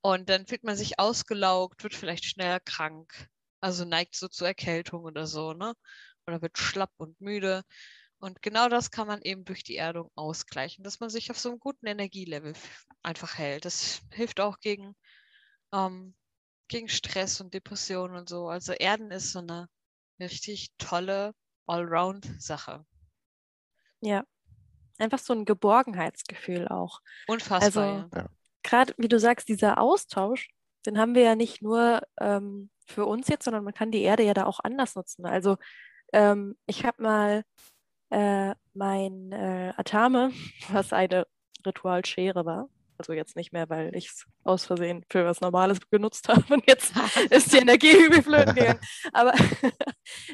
Und 0.00 0.28
dann 0.28 0.46
fühlt 0.46 0.62
man 0.62 0.76
sich 0.76 1.00
ausgelaugt, 1.00 1.82
wird 1.82 1.94
vielleicht 1.94 2.24
schneller 2.24 2.60
krank, 2.60 3.28
also 3.61 3.84
neigt 3.84 4.16
so 4.16 4.28
zur 4.28 4.48
Erkältung 4.48 5.04
oder 5.04 5.26
so, 5.26 5.52
ne? 5.52 5.74
Oder 6.26 6.42
wird 6.42 6.59
schlapp 6.59 6.92
und 6.98 7.20
müde. 7.20 7.62
Und 8.20 8.42
genau 8.42 8.68
das 8.68 8.90
kann 8.90 9.06
man 9.06 9.22
eben 9.22 9.44
durch 9.44 9.62
die 9.62 9.76
Erdung 9.76 10.11
ausgleichen, 10.14 10.82
dass 10.82 11.00
man 11.00 11.09
sich 11.09 11.30
auf 11.30 11.38
so 11.38 11.50
einem 11.50 11.61
guten 11.61 11.86
Energielevel 11.86 12.54
einfach 13.02 13.38
hält. 13.38 13.64
Das 13.64 14.02
hilft 14.12 14.40
auch 14.40 14.59
gegen, 14.59 14.96
ähm, 15.72 16.14
gegen 16.66 16.88
Stress 16.88 17.40
und 17.40 17.54
Depressionen 17.54 18.16
und 18.16 18.28
so. 18.28 18.48
Also 18.48 18.72
Erden 18.72 19.11
ist 19.11 19.32
so 19.32 19.38
eine 19.38 19.68
richtig 20.18 20.70
tolle 20.78 21.32
Allround-Sache. 21.66 22.84
Ja, 24.00 24.24
einfach 24.98 25.18
so 25.18 25.32
ein 25.32 25.44
Geborgenheitsgefühl 25.44 26.68
auch. 26.68 27.00
Unfassbar. 27.28 28.09
Also 28.11 28.16
ja. 28.16 28.28
gerade 28.62 28.94
wie 28.98 29.09
du 29.09 29.20
sagst, 29.20 29.48
dieser 29.48 29.78
Austausch, 29.78 30.48
den 30.86 30.98
haben 30.98 31.14
wir 31.14 31.22
ja 31.22 31.36
nicht 31.36 31.62
nur 31.62 32.02
ähm, 32.20 32.70
für 32.89 33.07
uns 33.07 33.28
jetzt, 33.28 33.45
sondern 33.45 33.64
man 33.64 33.74
kann 33.74 33.91
die 33.91 34.03
Erde 34.03 34.24
ja 34.24 34.34
da 34.34 34.47
auch 34.47 34.61
anders 34.61 34.95
nutzen. 34.95 35.26
Also 35.26 35.57
ähm, 36.12 36.57
ich 36.66 36.84
habe 36.84 37.03
mal 37.03 37.45
äh, 38.11 38.55
mein 38.74 39.32
äh, 39.32 39.72
Atame, 39.76 40.32
was 40.72 40.93
eine 40.93 41.26
Ritualschere 41.66 42.45
war. 42.45 42.68
Also 42.97 43.12
jetzt 43.12 43.36
nicht 43.36 43.53
mehr, 43.53 43.68
weil 43.68 43.95
ich 43.95 44.09
es 44.09 44.26
aus 44.43 44.66
Versehen 44.66 45.05
für 45.09 45.24
was 45.24 45.41
Normales 45.41 45.78
genutzt 45.89 46.28
habe 46.28 46.53
und 46.53 46.64
jetzt 46.66 46.95
ist 47.30 47.53
die 47.53 47.59
Energie 47.59 47.97
übel 47.97 48.22
flöten 48.22 48.55
gegangen. 48.55 48.80
Aber 49.12 49.34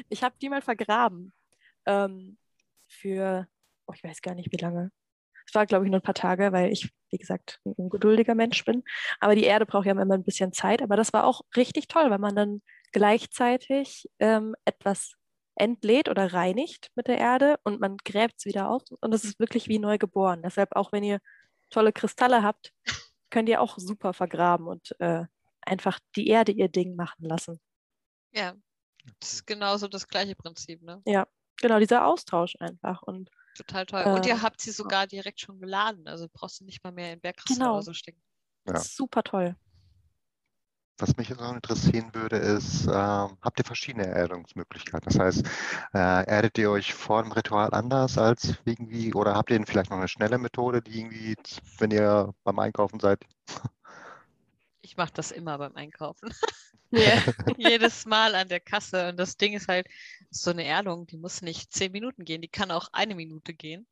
ich 0.09 0.23
habe 0.23 0.35
die 0.41 0.49
mal 0.49 0.61
vergraben. 0.61 1.33
Ähm, 1.85 2.37
für, 2.87 3.47
oh, 3.85 3.93
ich 3.93 4.03
weiß 4.03 4.21
gar 4.21 4.33
nicht 4.33 4.51
wie 4.51 4.57
lange. 4.57 4.91
Es 5.47 5.55
war, 5.55 5.65
glaube 5.65 5.85
ich, 5.85 5.91
nur 5.91 5.99
ein 5.99 6.03
paar 6.03 6.13
Tage, 6.13 6.51
weil 6.51 6.71
ich, 6.71 6.91
wie 7.11 7.17
gesagt, 7.17 7.59
ein 7.65 7.73
ungeduldiger 7.73 8.35
Mensch 8.35 8.63
bin. 8.65 8.83
Aber 9.19 9.35
die 9.35 9.43
Erde 9.43 9.65
braucht 9.65 9.85
ja 9.85 9.91
immer 9.91 10.13
ein 10.13 10.23
bisschen 10.23 10.53
Zeit. 10.53 10.81
Aber 10.81 10.95
das 10.95 11.13
war 11.13 11.25
auch 11.25 11.41
richtig 11.55 11.87
toll, 11.87 12.09
weil 12.09 12.19
man 12.19 12.35
dann 12.35 12.61
gleichzeitig 12.91 14.09
ähm, 14.19 14.55
etwas 14.65 15.15
entlädt 15.55 16.09
oder 16.09 16.33
reinigt 16.33 16.91
mit 16.95 17.07
der 17.07 17.17
Erde 17.17 17.57
und 17.63 17.79
man 17.79 17.97
gräbt 17.97 18.35
es 18.37 18.45
wieder 18.45 18.69
auf 18.69 18.83
und 18.99 19.13
es 19.13 19.23
ist 19.23 19.39
wirklich 19.39 19.67
wie 19.67 19.79
neu 19.79 19.97
geboren. 19.97 20.41
Deshalb 20.43 20.75
auch 20.75 20.91
wenn 20.91 21.03
ihr 21.03 21.19
tolle 21.69 21.93
Kristalle 21.93 22.43
habt, 22.43 22.73
könnt 23.29 23.49
ihr 23.49 23.61
auch 23.61 23.77
super 23.77 24.13
vergraben 24.13 24.67
und 24.67 24.95
äh, 24.99 25.25
einfach 25.61 25.99
die 26.15 26.27
Erde 26.27 26.51
ihr 26.51 26.69
Ding 26.69 26.95
machen 26.95 27.25
lassen. 27.25 27.59
Ja, 28.31 28.53
das 29.19 29.33
ist 29.33 29.47
genauso 29.47 29.87
das 29.87 30.07
gleiche 30.07 30.35
Prinzip, 30.35 30.81
ne? 30.81 31.01
Ja, 31.05 31.27
genau, 31.61 31.79
dieser 31.79 32.05
Austausch 32.05 32.55
einfach 32.59 33.01
und 33.01 33.29
Total 33.55 33.85
toll. 33.85 34.03
Äh, 34.05 34.09
und 34.09 34.25
ihr 34.25 34.41
habt 34.41 34.61
sie 34.61 34.71
sogar 34.71 35.07
direkt 35.07 35.39
schon 35.39 35.59
geladen, 35.59 36.07
also 36.07 36.27
brauchst 36.31 36.59
du 36.59 36.65
nicht 36.65 36.83
mal 36.83 36.91
mehr 36.91 37.13
in 37.13 37.21
Bergkristall 37.21 37.57
genau. 37.57 37.73
oder 37.73 37.83
so 37.83 37.93
stecken. 37.93 38.21
Ja. 38.67 38.79
Super 38.79 39.23
toll. 39.23 39.55
Was 40.97 41.17
mich 41.17 41.27
jetzt 41.27 41.41
noch 41.41 41.53
interessieren 41.53 42.13
würde, 42.13 42.37
ist, 42.37 42.87
äh, 42.87 42.91
habt 42.91 43.59
ihr 43.59 43.65
verschiedene 43.65 44.07
Erdungsmöglichkeiten? 44.07 45.09
Das 45.09 45.19
heißt, 45.19 45.45
äh, 45.93 46.25
erdet 46.25 46.57
ihr 46.57 46.71
euch 46.71 46.93
vor 46.93 47.21
dem 47.21 47.33
Ritual 47.33 47.73
anders 47.73 48.17
als 48.17 48.55
irgendwie, 48.63 49.13
oder 49.13 49.35
habt 49.35 49.49
ihr 49.51 49.61
vielleicht 49.65 49.89
noch 49.89 49.97
eine 49.97 50.07
schnelle 50.07 50.37
Methode, 50.37 50.81
die 50.81 50.99
irgendwie, 50.99 51.35
wenn 51.79 51.91
ihr 51.91 52.33
beim 52.45 52.59
Einkaufen 52.59 53.01
seid? 53.01 53.25
Ich 54.81 54.95
mache 54.95 55.11
das 55.13 55.31
immer 55.31 55.57
beim 55.57 55.75
Einkaufen. 55.75 56.29
Yeah. 56.95 57.21
Jedes 57.57 58.05
Mal 58.05 58.35
an 58.35 58.47
der 58.47 58.59
Kasse. 58.59 59.09
Und 59.09 59.17
das 59.17 59.37
Ding 59.37 59.53
ist 59.53 59.67
halt, 59.67 59.87
so 60.29 60.51
eine 60.51 60.65
Erdung, 60.65 61.07
die 61.07 61.17
muss 61.17 61.41
nicht 61.41 61.73
zehn 61.73 61.91
Minuten 61.91 62.25
gehen, 62.25 62.41
die 62.41 62.47
kann 62.47 62.71
auch 62.71 62.89
eine 62.91 63.15
Minute 63.15 63.53
gehen 63.53 63.87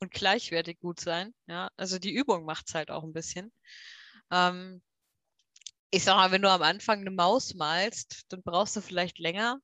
und 0.00 0.12
gleichwertig 0.12 0.80
gut 0.80 1.00
sein. 1.00 1.34
Ja, 1.46 1.70
also 1.76 1.98
die 1.98 2.12
Übung 2.12 2.44
macht 2.44 2.68
es 2.68 2.74
halt 2.74 2.90
auch 2.90 3.04
ein 3.04 3.12
bisschen. 3.12 3.52
Ähm, 4.30 4.82
ich 5.90 6.04
sag 6.04 6.16
mal, 6.16 6.30
wenn 6.32 6.42
du 6.42 6.50
am 6.50 6.62
Anfang 6.62 7.00
eine 7.00 7.10
Maus 7.10 7.54
malst, 7.54 8.22
dann 8.30 8.42
brauchst 8.42 8.76
du 8.76 8.80
vielleicht 8.80 9.18
länger. 9.18 9.58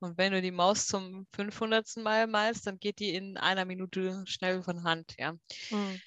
Und 0.00 0.18
wenn 0.18 0.32
du 0.32 0.42
die 0.42 0.50
Maus 0.50 0.86
zum 0.86 1.26
500. 1.34 1.96
Mal 1.98 2.26
malst, 2.26 2.66
dann 2.66 2.78
geht 2.78 2.98
die 2.98 3.14
in 3.14 3.36
einer 3.36 3.64
Minute 3.64 4.24
schnell 4.26 4.62
von 4.62 4.82
Hand, 4.82 5.14
ja. 5.18 5.32
Mhm. 5.70 6.00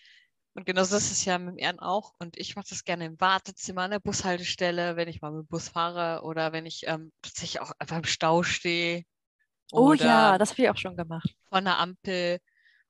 Und 0.57 0.65
genau 0.65 0.81
das 0.81 0.91
ist 0.91 1.11
es 1.11 1.23
ja 1.23 1.37
mit 1.37 1.53
dem 1.53 1.57
Erden 1.59 1.79
auch. 1.79 2.15
Und 2.17 2.35
ich 2.35 2.55
mache 2.55 2.65
das 2.67 2.83
gerne 2.83 3.05
im 3.05 3.21
Wartezimmer 3.21 3.83
an 3.83 3.91
der 3.91 3.99
Bushaltestelle, 3.99 4.95
wenn 4.95 5.07
ich 5.07 5.21
mal 5.21 5.31
mit 5.31 5.45
dem 5.45 5.47
Bus 5.47 5.69
fahre 5.69 6.23
oder 6.23 6.51
wenn 6.51 6.65
ich 6.65 6.87
ähm, 6.87 7.11
tatsächlich 7.21 7.61
auch 7.61 7.73
einfach 7.77 7.97
im 7.97 8.05
Stau 8.05 8.41
stehe. 8.41 9.03
Oh 9.71 9.93
ja, 9.93 10.39
das 10.39 10.51
habe 10.51 10.63
ich 10.63 10.69
auch 10.71 10.77
schon 10.77 10.97
gemacht. 10.97 11.35
Von 11.49 11.63
der 11.63 11.77
Ampel. 11.77 12.39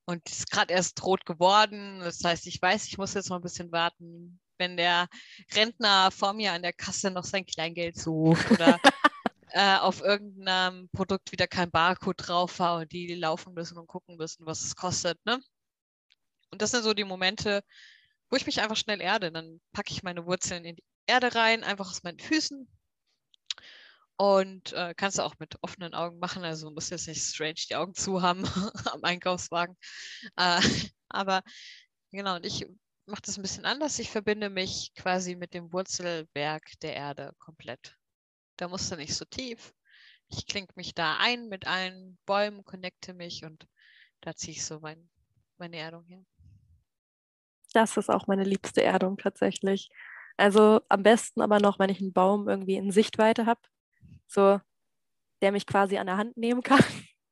Und 0.06 0.22
es 0.30 0.40
ist 0.40 0.50
gerade 0.50 0.74
erst 0.74 1.04
rot 1.04 1.26
geworden. 1.26 2.00
Das 2.00 2.24
heißt, 2.24 2.48
ich 2.48 2.62
weiß, 2.62 2.86
ich 2.86 2.98
muss 2.98 3.14
jetzt 3.16 3.30
noch 3.30 3.36
ein 3.36 3.44
bisschen 3.44 3.70
warten 3.74 4.40
wenn 4.58 4.78
der 4.78 5.08
Rentner 5.54 6.10
vor 6.12 6.34
mir 6.34 6.54
an 6.54 6.62
der 6.62 6.74
Kasse 6.74 7.12
noch 7.12 7.24
sein 7.24 7.46
Kleingeld 7.46 7.96
sucht 7.96 8.50
oder 8.52 8.80
äh, 9.50 9.78
auf 9.78 10.02
irgendeinem 10.02 10.90
Produkt 10.90 11.32
wieder 11.32 11.48
kein 11.48 11.72
Barcode 11.72 12.28
drauf 12.28 12.60
war 12.60 12.80
und 12.80 12.92
die 12.92 13.14
laufen 13.14 13.54
müssen 13.54 13.78
und 13.78 13.88
gucken 13.88 14.18
müssen, 14.18 14.46
was 14.46 14.64
es 14.64 14.76
kostet. 14.76 15.24
Ne? 15.26 15.40
Und 16.52 16.62
das 16.62 16.72
sind 16.72 16.84
so 16.84 16.94
die 16.94 17.04
Momente, 17.04 17.64
wo 18.30 18.36
ich 18.36 18.46
mich 18.46 18.62
einfach 18.62 18.78
schnell 18.78 19.02
erde. 19.02 19.32
Dann 19.32 19.62
packe 19.74 19.92
ich 19.92 20.04
meine 20.04 20.26
Wurzeln 20.26 20.66
in 20.66 20.76
die 20.76 20.84
Erde 21.08 21.36
rein, 21.36 21.64
einfach 21.64 21.90
aus 21.90 22.04
meinen 22.04 22.20
Füßen. 22.20 22.68
Und 24.18 24.74
äh, 24.74 24.96
kannst 24.96 25.20
du 25.20 25.24
auch 25.24 25.36
mit 25.40 25.58
offenen 25.62 25.94
Augen 25.94 26.20
machen. 26.20 26.44
Also 26.44 26.72
musst 26.72 26.92
jetzt 26.92 27.08
nicht 27.08 27.22
strange 27.22 27.62
die 27.70 27.76
Augen 27.76 27.94
zu 27.94 28.22
haben 28.22 28.44
am 28.92 29.04
Einkaufswagen. 29.04 29.78
Äh, 30.36 30.60
aber 31.10 31.44
genau, 32.12 32.36
und 32.36 32.46
ich 32.46 32.66
mache 33.06 33.22
das 33.22 33.38
ein 33.38 33.44
bisschen 33.44 33.66
anders. 33.66 34.00
Ich 34.00 34.10
verbinde 34.10 34.50
mich 34.50 34.94
quasi 34.96 35.36
mit 35.36 35.54
dem 35.54 35.72
Wurzelwerk 35.72 36.80
der 36.82 36.96
Erde 36.96 37.34
komplett. 37.40 37.96
Da 38.58 38.68
musst 38.68 38.92
du 38.92 38.96
nicht 38.96 39.16
so 39.16 39.26
tief. 39.26 39.74
Ich 40.30 40.46
klinke 40.46 40.74
mich 40.76 40.94
da 40.94 41.18
ein 41.20 41.48
mit 41.48 41.68
allen 41.68 42.18
Bäumen, 42.26 42.66
connecte 42.66 43.14
mich 43.14 43.46
und 43.46 43.68
da 44.22 44.36
ziehe 44.36 44.58
ich 44.58 44.66
so 44.66 44.80
mein, 44.80 45.10
meine 45.58 45.78
Erdung 45.78 46.06
her. 46.06 46.26
Das 47.78 47.96
ist 47.96 48.10
auch 48.10 48.26
meine 48.26 48.44
liebste 48.44 48.82
Erdung 48.82 49.18
tatsächlich. 49.18 49.90
Also 50.36 50.82
am 50.90 51.04
besten 51.04 51.42
aber 51.42 51.60
noch, 51.60 51.78
wenn 51.78 51.92
ich 51.92 52.02
einen 52.02 52.12
Baum 52.12 52.50
irgendwie 52.50 52.76
in 52.76 52.90
Sichtweite 52.92 53.46
habe, 53.46 53.62
so 54.28 54.60
der 55.44 55.52
mich 55.52 55.68
quasi 55.68 55.98
an 56.00 56.08
der 56.08 56.18
Hand 56.18 56.38
nehmen 56.38 56.64
kann 56.64 56.84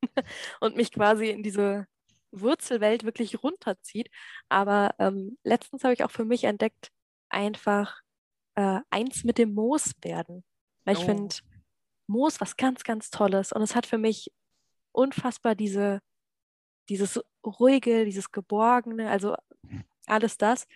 und 0.59 0.75
mich 0.75 0.91
quasi 0.91 1.29
in 1.29 1.41
diese 1.41 1.87
Wurzelwelt 2.31 3.05
wirklich 3.05 3.41
runterzieht. 3.41 4.11
Aber 4.47 4.93
ähm, 4.99 5.35
letztens 5.43 5.83
habe 5.83 5.95
ich 5.95 6.03
auch 6.03 6.11
für 6.11 6.25
mich 6.25 6.43
entdeckt, 6.43 6.91
einfach 7.29 8.01
äh, 8.53 8.81
eins 8.91 9.23
mit 9.23 9.39
dem 9.39 9.55
Moos 9.55 9.93
werden. 10.03 10.43
Weil 10.83 10.95
ich 10.95 11.01
Oh. 11.01 11.05
finde 11.05 11.35
Moos 12.05 12.39
was 12.39 12.55
ganz, 12.55 12.83
ganz 12.83 13.09
Tolles. 13.09 13.51
Und 13.51 13.63
es 13.63 13.73
hat 13.75 13.87
für 13.87 13.97
mich 13.97 14.31
unfassbar 14.91 15.55
diese, 15.55 16.01
dieses 16.89 17.19
ruhige, 17.43 18.05
dieses 18.05 18.31
Geborgene, 18.31 19.09
also 19.09 19.35
alles 20.09 20.37
das. 20.37 20.67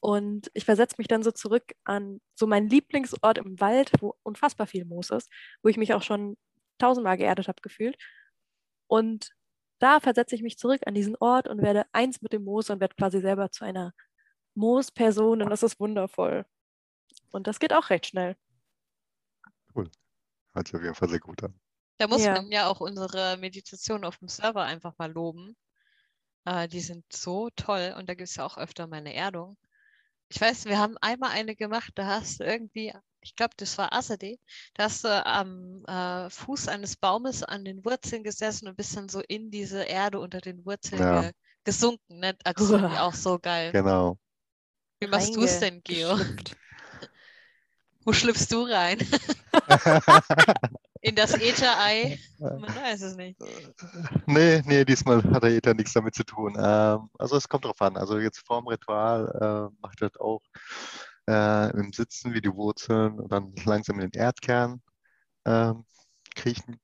Und 0.00 0.50
ich 0.54 0.64
versetze 0.64 0.96
mich 0.98 1.08
dann 1.08 1.22
so 1.22 1.30
zurück 1.32 1.72
an 1.84 2.20
so 2.34 2.46
meinen 2.46 2.68
Lieblingsort 2.68 3.38
im 3.38 3.60
Wald, 3.60 3.92
wo 4.00 4.14
unfassbar 4.22 4.66
viel 4.66 4.84
Moos 4.84 5.10
ist, 5.10 5.30
wo 5.62 5.68
ich 5.68 5.76
mich 5.76 5.94
auch 5.94 6.02
schon 6.02 6.36
tausendmal 6.78 7.16
geerdet 7.16 7.48
habe 7.48 7.60
gefühlt. 7.62 7.96
Und 8.88 9.30
da 9.80 10.00
versetze 10.00 10.34
ich 10.34 10.42
mich 10.42 10.58
zurück 10.58 10.82
an 10.86 10.94
diesen 10.94 11.16
Ort 11.16 11.48
und 11.48 11.62
werde 11.62 11.86
eins 11.92 12.22
mit 12.22 12.32
dem 12.32 12.44
Moos 12.44 12.70
und 12.70 12.80
werde 12.80 12.94
quasi 12.96 13.20
selber 13.20 13.50
zu 13.50 13.64
einer 13.64 13.92
Moosperson 14.54 15.42
und 15.42 15.50
das 15.50 15.62
ist 15.62 15.80
wundervoll. 15.80 16.46
Und 17.32 17.46
das 17.46 17.60
geht 17.60 17.72
auch 17.72 17.90
recht 17.90 18.06
schnell. 18.06 18.36
Hört 20.52 20.68
sich 20.68 20.76
auf 20.76 20.82
jeden 20.82 20.94
Fall 20.94 21.08
sehr 21.08 21.20
gut 21.20 21.42
an. 21.42 21.58
Da 21.98 22.06
muss 22.06 22.24
Ja. 22.24 22.34
man 22.34 22.50
ja 22.50 22.68
auch 22.68 22.80
unsere 22.80 23.36
Meditation 23.38 24.04
auf 24.04 24.18
dem 24.18 24.28
Server 24.28 24.62
einfach 24.62 24.94
mal 24.98 25.10
loben. 25.10 25.56
Äh, 26.44 26.68
die 26.68 26.80
sind 26.80 27.04
so 27.12 27.50
toll 27.56 27.94
und 27.98 28.08
da 28.08 28.14
gibt 28.14 28.28
es 28.28 28.36
ja 28.36 28.44
auch 28.46 28.58
öfter 28.58 28.86
mal 28.86 28.96
eine 28.98 29.14
Erdung. 29.14 29.56
Ich 30.30 30.40
weiß, 30.40 30.66
wir 30.66 30.78
haben 30.78 30.96
einmal 31.00 31.30
eine 31.30 31.56
gemacht, 31.56 31.92
da 31.96 32.06
hast 32.06 32.40
du 32.40 32.44
irgendwie, 32.44 32.92
ich 33.22 33.36
glaube, 33.36 33.54
das 33.56 33.78
war 33.78 33.92
Asade, 33.92 34.36
da 34.74 34.84
hast 34.84 35.04
du 35.04 35.26
am 35.26 35.84
äh, 35.86 36.30
Fuß 36.30 36.68
eines 36.68 36.96
Baumes 36.96 37.42
an 37.42 37.64
den 37.64 37.84
Wurzeln 37.84 38.24
gesessen 38.24 38.68
und 38.68 38.76
bist 38.76 38.96
dann 38.96 39.08
so 39.08 39.20
in 39.28 39.50
diese 39.50 39.82
Erde 39.84 40.20
unter 40.20 40.40
den 40.40 40.64
Wurzeln 40.66 41.08
Ja. 41.08 41.10
ge 41.10 41.32
gesunken. 41.64 42.20
Ne? 42.20 42.36
Also 42.44 42.54
das 42.54 42.66
ist 42.66 42.72
irgendwie 42.72 42.98
Uah. 42.98 42.98
auch 42.98 43.14
so 43.14 43.38
geil. 43.38 43.74
Genau. 43.74 44.18
Wie 45.00 45.08
machst 45.08 45.34
du 45.36 45.42
es 45.42 45.58
denn, 45.58 45.82
Geo? 45.82 46.16
Wo 48.08 48.14
schlüpfst 48.14 48.50
du 48.50 48.62
rein? 48.62 48.96
In 51.02 51.14
das 51.14 51.34
Äther-Ei? 51.34 52.18
Man 52.38 52.62
weiß 52.62 53.02
es 53.02 53.16
nicht. 53.16 53.38
Nee, 54.24 54.62
nee, 54.64 54.82
diesmal 54.86 55.22
hat 55.24 55.42
der 55.42 55.50
Ether 55.50 55.74
nichts 55.74 55.92
damit 55.92 56.14
zu 56.14 56.24
tun. 56.24 56.56
Ähm, 56.58 57.10
also 57.18 57.36
es 57.36 57.46
kommt 57.46 57.66
drauf 57.66 57.82
an. 57.82 57.98
Also 57.98 58.18
jetzt 58.18 58.38
vorm 58.38 58.66
Ritual 58.66 59.28
äh, 59.70 59.76
macht 59.82 60.00
das 60.00 60.16
auch 60.16 60.40
äh, 61.28 61.70
im 61.78 61.92
Sitzen 61.92 62.32
wie 62.32 62.40
die 62.40 62.54
Wurzeln 62.54 63.20
und 63.20 63.30
dann 63.30 63.52
langsam 63.66 64.00
in 64.00 64.08
den 64.10 64.18
Erdkern 64.18 64.80
ähm, 65.44 65.84
kriechen. 66.34 66.80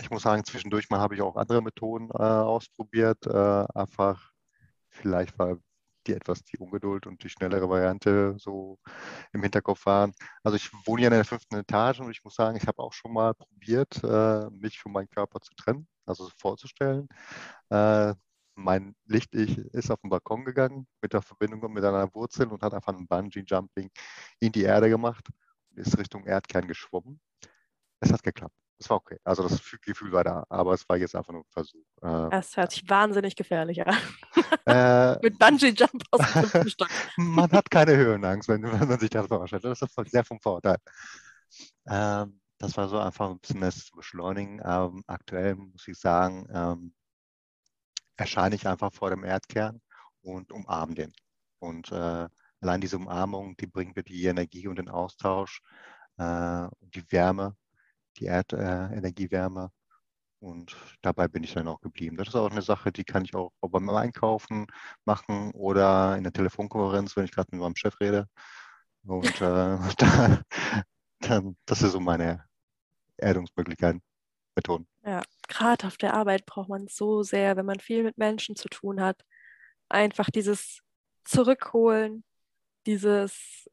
Ich 0.00 0.10
muss 0.10 0.22
sagen, 0.22 0.44
zwischendurch 0.44 0.90
mal 0.90 0.98
habe 0.98 1.14
ich 1.14 1.22
auch 1.22 1.36
andere 1.36 1.62
Methoden 1.62 2.10
äh, 2.10 2.16
ausprobiert. 2.16 3.24
Äh, 3.28 3.64
einfach 3.74 4.32
vielleicht 4.88 5.38
war 5.38 5.58
die 6.06 6.14
etwas 6.14 6.44
die 6.44 6.58
Ungeduld 6.58 7.06
und 7.06 7.22
die 7.22 7.28
schnellere 7.28 7.68
Variante 7.68 8.36
so 8.38 8.78
im 9.32 9.42
Hinterkopf 9.42 9.86
waren. 9.86 10.12
Also 10.42 10.56
ich 10.56 10.70
wohne 10.86 11.02
ja 11.02 11.08
in 11.08 11.14
der 11.14 11.24
fünften 11.24 11.56
Etage 11.56 12.00
und 12.00 12.10
ich 12.10 12.24
muss 12.24 12.34
sagen, 12.34 12.56
ich 12.56 12.66
habe 12.66 12.82
auch 12.82 12.92
schon 12.92 13.12
mal 13.12 13.34
probiert, 13.34 14.02
äh, 14.04 14.48
mich 14.50 14.78
von 14.80 14.92
meinem 14.92 15.08
Körper 15.10 15.40
zu 15.40 15.54
trennen, 15.54 15.88
also 16.06 16.28
vorzustellen. 16.36 17.08
Äh, 17.70 18.14
mein 18.56 18.94
Licht-Ich 19.06 19.58
ist 19.58 19.90
auf 19.90 20.00
den 20.00 20.10
Balkon 20.10 20.44
gegangen 20.44 20.86
mit 21.02 21.12
der 21.12 21.22
Verbindung 21.22 21.72
mit 21.72 21.84
einer 21.84 22.12
Wurzel 22.14 22.48
und 22.48 22.62
hat 22.62 22.74
einfach 22.74 22.94
ein 22.94 23.06
Bungee-Jumping 23.06 23.90
in 24.40 24.52
die 24.52 24.62
Erde 24.62 24.88
gemacht 24.88 25.28
und 25.70 25.78
ist 25.78 25.98
Richtung 25.98 26.24
Erdkern 26.24 26.66
geschwommen. 26.66 27.20
Es 28.00 28.12
hat 28.12 28.22
geklappt. 28.22 28.65
Es 28.78 28.90
war 28.90 28.98
okay. 28.98 29.18
Also 29.24 29.42
das 29.42 29.60
Gefühl 29.82 30.12
war 30.12 30.24
da, 30.24 30.44
aber 30.48 30.74
es 30.74 30.86
war 30.88 30.96
jetzt 30.96 31.14
einfach 31.16 31.32
nur 31.32 31.42
ein 31.42 31.50
Versuch. 31.50 31.84
Äh, 32.02 32.30
Das 32.30 32.56
hört 32.56 32.72
sich 32.72 32.88
wahnsinnig 32.88 33.34
gefährlich 33.36 33.86
an. 33.86 33.96
äh, 34.66 35.18
Mit 35.22 35.38
Bungee-Jump 35.38 36.02
aus 36.10 36.20
dem 36.20 36.34
fünften 36.42 36.70
Stock. 36.70 36.88
man 37.16 37.50
hat 37.52 37.70
keine 37.70 37.96
Höhenangst, 37.96 38.48
wenn, 38.48 38.62
wenn 38.64 38.88
man 38.88 38.98
sich 39.00 39.10
das 39.10 39.26
vorstellt. 39.26 39.64
Das 39.64 39.80
ist 39.82 39.94
sehr 40.10 40.24
vom 40.24 40.40
Vorteil. 40.40 40.76
Ähm, 41.86 42.40
das 42.58 42.76
war 42.76 42.88
so 42.88 42.98
einfach 42.98 43.30
ein 43.30 43.38
bisschen 43.38 43.60
das 43.60 43.90
beschleunigen. 43.90 44.60
Ähm, 44.64 45.02
aktuell 45.06 45.54
muss 45.56 45.86
ich 45.88 45.98
sagen, 45.98 46.46
ähm, 46.52 46.94
erscheine 48.16 48.54
ich 48.54 48.66
einfach 48.66 48.92
vor 48.92 49.10
dem 49.10 49.24
Erdkern 49.24 49.80
und 50.22 50.52
umarme 50.52 50.94
den. 50.94 51.12
Und 51.58 51.90
äh, 51.92 52.28
allein 52.60 52.80
diese 52.80 52.96
Umarmung, 52.96 53.56
die 53.56 53.66
bringt 53.66 53.96
mir 53.96 54.02
die 54.02 54.24
Energie 54.24 54.68
und 54.68 54.76
den 54.76 54.88
Austausch 54.88 55.60
äh, 56.18 56.22
und 56.80 56.94
die 56.94 57.10
Wärme, 57.12 57.56
die 58.18 58.26
Erdenergiewärme. 58.26 59.70
Und 60.38 60.76
dabei 61.02 61.28
bin 61.28 61.44
ich 61.44 61.54
dann 61.54 61.68
auch 61.68 61.80
geblieben. 61.80 62.16
Das 62.16 62.28
ist 62.28 62.34
auch 62.34 62.50
eine 62.50 62.62
Sache, 62.62 62.92
die 62.92 63.04
kann 63.04 63.24
ich 63.24 63.34
auch 63.34 63.52
beim 63.60 63.88
Einkaufen 63.88 64.66
machen 65.04 65.50
oder 65.52 66.16
in 66.16 66.24
der 66.24 66.32
Telefonkonferenz, 66.32 67.16
wenn 67.16 67.24
ich 67.24 67.32
gerade 67.32 67.48
mit 67.52 67.60
meinem 67.60 67.76
Chef 67.76 67.98
rede. 68.00 68.28
Und 69.04 69.40
äh, 69.40 69.78
da, 69.98 70.42
dann, 71.20 71.56
das 71.64 71.82
ist 71.82 71.92
so 71.92 72.00
meine 72.00 72.44
Erdungsmöglichkeiten, 73.16 74.02
Methoden. 74.54 74.86
Ja, 75.04 75.22
gerade 75.48 75.86
auf 75.86 75.96
der 75.96 76.14
Arbeit 76.14 76.44
braucht 76.46 76.68
man 76.68 76.86
so 76.88 77.22
sehr, 77.22 77.56
wenn 77.56 77.66
man 77.66 77.80
viel 77.80 78.02
mit 78.02 78.18
Menschen 78.18 78.56
zu 78.56 78.68
tun 78.68 79.00
hat. 79.00 79.22
Einfach 79.88 80.30
dieses 80.30 80.80
Zurückholen, 81.24 82.24
dieses, 82.86 83.68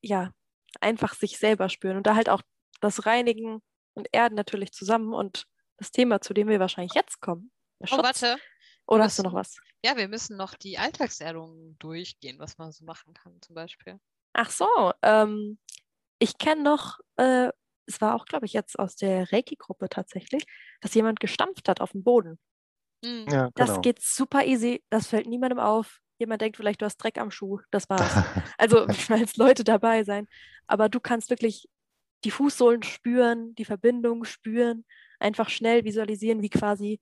ja, 0.00 0.32
einfach 0.80 1.14
sich 1.14 1.38
selber 1.38 1.68
spüren 1.68 1.96
und 1.96 2.06
da 2.06 2.14
halt 2.14 2.28
auch 2.28 2.42
das 2.80 3.06
Reinigen 3.06 3.60
und 3.98 4.08
Erden 4.12 4.34
natürlich 4.34 4.72
zusammen 4.72 5.12
und 5.12 5.46
das 5.76 5.90
Thema, 5.90 6.20
zu 6.20 6.32
dem 6.34 6.48
wir 6.48 6.60
wahrscheinlich 6.60 6.94
jetzt 6.94 7.20
kommen. 7.20 7.50
der 7.80 7.92
Oh, 7.92 8.02
warte. 8.02 8.36
Oder 8.86 9.04
hast 9.04 9.18
du 9.18 9.22
noch 9.22 9.34
was? 9.34 9.58
Ja, 9.84 9.96
wir 9.96 10.08
müssen 10.08 10.36
noch 10.36 10.54
die 10.54 10.78
Alltagserdung 10.78 11.76
durchgehen, 11.78 12.38
was 12.38 12.58
man 12.58 12.72
so 12.72 12.84
machen 12.84 13.14
kann, 13.14 13.40
zum 13.42 13.54
Beispiel. 13.54 14.00
Ach 14.32 14.50
so, 14.50 14.66
ähm, 15.02 15.58
ich 16.18 16.38
kenne 16.38 16.62
noch, 16.62 16.98
äh, 17.16 17.50
es 17.86 18.00
war 18.00 18.14
auch, 18.14 18.24
glaube 18.26 18.46
ich, 18.46 18.52
jetzt 18.52 18.78
aus 18.78 18.96
der 18.96 19.32
Reiki-Gruppe 19.32 19.88
tatsächlich, 19.88 20.44
dass 20.80 20.94
jemand 20.94 21.20
gestampft 21.20 21.68
hat 21.68 21.80
auf 21.80 21.92
dem 21.92 22.02
Boden. 22.02 22.38
Mhm. 23.04 23.26
Ja, 23.30 23.50
Das 23.54 23.68
genau. 23.70 23.80
geht 23.80 24.02
super 24.02 24.44
easy, 24.44 24.84
das 24.90 25.06
fällt 25.06 25.26
niemandem 25.26 25.58
auf. 25.60 26.00
Jemand 26.18 26.42
denkt 26.42 26.56
vielleicht, 26.56 26.82
du 26.82 26.86
hast 26.86 26.96
Dreck 26.96 27.18
am 27.18 27.30
Schuh, 27.30 27.60
das 27.70 27.88
war's. 27.88 28.02
Also, 28.58 28.86
es 29.28 29.36
Leute 29.36 29.64
dabei 29.64 30.02
sein. 30.04 30.26
Aber 30.66 30.88
du 30.88 30.98
kannst 31.00 31.30
wirklich 31.30 31.68
die 32.24 32.30
Fußsohlen 32.30 32.82
spüren, 32.82 33.54
die 33.54 33.64
Verbindung 33.64 34.24
spüren, 34.24 34.84
einfach 35.18 35.48
schnell 35.48 35.84
visualisieren, 35.84 36.42
wie 36.42 36.50
quasi 36.50 37.00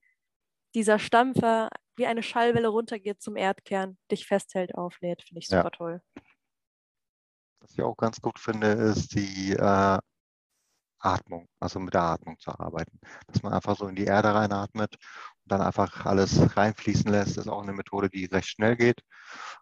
dieser 0.75 0.99
Stampfer 0.99 1.69
wie 1.95 2.05
eine 2.05 2.21
Schallwelle 2.23 2.67
runtergeht 2.67 3.21
zum 3.21 3.35
Erdkern, 3.35 3.97
dich 4.11 4.27
festhält, 4.27 4.75
auflädt. 4.75 5.23
Finde 5.23 5.39
ich 5.39 5.49
Ja. 5.49 5.57
super 5.59 5.71
toll. 5.71 6.01
Was 7.59 7.73
ich 7.73 7.81
auch 7.81 7.97
ganz 7.97 8.21
gut 8.21 8.37
finde, 8.37 8.67
ist 8.67 9.15
die 9.15 9.53
äh, 9.53 9.97
Atmung, 10.99 11.47
also 11.59 11.79
mit 11.79 11.93
der 11.93 12.03
Atmung 12.03 12.37
zu 12.39 12.51
arbeiten. 12.51 12.99
Dass 13.27 13.41
man 13.43 13.53
einfach 13.53 13.75
so 13.77 13.87
in 13.87 13.95
die 13.95 14.05
Erde 14.05 14.33
reinatmet 14.33 14.95
und 14.95 15.51
dann 15.51 15.61
einfach 15.61 16.05
alles 16.05 16.55
reinfließen 16.55 17.11
lässt, 17.11 17.37
ist 17.37 17.47
auch 17.47 17.63
eine 17.63 17.73
Methode, 17.73 18.09
die 18.09 18.25
recht 18.25 18.49
schnell 18.49 18.75
geht 18.75 19.01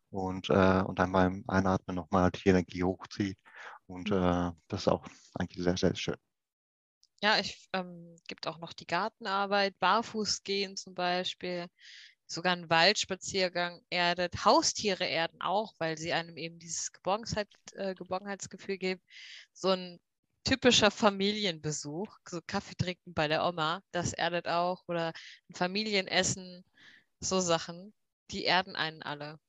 und, 0.09 0.49
äh, 0.49 0.81
und 0.85 0.99
dann 0.99 1.11
beim 1.11 1.43
Einatmen 1.47 1.95
nochmal 1.95 2.31
die 2.31 2.49
Energie 2.49 2.83
hochzieht. 2.83 3.37
Und 3.87 4.09
äh, 4.11 4.51
das 4.67 4.81
ist 4.81 4.87
auch 4.87 5.05
eigentlich 5.35 5.63
sehr, 5.63 5.77
sehr 5.77 5.95
schön. 5.95 6.15
Ja, 7.21 7.39
ich 7.39 7.69
ähm, 7.73 8.15
gibt 8.27 8.47
auch 8.47 8.59
noch 8.59 8.73
die 8.73 8.85
Gartenarbeit, 8.87 9.77
Barfuß 9.79 10.43
gehen 10.43 10.75
zum 10.77 10.93
Beispiel, 10.95 11.67
sogar 12.27 12.53
ein 12.53 12.69
Waldspaziergang 12.69 13.81
erdet, 13.89 14.45
Haustiere 14.45 15.05
erden 15.05 15.41
auch, 15.41 15.73
weil 15.79 15.97
sie 15.97 16.13
einem 16.13 16.37
eben 16.37 16.59
dieses 16.59 16.91
Geborgenheit, 16.91 17.49
äh, 17.73 17.95
Geborgenheitsgefühl 17.95 18.77
geben. 18.77 19.01
So 19.53 19.69
ein 19.69 19.99
typischer 20.43 20.91
Familienbesuch, 20.91 22.17
so 22.27 22.41
Kaffee 22.47 22.75
trinken 22.75 23.13
bei 23.13 23.27
der 23.27 23.45
Oma, 23.45 23.81
das 23.91 24.13
erdet 24.13 24.47
auch 24.47 24.83
oder 24.87 25.13
ein 25.49 25.55
Familienessen, 25.55 26.63
so 27.19 27.39
Sachen. 27.41 27.93
die 28.31 28.45
erden 28.45 28.75
einen 28.75 29.03
alle. 29.03 29.39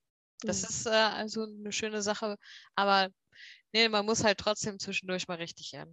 Das 0.43 0.63
Mhm. 0.63 0.69
ist 0.69 0.87
äh, 0.87 0.91
also 0.91 1.45
eine 1.45 1.73
schöne 1.73 2.03
Sache, 2.03 2.37
aber 2.75 3.09
nee, 3.73 3.89
man 3.89 4.05
muss 4.05 4.25
halt 4.25 4.39
trotzdem 4.39 4.79
zwischendurch 4.79 5.29
mal 5.29 5.37
richtig. 5.39 5.73
Ja. 5.73 5.87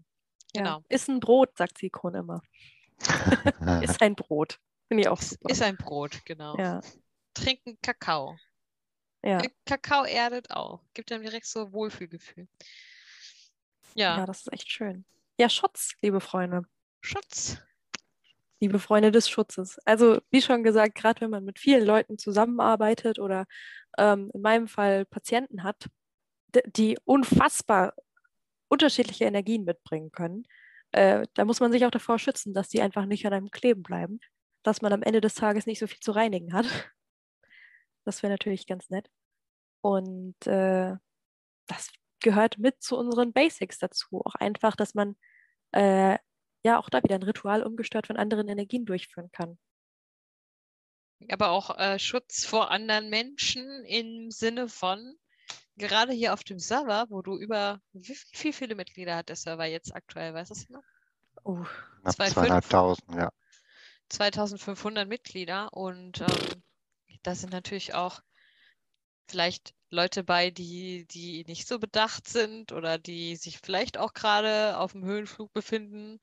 Genau. 0.54 0.84
Ist 0.90 1.10
ein 1.10 1.20
Brot, 1.20 1.58
sagt 1.58 1.78
Sikron 1.80 2.16
immer. 2.16 2.42
Ist 3.84 4.02
ein 4.02 4.16
Brot. 4.16 4.60
Finde 4.88 5.02
ich 5.02 5.08
auch 5.08 5.20
Ist, 5.20 5.32
super. 5.32 5.50
ist 5.50 5.62
ein 5.62 5.78
Brot, 5.78 6.24
genau. 6.26 6.58
ja, 6.58 6.82
Trinken 7.34 7.78
Kakao. 7.82 8.38
ja. 9.24 9.40
Äh, 9.40 9.50
Kakao 9.66 10.04
erdet 10.06 10.52
auch. 10.52 10.84
Gibt 10.94 11.12
einem 11.12 11.24
direkt 11.24 11.48
so 11.48 11.72
Wohlfühlgefühl. 11.74 12.48
Ja, 13.96 14.18
ja, 14.18 14.26
das 14.26 14.42
ist 14.42 14.54
echt 14.54 14.72
schön. 14.72 15.06
Ja, 15.40 15.50
Schutz, 15.50 15.94
liebe 16.02 16.20
Freunde. 16.20 16.64
Schutz. 17.02 17.58
Liebe 18.64 18.80
Freunde 18.80 19.12
des 19.12 19.30
Schutzes. 19.30 19.78
Also, 19.86 20.22
wie 20.32 20.42
schon 20.42 20.64
gesagt, 20.64 20.96
gerade 20.96 21.20
wenn 21.22 21.30
man 21.32 21.44
mit 21.44 21.60
vielen 21.60 21.86
Leuten 21.86 22.18
zusammenarbeitet 22.18 23.20
oder 23.20 23.46
ähm, 23.98 24.32
in 24.34 24.42
meinem 24.42 24.68
Fall 24.70 25.06
Patienten 25.06 25.64
hat, 25.64 25.88
die 26.66 26.98
unfassbar 27.04 27.94
unterschiedliche 28.70 29.26
Energien 29.26 29.66
mitbringen 29.66 30.12
können, 30.14 30.46
äh, 30.94 31.28
da 31.34 31.44
muss 31.44 31.60
man 31.60 31.74
sich 31.74 31.86
auch 31.86 31.92
davor 31.92 32.20
schützen, 32.20 32.54
dass 32.54 32.70
die 32.70 32.82
einfach 32.82 33.06
nicht 33.06 33.26
an 33.28 33.34
einem 33.34 33.52
kleben 33.52 33.84
bleiben, 33.84 34.20
dass 34.64 34.82
man 34.82 34.94
am 34.94 35.04
Ende 35.04 35.20
des 35.20 35.34
Tages 35.36 35.66
nicht 35.66 35.80
so 35.80 35.88
viel 35.88 36.00
zu 36.00 36.12
reinigen 36.12 36.54
hat. 36.54 36.66
Das 38.06 38.24
wäre 38.24 38.32
natürlich 38.32 38.68
ganz 38.68 38.90
nett. 38.90 39.10
Und 39.82 40.36
äh, 40.48 40.96
das 41.68 41.90
gehört 42.22 42.58
mit 42.60 42.82
zu 42.82 42.98
unseren 42.98 43.34
Basics 43.34 43.80
dazu. 43.80 44.22
Auch 44.26 44.36
einfach, 44.36 44.76
dass 44.76 44.94
man 44.94 45.16
äh, 45.72 46.18
ja 46.64 46.80
auch 46.80 46.90
da 46.90 47.04
wieder 47.04 47.16
ein 47.16 47.24
Ritual 47.24 47.64
ungestört 47.64 48.08
von 48.08 48.18
anderen 48.18 48.48
Energien 48.48 48.86
durchführen 48.86 49.32
kann. 49.32 49.58
Aber 51.30 51.50
auch 51.50 51.78
äh, 51.78 52.00
Schutz 52.00 52.46
vor 52.46 52.72
anderen 52.72 53.10
Menschen 53.10 53.86
im 53.86 54.32
Sinne 54.32 54.68
von, 54.68 55.16
gerade 55.78 56.14
hier 56.14 56.34
auf 56.34 56.44
dem 56.44 56.60
Server, 56.60 57.06
wo 57.10 57.22
du 57.22 57.38
über, 57.38 57.80
wie, 57.94 58.18
wie 58.34 58.54
viele 58.54 58.76
Mitglieder 58.76 59.16
hat 59.16 59.30
der 59.30 59.36
Server 59.36 59.66
jetzt 59.66 59.96
aktuell, 59.96 60.34
weißt 60.34 60.52
du 60.52 60.56
es 60.56 60.70
noch? 60.70 60.84
Oh, 61.44 61.64
Knapp 62.02 62.16
Zwei, 62.16 62.26
fünf. 62.26 62.34
zweieinhalbtausend, 62.34 63.16
ja. 63.16 63.32
2500 64.10 65.08
Mitglieder 65.08 65.72
und 65.74 66.22
ähm, 66.22 66.64
da 67.24 67.36
sind 67.36 67.52
natürlich 67.52 67.94
auch 67.94 68.22
vielleicht 69.28 69.74
Leute 69.90 70.24
bei, 70.24 70.52
die, 70.52 71.06
die 71.08 71.46
nicht 71.46 71.68
so 71.68 71.80
bedacht 71.80 72.28
sind 72.28 72.72
oder 72.72 72.98
die 72.98 73.36
sich 73.38 73.60
vielleicht 73.60 73.98
auch 73.98 74.14
gerade 74.14 74.78
auf 74.78 74.92
dem 74.92 75.06
Höhenflug 75.06 75.54
befinden 75.54 76.20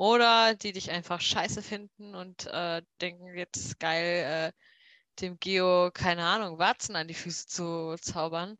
oder 0.00 0.54
die 0.54 0.72
dich 0.72 0.90
einfach 0.90 1.20
scheiße 1.20 1.60
finden 1.60 2.14
und 2.14 2.46
äh, 2.46 2.80
denken, 3.02 3.36
jetzt 3.36 3.78
geil, 3.78 4.48
äh, 4.48 5.20
dem 5.20 5.38
Geo, 5.38 5.90
keine 5.92 6.24
Ahnung, 6.24 6.58
Warzen 6.58 6.96
an 6.96 7.06
die 7.06 7.12
Füße 7.12 7.46
zu 7.46 7.96
zaubern. 8.00 8.56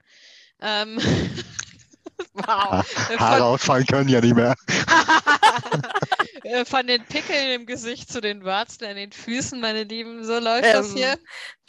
Ähm, 0.60 0.98
wow. 2.34 2.84
Äh, 3.08 3.16
Haare 3.16 3.44
ausfallen 3.44 3.86
können 3.86 4.10
ja 4.10 4.20
nicht 4.20 4.34
mehr. 4.34 4.54
äh, 6.44 6.66
von 6.66 6.86
den 6.86 7.06
Pickeln 7.06 7.52
im 7.52 7.64
Gesicht 7.64 8.12
zu 8.12 8.20
den 8.20 8.44
Warzen 8.44 8.84
an 8.84 8.96
den 8.96 9.10
Füßen, 9.10 9.58
meine 9.62 9.84
Lieben, 9.84 10.22
so 10.26 10.38
läuft 10.38 10.64
das 10.66 10.90
Ähm, 10.90 10.96
hier. 10.96 11.18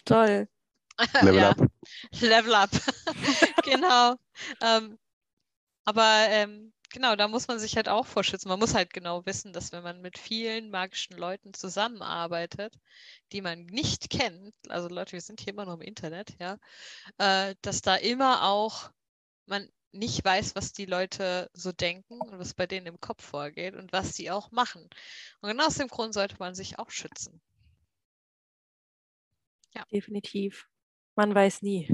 toll. 0.03 0.49
Level 1.22 1.36
ja, 1.36 1.49
up. 1.51 1.61
Level 2.19 2.55
up. 2.55 2.72
genau. 3.63 4.15
Ähm, 4.61 4.99
aber 5.86 6.26
ähm, 6.28 6.74
genau, 6.92 7.16
da 7.16 7.28
muss 7.28 7.48
man 7.48 7.60
sich 7.60 7.76
halt 7.76 7.89
auch 7.89 8.06
vorschützen. 8.06 8.50
Man 8.50 8.60
muss 8.60 8.76
halt 8.76 8.94
genau 8.94 9.26
wissen, 9.26 9.54
dass 9.54 9.72
wenn 9.72 9.84
man 9.84 10.02
mit 10.02 10.18
vielen 10.18 10.70
magischen 10.70 11.18
Leuten 11.18 11.54
zusammenarbeitet, 11.54 12.78
die 13.32 13.42
man 13.42 13.66
nicht 13.66 14.10
kennt, 14.10 14.54
also 14.70 14.88
Leute, 14.88 15.14
wir 15.14 15.22
sind 15.22 15.42
hier 15.42 15.54
immer 15.54 15.66
noch 15.66 15.76
im 15.76 15.82
Internet, 15.82 16.36
ja, 16.39 16.58
äh, 17.18 17.56
dass 17.62 17.82
da 17.82 17.96
immer 17.96 18.44
auch 18.44 18.92
man 19.46 19.68
nicht 19.92 20.24
weiß, 20.24 20.56
was 20.56 20.72
die 20.72 20.86
Leute 20.86 21.50
so 21.54 21.72
denken 21.72 22.22
und 22.22 22.39
was 22.39 22.54
bei 22.54 22.66
denen 22.66 22.88
im 22.88 23.00
Kopf 23.02 23.24
vorgeht 23.24 23.76
und 23.76 23.92
was 23.92 24.14
sie 24.16 24.32
auch 24.32 24.52
machen. 24.52 24.89
Und 25.42 25.50
genau 25.50 25.68
aus 25.68 25.76
dem 25.76 25.88
Grund 25.88 26.14
sollte 26.14 26.38
man 26.39 26.56
sich 26.56 26.80
auch 26.80 26.89
schützen. 26.89 27.42
Definitiv. 29.92 30.68
Man 31.16 31.36
weiß 31.36 31.62
nie. 31.62 31.88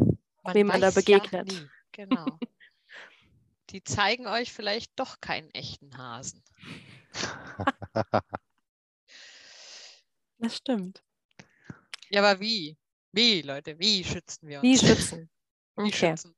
Man 0.44 0.54
Wem 0.54 0.68
man 0.68 0.82
da 0.82 0.88
weiß 0.88 0.96
begegnet. 0.96 1.52
Ja 1.52 1.62
nie. 1.62 1.68
Genau. 1.92 2.26
Die 3.70 3.84
zeigen 3.84 4.28
euch 4.28 4.52
vielleicht 4.52 5.00
doch 5.00 5.22
keinen 5.22 5.52
echten 5.52 5.98
Hasen. 5.98 6.44
Das 10.40 10.56
stimmt. 10.56 11.04
Ja, 12.10 12.22
aber 12.22 12.40
wie? 12.40 12.78
Wie, 13.12 13.42
Leute? 13.42 13.80
Wie 13.80 14.04
schützen 14.04 14.48
wir 14.48 14.62
uns? 14.62 14.74
Wie 14.74 14.78
schützen? 14.78 15.30
Wie 15.82 15.92
Okay. 15.94 15.94
schützen? 15.94 16.36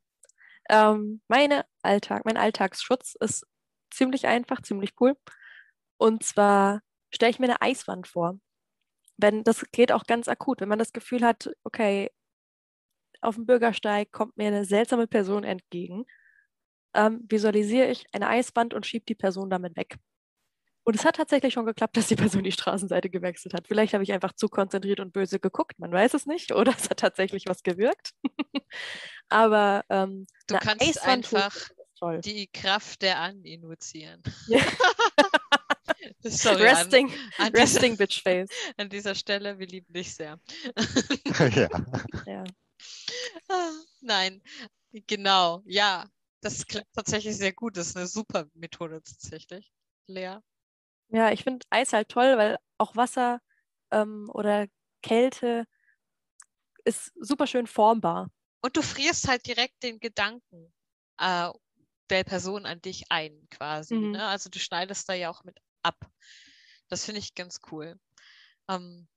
Ähm, 0.69 1.21
meine 1.27 1.65
Alltag, 1.83 2.25
mein 2.25 2.37
Alltagsschutz 2.37 3.15
ist 3.19 3.45
ziemlich 3.91 4.27
einfach, 4.27 4.61
ziemlich 4.61 4.93
cool. 5.01 5.15
Und 5.97 6.23
zwar 6.23 6.81
stelle 7.13 7.31
ich 7.31 7.39
mir 7.39 7.47
eine 7.47 7.61
Eiswand 7.61 8.07
vor. 8.07 8.39
Wenn, 9.17 9.43
das 9.43 9.65
geht 9.71 9.91
auch 9.91 10.05
ganz 10.05 10.27
akut, 10.29 10.61
wenn 10.61 10.69
man 10.69 10.79
das 10.79 10.93
Gefühl 10.93 11.23
hat, 11.23 11.51
okay, 11.63 12.11
auf 13.21 13.35
dem 13.35 13.45
Bürgersteig 13.45 14.11
kommt 14.11 14.37
mir 14.37 14.47
eine 14.47 14.65
seltsame 14.65 15.07
Person 15.07 15.43
entgegen, 15.43 16.05
ähm, 16.93 17.25
visualisiere 17.27 17.89
ich 17.89 18.05
eine 18.13 18.27
Eiswand 18.27 18.73
und 18.73 18.85
schiebe 18.85 19.05
die 19.05 19.15
Person 19.15 19.49
damit 19.49 19.75
weg. 19.77 19.97
Und 20.83 20.95
es 20.95 21.05
hat 21.05 21.17
tatsächlich 21.17 21.53
schon 21.53 21.65
geklappt, 21.65 21.97
dass 21.97 22.07
die 22.07 22.15
Person 22.15 22.43
die 22.43 22.51
Straßenseite 22.51 23.09
gewechselt 23.09 23.53
hat. 23.53 23.67
Vielleicht 23.67 23.93
habe 23.93 24.03
ich 24.03 24.11
einfach 24.11 24.33
zu 24.33 24.47
konzentriert 24.47 24.99
und 24.99 25.13
böse 25.13 25.39
geguckt, 25.39 25.77
man 25.79 25.91
weiß 25.91 26.13
es 26.15 26.25
nicht, 26.25 26.51
oder 26.55 26.73
es 26.75 26.89
hat 26.89 26.99
tatsächlich 26.99 27.45
was 27.47 27.63
gewirkt. 27.63 28.13
Aber 29.29 29.83
ähm, 29.89 30.25
Du 30.47 30.55
eine 30.55 30.65
kannst 30.65 30.87
Eiswand 30.87 31.33
einfach 31.33 31.69
die 32.23 32.47
Kraft 32.47 33.01
der 33.01 33.19
Aninduzieren. 33.19 34.23
Ja. 34.47 34.61
Sorry, 36.21 36.63
Resting, 36.63 37.09
an, 37.37 37.47
an, 37.47 37.53
dieser, 37.53 37.63
resting 37.63 37.97
Bitch 37.97 38.21
Face. 38.23 38.49
an 38.77 38.89
dieser 38.89 39.15
Stelle, 39.15 39.59
wir 39.59 39.67
lieben 39.67 39.91
dich 39.93 40.15
sehr. 40.15 40.39
ja. 41.55 41.69
Ja. 42.25 42.43
Ah, 43.49 43.71
Nein, 44.01 44.41
genau, 45.07 45.61
ja. 45.65 46.05
Das 46.41 46.65
klappt 46.65 46.93
tatsächlich 46.93 47.37
sehr 47.37 47.53
gut. 47.53 47.77
Das 47.77 47.87
ist 47.87 47.97
eine 47.97 48.07
super 48.07 48.45
Methode 48.53 49.01
tatsächlich. 49.03 49.71
Lea. 50.07 50.37
ja, 51.09 51.31
ich 51.31 51.43
finde 51.43 51.65
Eis 51.69 51.93
halt 51.93 52.09
toll, 52.09 52.37
weil 52.37 52.57
auch 52.77 52.95
Wasser 52.95 53.41
ähm, 53.91 54.29
oder 54.33 54.67
Kälte 55.03 55.65
ist 56.83 57.11
super 57.19 57.45
schön 57.45 57.67
formbar. 57.67 58.31
Und 58.61 58.75
du 58.75 58.81
frierst 58.81 59.27
halt 59.27 59.45
direkt 59.45 59.83
den 59.83 59.99
Gedanken 59.99 60.73
äh, 61.19 61.51
der 62.09 62.23
Person 62.23 62.65
an 62.65 62.81
dich 62.81 63.03
ein, 63.09 63.47
quasi. 63.49 63.95
Mhm. 63.95 64.11
Ne? 64.11 64.25
Also 64.25 64.49
du 64.49 64.59
schneidest 64.59 65.07
da 65.07 65.13
ja 65.13 65.29
auch 65.29 65.43
mit 65.43 65.59
ab. 65.83 66.09
Das 66.87 67.05
finde 67.05 67.19
ich 67.19 67.35
ganz 67.35 67.59
cool. 67.71 67.99
Ähm, 68.67 69.07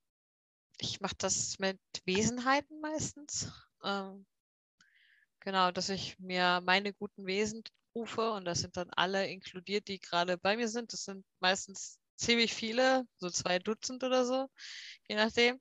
ich 0.79 1.01
mache 1.01 1.15
das 1.17 1.59
mit 1.59 1.81
Wesenheiten 2.05 2.81
meistens. 2.81 3.51
Ähm, 3.83 4.27
genau, 5.43 5.71
dass 5.71 5.89
ich 5.89 6.19
mir 6.19 6.61
meine 6.65 6.93
guten 6.95 7.27
Wesen 7.27 7.63
rufe 7.95 8.33
und 8.33 8.45
das 8.45 8.61
sind 8.61 8.77
dann 8.77 8.91
alle 8.97 9.29
inkludiert, 9.29 9.89
die 9.89 9.99
gerade 10.01 10.39
bei 10.39 10.57
mir 10.57 10.69
sind. 10.69 10.93
Das 10.93 11.05
sind 11.05 11.25
meistens 11.41 11.99
ziemlich 12.17 12.55
viele, 12.55 13.05
so 13.19 13.29
zwei 13.29 13.59
Dutzend 13.59 14.05
oder 14.05 14.25
so, 14.25 14.49
je 15.09 15.17
nachdem. 15.17 15.61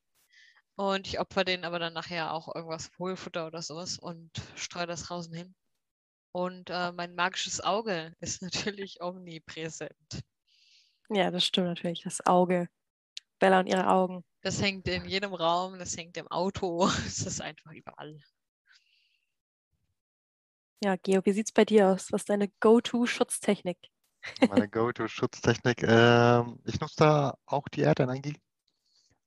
Und 0.76 1.08
ich 1.08 1.20
opfer 1.20 1.44
denen 1.44 1.66
aber 1.66 1.80
dann 1.80 1.94
nachher 1.94 2.34
auch 2.34 2.54
irgendwas 2.56 2.90
Wohlfutter 2.98 3.48
oder 3.48 3.62
sowas 3.62 4.00
und 4.00 4.32
streue 4.56 4.88
das 4.88 5.04
draußen 5.04 5.34
hin. 5.34 5.54
Und 6.34 6.70
äh, 6.70 6.92
mein 6.94 7.14
magisches 7.16 7.62
Auge 7.62 8.14
ist 8.22 8.42
natürlich 8.42 9.02
omnipräsent. 9.02 10.22
Ja, 11.10 11.30
das 11.30 11.44
stimmt 11.44 11.68
natürlich. 11.68 12.04
Das 12.04 12.26
Auge. 12.26 12.70
Bella 13.40 13.60
und 13.60 13.68
ihre 13.68 13.88
Augen. 13.88 14.24
Das 14.44 14.62
hängt 14.62 14.88
in 14.88 15.06
jedem 15.06 15.34
Raum, 15.34 15.78
das 15.78 15.98
hängt 15.98 16.16
im 16.18 16.28
Auto, 16.30 16.88
es 17.06 17.26
ist 17.26 17.42
einfach 17.42 17.72
überall. 17.72 18.18
Ja, 20.84 20.96
Geo, 20.96 21.24
wie 21.26 21.32
sieht 21.32 21.46
es 21.46 21.52
bei 21.52 21.64
dir 21.64 21.90
aus? 21.90 22.12
Was 22.12 22.22
ist 22.22 22.30
deine 22.30 22.50
Go-To-Schutztechnik? 22.60 23.78
Meine 24.50 24.68
Go-To-Schutztechnik. 24.68 25.84
Ähm, 25.84 26.60
ich 26.66 26.80
nutze 26.80 26.96
da 26.98 27.38
auch 27.46 27.68
die 27.70 27.82
Erdenergie. 27.82 28.36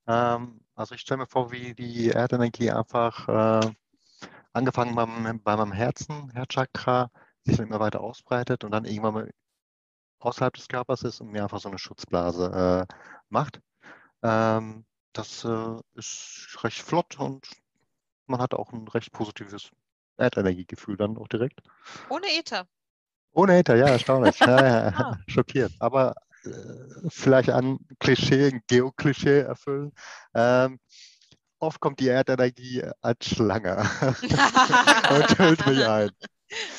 Ähm, 0.09 0.65
also 0.75 0.97
ich 0.97 1.03
stelle 1.03 1.19
mir 1.19 1.27
vor, 1.29 1.53
wie 1.53 1.73
die 1.75 2.11
Erdenergie 2.11 2.73
einfach 2.73 3.29
äh, 3.29 3.73
angefangen 4.53 4.97
beim, 4.97 5.41
bei 5.45 5.57
meinem 5.57 5.71
Herzen, 5.71 6.31
Herzchakra, 6.31 7.13
sich 7.45 7.61
immer 7.61 7.79
weiter 7.79 8.01
ausbreitet 8.01 8.65
und 8.65 8.73
dann 8.73 8.85
irgendwann 8.85 9.15
mal 9.15 9.31
außerhalb 10.19 10.55
des 10.55 10.67
Körpers 10.67 11.03
ist 11.05 11.21
und 11.21 11.31
mir 11.31 11.45
einfach 11.45 11.61
so 11.61 11.69
eine 11.69 11.79
Schutzblase 11.79 12.87
äh, 12.91 12.95
macht. 13.29 13.61
Ähm, 14.25 14.87
das 15.13 15.45
äh, 15.45 15.77
ist 15.95 16.59
recht 16.65 16.83
flott 16.83 17.17
und 17.21 17.49
man 18.27 18.41
hat 18.41 18.55
auch 18.55 18.73
ein 18.73 18.89
recht 18.89 19.13
positives 19.13 19.71
Erdenergiegefühl 20.17 20.97
dann 20.97 21.17
auch 21.19 21.29
direkt. 21.29 21.61
Ohne 22.09 22.27
Äther. 22.39 22.67
Ohne 23.33 23.57
Hater, 23.59 23.75
ja, 23.77 23.89
erstaunlich. 23.89 24.39
Ja, 24.41 24.65
ja, 24.67 24.89
Ah. 24.97 25.19
Schockiert. 25.27 25.73
Aber 25.81 26.15
äh, 26.45 26.51
vielleicht 27.09 27.51
ein 27.51 27.79
Klischee, 27.99 28.47
ein 28.53 28.61
Geo-Klischee 28.69 29.41
erfüllen. 29.41 29.93
Ähm, 30.35 30.79
oft 31.59 31.81
kommt 31.81 31.99
die 32.01 32.09
Erdenergie 32.09 32.85
als 33.01 33.27
Schlange 33.29 33.79
und 35.11 35.39
hüllt 35.39 35.67
mich 35.67 35.85
ein. 35.85 36.11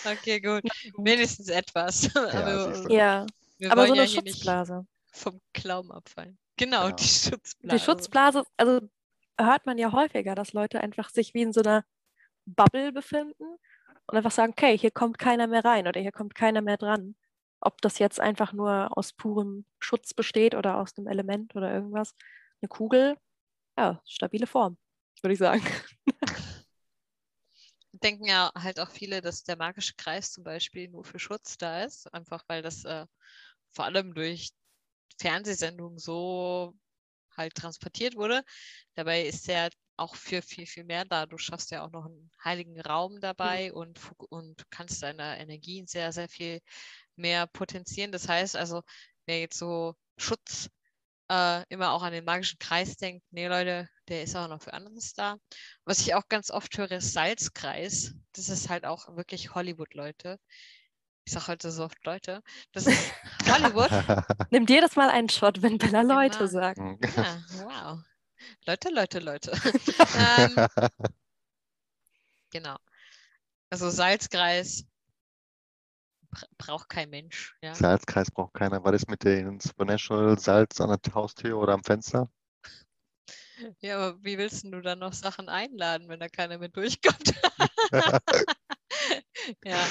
Okay, 0.06 0.40
gut. 0.40 0.64
Wenigstens 0.98 1.50
etwas. 1.50 2.10
Ja, 2.14 2.22
aber. 2.30 2.92
Ja, 2.92 3.26
wir 3.58 3.72
aber 3.72 3.82
wollen 3.82 3.88
so 3.88 3.94
eine 3.94 4.04
ja 4.04 4.08
hier 4.08 4.22
nicht 4.22 4.36
Schutzblase. 4.36 4.86
vom 5.12 5.42
Glauben 5.54 5.92
abfallen. 5.92 6.38
Genau, 6.58 6.84
Genau. 6.86 6.96
die 6.96 7.04
Schutzblase. 7.04 7.76
Die 7.78 7.84
Schutzblase, 7.84 8.44
also 8.56 8.80
hört 9.38 9.66
man 9.66 9.78
ja 9.78 9.92
häufiger, 9.92 10.36
dass 10.36 10.54
Leute 10.54 10.80
einfach 10.80 11.10
sich 11.10 11.34
wie 11.34 11.42
in 11.42 11.52
so 11.52 11.60
einer 11.62 11.84
Bubble 12.46 12.92
befinden 12.92 13.58
und 14.08 14.18
einfach 14.18 14.32
sagen, 14.32 14.54
okay, 14.54 14.78
hier 14.78 14.92
kommt 14.92 15.18
keiner 15.18 15.48
mehr 15.48 15.66
rein 15.66 15.88
oder 15.88 16.00
hier 16.02 16.12
kommt 16.12 16.36
keiner 16.36 16.62
mehr 16.62 16.78
dran. 16.78 17.16
Ob 17.60 17.82
das 17.82 18.00
jetzt 18.00 18.20
einfach 18.20 18.54
nur 18.54 18.96
aus 18.98 19.14
purem 19.14 19.66
Schutz 19.80 20.14
besteht 20.14 20.56
oder 20.56 20.78
aus 20.78 20.98
einem 20.98 21.08
Element 21.08 21.56
oder 21.56 21.74
irgendwas. 21.74 22.14
Eine 22.62 22.70
Kugel, 22.70 23.18
ja, 23.78 24.02
stabile 24.06 24.48
Form, 24.48 24.78
würde 25.22 25.34
ich 25.34 25.40
sagen. 25.40 25.64
denken 28.02 28.26
ja 28.26 28.52
halt 28.56 28.80
auch 28.80 28.92
viele, 28.92 29.22
dass 29.22 29.44
der 29.44 29.58
magische 29.58 29.94
Kreis 29.96 30.32
zum 30.32 30.44
Beispiel 30.44 30.90
nur 30.90 31.04
für 31.04 31.20
Schutz 31.20 31.58
da 31.58 31.84
ist, 31.84 32.14
einfach 32.14 32.44
weil 32.48 32.62
das 32.62 32.86
äh, 32.86 33.06
vor 33.72 33.86
allem 33.86 34.14
durch 34.14 34.52
Fernsehsendungen 35.20 35.98
so 35.98 36.76
halt 37.36 37.56
transportiert 37.56 38.16
wurde. 38.16 38.44
Dabei 38.96 39.24
ist 39.26 39.48
der 39.48 39.70
auch 39.98 40.16
für 40.16 40.42
viel, 40.42 40.66
viel 40.66 40.84
mehr 40.84 41.06
da. 41.06 41.26
Du 41.26 41.38
schaffst 41.38 41.72
ja 41.72 41.84
auch 41.86 41.92
noch 41.92 42.06
einen 42.06 42.32
heiligen 42.44 42.80
Raum 42.82 43.20
dabei 43.20 43.74
und, 43.74 44.00
fok- 44.00 44.28
und 44.30 44.70
kannst 44.70 45.02
deine 45.04 45.40
Energien 45.40 45.88
sehr, 45.88 46.12
sehr 46.12 46.30
viel 46.30 46.60
mehr 47.16 47.48
potenzieren. 47.48 48.12
Das 48.12 48.28
heißt 48.28 48.56
also, 48.56 48.82
wer 49.26 49.40
jetzt 49.40 49.58
so 49.58 49.96
Schutz 50.18 50.70
äh, 51.30 51.64
immer 51.70 51.92
auch 51.92 52.04
an 52.04 52.14
den 52.14 52.26
magischen 52.26 52.60
Kreis 52.60 52.98
denkt, 52.98 53.26
nee 53.32 53.48
Leute, 53.48 53.90
der 54.08 54.24
ist 54.24 54.36
auch 54.36 54.48
noch 54.48 54.62
für 54.62 54.74
anderes 54.74 55.14
da. 55.14 55.38
Was 55.86 56.00
ich 56.00 56.14
auch 56.14 56.28
ganz 56.30 56.52
oft 56.52 56.78
höre, 56.78 56.92
ist 56.92 57.14
Salzkreis. 57.14 58.14
Das 58.34 58.50
ist 58.50 58.70
halt 58.70 58.86
auch 58.86 59.16
wirklich 59.16 59.56
Hollywood-Leute. 59.56 60.40
Ich 61.26 61.34
sage 61.34 61.48
heute 61.48 61.72
so 61.72 61.86
oft 61.86 62.06
Leute. 62.06 62.42
Das 62.72 62.86
ist 62.86 63.12
Hollywood. 63.50 63.90
Nimm 64.52 64.68
dir 64.68 64.82
das 64.82 64.96
mal 64.96 65.10
einen 65.10 65.30
Shot, 65.30 65.64
wenn 65.64 65.80
Bella 65.80 66.04
Leute 66.04 66.48
sagt. 66.48 66.78
Ja, 66.78 67.42
wow. 67.64 68.15
Leute, 68.66 68.90
Leute, 68.90 69.20
Leute. 69.20 69.52
ähm, 70.18 70.56
genau. 72.52 72.78
Also 73.70 73.90
Salzkreis 73.90 74.86
bra- 76.30 76.48
braucht 76.58 76.90
kein 76.90 77.10
Mensch. 77.10 77.56
Ja? 77.62 77.74
Salzkreis 77.74 78.32
braucht 78.32 78.54
keiner. 78.54 78.84
Was 78.84 78.96
ist 78.96 79.10
mit 79.10 79.24
dem 79.24 79.60
Supernatural 79.60 80.40
Salz 80.40 80.80
an 80.80 80.98
der 81.04 81.14
Haustür 81.14 81.58
oder 81.58 81.74
am 81.74 81.84
Fenster? 81.84 82.30
ja, 83.80 83.98
aber 83.98 84.24
wie 84.24 84.38
willst 84.38 84.66
du 84.66 84.82
dann 84.82 85.00
noch 85.00 85.14
Sachen 85.14 85.50
einladen, 85.50 86.10
wenn 86.10 86.20
da 86.20 86.28
keiner 86.28 86.58
mit 86.58 86.76
durchkommt? 86.76 87.34
ja, 89.64 89.88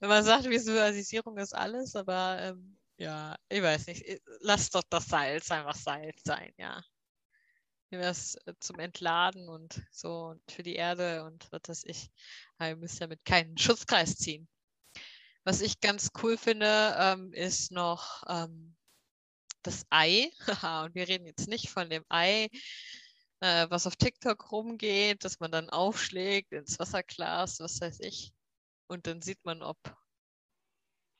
wenn 0.00 0.08
man 0.08 0.24
sagt, 0.24 0.48
Visualisierung 0.48 1.36
ist 1.38 1.54
alles, 1.54 1.94
aber 1.96 2.38
ähm, 2.40 2.78
ja, 2.96 3.36
ich 3.48 3.62
weiß 3.62 3.86
nicht, 3.88 4.04
lass 4.40 4.70
doch 4.70 4.82
das 4.88 5.06
Salz 5.06 5.50
einfach 5.50 5.74
Salz 5.74 6.22
sein, 6.24 6.52
ja. 6.56 6.82
Nehmen 7.92 8.04
wir 8.04 8.10
es 8.10 8.36
äh, 8.46 8.54
zum 8.58 8.78
Entladen 8.78 9.50
und 9.50 9.82
so 9.90 10.28
und 10.28 10.50
für 10.50 10.62
die 10.62 10.76
Erde 10.76 11.24
und 11.24 11.46
was 11.52 11.60
weiß 11.68 11.84
ich. 11.84 12.10
Aber 12.56 12.70
ihr 12.70 12.76
müsst 12.76 13.02
damit 13.02 13.22
keinen 13.26 13.58
Schutzkreis 13.58 14.16
ziehen. 14.16 14.48
Was 15.44 15.60
ich 15.60 15.78
ganz 15.80 16.08
cool 16.22 16.38
finde, 16.38 16.96
ähm, 16.98 17.34
ist 17.34 17.70
noch 17.70 18.22
ähm, 18.28 18.74
das 19.62 19.84
Ei. 19.90 20.30
Und 20.84 20.94
wir 20.94 21.06
reden 21.06 21.26
jetzt 21.26 21.48
nicht 21.48 21.68
von 21.68 21.90
dem 21.90 22.04
Ei, 22.08 22.48
äh, 23.40 23.66
was 23.68 23.86
auf 23.86 23.96
TikTok 23.96 24.52
rumgeht, 24.52 25.24
dass 25.24 25.40
man 25.40 25.50
dann 25.50 25.68
aufschlägt 25.68 26.52
ins 26.52 26.78
Wasserglas, 26.78 27.60
was 27.60 27.80
weiß 27.80 28.00
ich. 28.00 28.32
Und 28.86 29.06
dann 29.06 29.20
sieht 29.20 29.44
man, 29.44 29.62
ob, 29.62 29.78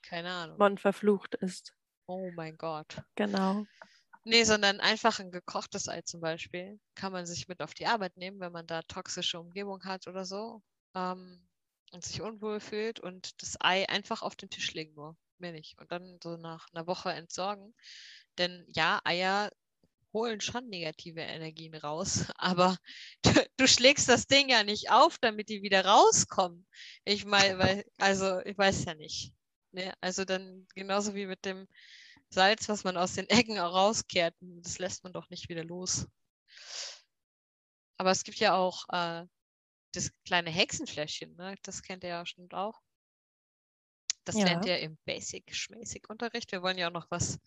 keine 0.02 0.30
Ahnung. 0.32 0.56
Man 0.56 0.78
verflucht 0.78 1.34
ist. 1.34 1.74
Oh 2.06 2.30
mein 2.30 2.56
Gott. 2.56 3.02
Genau. 3.16 3.66
Nee, 4.24 4.44
sondern 4.44 4.80
einfach 4.80 5.18
ein 5.18 5.32
gekochtes 5.32 5.88
Ei 5.88 6.02
zum 6.02 6.20
Beispiel. 6.20 6.78
Kann 6.94 7.12
man 7.12 7.26
sich 7.26 7.48
mit 7.48 7.60
auf 7.60 7.74
die 7.74 7.86
Arbeit 7.86 8.16
nehmen, 8.16 8.40
wenn 8.40 8.52
man 8.52 8.66
da 8.66 8.82
toxische 8.82 9.40
Umgebung 9.40 9.84
hat 9.84 10.06
oder 10.06 10.24
so. 10.24 10.62
Ähm, 10.94 11.48
und 11.92 12.04
sich 12.04 12.22
unwohl 12.22 12.60
fühlt 12.60 13.00
und 13.00 13.42
das 13.42 13.56
Ei 13.60 13.88
einfach 13.88 14.22
auf 14.22 14.36
den 14.36 14.48
Tisch 14.48 14.72
legen 14.74 14.94
nur. 14.94 15.16
Mehr 15.38 15.52
nicht. 15.52 15.78
Und 15.80 15.90
dann 15.92 16.18
so 16.22 16.36
nach 16.36 16.68
einer 16.72 16.86
Woche 16.86 17.12
entsorgen. 17.12 17.74
Denn 18.38 18.64
ja, 18.68 19.00
Eier 19.04 19.50
holen 20.12 20.40
schon 20.40 20.68
negative 20.68 21.20
Energien 21.20 21.74
raus, 21.74 22.26
aber 22.36 22.76
du, 23.22 23.30
du 23.56 23.66
schlägst 23.66 24.08
das 24.08 24.26
Ding 24.26 24.48
ja 24.48 24.62
nicht 24.62 24.90
auf, 24.90 25.18
damit 25.18 25.48
die 25.48 25.62
wieder 25.62 25.84
rauskommen. 25.84 26.66
Ich 27.04 27.24
meine, 27.24 27.84
also 27.98 28.40
ich 28.40 28.56
weiß 28.56 28.84
ja 28.84 28.94
nicht. 28.94 29.32
Ne? 29.72 29.92
Also 30.00 30.24
dann 30.24 30.66
genauso 30.74 31.14
wie 31.14 31.26
mit 31.26 31.44
dem 31.44 31.66
Salz, 32.32 32.68
was 32.68 32.84
man 32.84 32.96
aus 32.96 33.14
den 33.14 33.28
Ecken 33.46 33.58
rauskehrt, 33.58 34.34
das 34.40 34.78
lässt 34.78 35.04
man 35.04 35.12
doch 35.12 35.28
nicht 35.30 35.48
wieder 35.48 35.64
los. 35.64 36.06
Aber 37.98 38.10
es 38.10 38.24
gibt 38.24 38.38
ja 38.38 38.54
auch 38.54 38.84
äh, 38.90 39.26
das 39.94 40.10
kleine 40.24 40.50
Hexenfläschchen, 40.50 41.36
ne? 41.36 41.56
das 41.62 41.82
kennt 41.82 42.04
ihr 42.04 42.10
ja 42.10 42.22
bestimmt 42.22 42.54
auch. 42.54 42.80
Das 44.24 44.36
Ja. 44.36 44.44
lernt 44.44 44.66
ihr 44.66 44.78
im 44.80 44.98
Basic-Schmäßig-Unterricht. 45.04 46.52
Wir 46.52 46.62
wollen 46.62 46.78
ja 46.78 46.88
auch 46.88 46.92
noch 46.92 47.10
was 47.10 47.38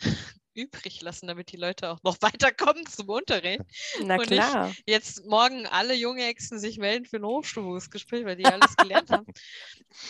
übrig 0.54 1.02
lassen, 1.02 1.26
damit 1.26 1.52
die 1.52 1.56
Leute 1.58 1.90
auch 1.90 2.02
noch 2.02 2.16
weiterkommen 2.22 2.86
zum 2.86 3.08
Unterricht. 3.08 3.62
Na 4.02 4.14
Und 4.14 4.30
nicht- 4.30 4.40
klar. 4.40 4.74
Jetzt 4.86 5.24
morgen 5.26 5.66
alle 5.66 5.94
junge 5.94 6.22
Hexen 6.22 6.58
sich 6.58 6.78
melden 6.78 7.04
für 7.04 7.16
ein 7.16 7.24
Hochstufungsgespräch, 7.24 8.24
weil 8.24 8.36
die 8.36 8.46
alles 8.46 8.74
gelernt 8.76 9.10
haben. 9.10 9.26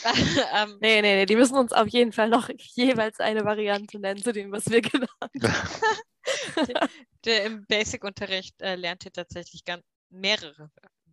ähm, 0.54 0.78
Nee, 0.80 1.02
nee, 1.02 1.14
nee, 1.16 1.26
die 1.26 1.36
müssen 1.36 1.56
uns 1.56 1.72
auf 1.72 1.88
jeden 1.88 2.12
Fall 2.12 2.28
noch 2.28 2.48
jeweils 2.74 3.18
eine 3.20 3.44
Variante 3.44 3.98
nennen 3.98 4.22
zu 4.22 4.32
dem, 4.32 4.52
was 4.52 4.66
wir 4.66 4.80
genannt 4.82 5.10
haben. 5.20 6.88
der, 7.24 7.44
Im 7.44 7.66
Basic-Unterricht 7.66 8.60
äh, 8.62 8.76
lernt 8.76 9.04
ihr 9.04 9.12
tatsächlich 9.12 9.64
ganz 9.64 9.84
mehrere 10.10 10.70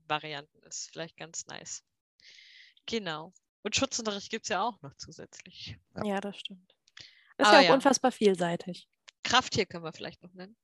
Varianten. 0.08 0.62
Ist 0.64 0.90
vielleicht 0.92 1.18
ganz 1.18 1.46
nice. 1.48 1.84
Genau. 2.86 3.34
Und 3.64 3.76
Schutzunterricht 3.76 4.30
gibt 4.30 4.46
es 4.46 4.50
ja 4.50 4.62
auch 4.64 4.82
noch 4.82 4.94
zusätzlich. 4.98 5.78
Ja. 5.98 6.06
Ja, 6.06 6.22
das 6.22 6.38
stimmt. 6.38 6.73
Ist 7.40 7.52
Aber 7.52 7.52
ja 7.52 7.60
auch 7.62 7.68
ja. 7.68 7.74
unfassbar 7.74 8.12
vielseitig. 8.12 8.88
Krafttier 9.26 9.66
können 9.66 9.84
wir 9.86 9.94
vielleicht 9.94 10.22
noch 10.22 10.34
nennen. 10.34 10.56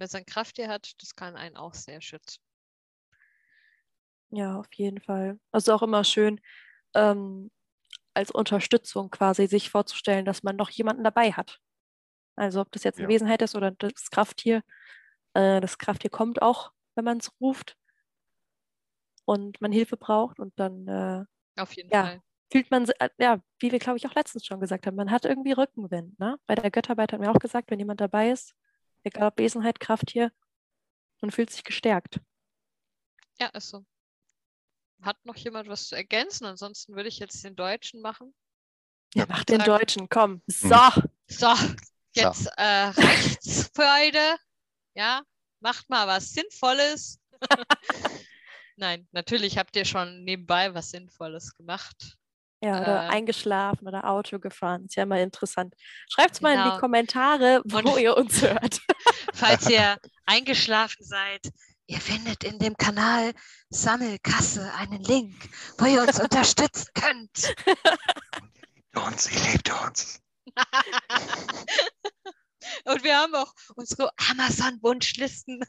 Wer 0.00 0.08
sein 0.08 0.26
Krafttier 0.26 0.68
hat, 0.68 1.00
das 1.02 1.14
kann 1.14 1.36
einen 1.36 1.56
auch 1.56 1.74
sehr 1.74 2.00
schützen. 2.00 2.38
Ja, 4.32 4.58
auf 4.58 4.66
jeden 4.74 5.00
Fall. 5.00 5.38
Also 5.52 5.72
auch 5.74 5.82
immer 5.82 6.04
schön, 6.04 6.40
ähm, 6.94 7.50
als 8.14 8.30
Unterstützung 8.30 9.10
quasi 9.10 9.46
sich 9.48 9.70
vorzustellen, 9.70 10.24
dass 10.24 10.42
man 10.42 10.56
noch 10.56 10.70
jemanden 10.70 11.04
dabei 11.04 11.32
hat. 11.32 11.60
Also 12.36 12.60
ob 12.62 12.72
das 12.72 12.84
jetzt 12.84 13.00
eine 13.00 13.08
Ja. 13.08 13.14
Wesenheit 13.14 13.42
ist 13.42 13.56
oder 13.56 13.72
das 13.72 14.10
Krafttier. 14.10 14.62
Äh, 15.34 15.60
das 15.60 15.78
Krafttier 15.78 16.10
kommt 16.10 16.42
auch, 16.42 16.72
wenn 16.96 17.04
man 17.06 17.18
es 17.18 17.30
ruft 17.40 17.76
und 19.28 19.60
man 19.60 19.72
Hilfe 19.72 19.96
braucht 19.96 20.38
und 20.40 20.52
dann 20.58 20.86
äh, 20.88 21.24
Auf 21.58 21.72
jeden 21.76 21.90
Ja. 21.92 21.92
Fall. 21.92 22.20
Fühlt 22.54 22.70
man, 22.70 22.88
äh, 23.00 23.08
ja, 23.18 23.40
wie 23.58 23.72
wir 23.72 23.78
glaube 23.80 23.98
ich 23.98 24.06
auch 24.06 24.14
letztens 24.14 24.46
schon 24.46 24.60
gesagt 24.60 24.86
haben, 24.86 24.94
man 24.94 25.10
hat 25.10 25.24
irgendwie 25.24 25.52
Rückenwind. 25.52 26.18
Ne? 26.20 26.38
Bei 26.46 26.54
der 26.54 26.70
Götterarbeit 26.70 27.12
hat 27.12 27.18
mir 27.20 27.30
auch 27.30 27.38
gesagt, 27.40 27.70
wenn 27.70 27.80
jemand 27.80 28.00
dabei 28.00 28.30
ist, 28.30 28.54
egal 29.02 29.26
ob 29.28 29.38
Wesenheit, 29.38 29.80
Krafttier, 29.80 30.30
man 31.20 31.30
fühlt 31.32 31.50
sich 31.50 31.64
gestärkt. 31.64 32.20
Ja, 33.40 33.48
ist 33.48 33.70
so. 33.70 33.84
Hat 35.02 35.16
noch 35.24 35.34
jemand 35.36 35.68
was 35.68 35.88
zu 35.88 35.96
ergänzen? 35.96 36.44
Ansonsten 36.46 36.94
würde 36.94 37.08
ich 37.08 37.18
jetzt 37.18 37.42
den 37.42 37.56
Deutschen 37.56 38.00
machen. 38.00 38.32
Ja, 39.14 39.22
Ja. 39.22 39.26
mach 39.28 39.44
den 39.44 39.58
Sagen- 39.60 39.70
Deutschen, 39.70 40.08
komm. 40.08 40.42
So. 40.46 40.68
So, 41.26 41.52
jetzt 42.12 42.46
äh, 42.56 42.62
reicht's 42.86 43.70
für 43.74 43.82
heute. 44.04 44.36
Ja, 44.94 45.22
macht 45.60 45.90
mal 45.90 46.06
was 46.06 46.30
Sinnvolles. 46.30 47.18
Nein, 48.76 49.08
natürlich 49.12 49.58
habt 49.58 49.74
ihr 49.76 49.84
schon 49.84 50.22
nebenbei 50.24 50.72
was 50.74 50.90
Sinnvolles 50.90 51.54
gemacht. 51.56 52.16
Ja, 52.64 52.80
oder 52.80 53.04
Äh, 53.04 53.08
eingeschlafen 53.10 53.86
oder 53.86 54.08
Auto 54.08 54.38
gefahren. 54.38 54.86
Ist 54.86 54.96
ja 54.96 55.04
mal 55.06 55.20
interessant. 55.20 55.74
Schreibt 56.08 56.40
mal 56.40 56.54
in 56.54 56.58
Genau. 56.62 56.74
die 56.74 56.80
Kommentare, 56.80 57.60
wo 57.66 57.78
Und- 57.78 57.98
ihr 58.00 58.16
uns 58.16 58.40
hört. 58.42 58.80
Falls 59.34 59.68
ihr 59.68 59.98
eingeschlafen 60.24 61.04
seid, 61.04 61.50
ihr 61.86 62.00
findet 62.00 62.42
in 62.44 62.58
dem 62.58 62.74
Kanal 62.76 63.34
Sammelkasse 63.68 64.72
einen 64.74 65.02
Link, 65.02 65.34
wo 65.78 65.84
ihr 65.84 66.00
uns 66.02 66.18
unterstützen 66.20 66.86
könnt. 66.94 67.54
Uns, 68.94 69.30
ihr 69.30 69.52
liebt 69.52 69.70
uns. 69.84 70.20
Und 72.86 73.04
wir 73.04 73.18
haben 73.18 73.34
auch 73.34 73.52
unsere 73.76 74.10
Amazon-Wunschlisten. 74.30 75.60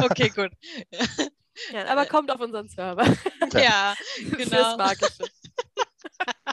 Okay, 0.00 0.30
gut. 0.30 0.52
Ja, 1.72 1.86
aber 1.86 2.06
kommt 2.06 2.30
auf 2.30 2.40
unseren 2.40 2.68
Server. 2.68 3.04
Ja, 3.52 3.94
Fürs 4.14 4.50
genau. 4.50 4.76
Magische. 4.76 5.24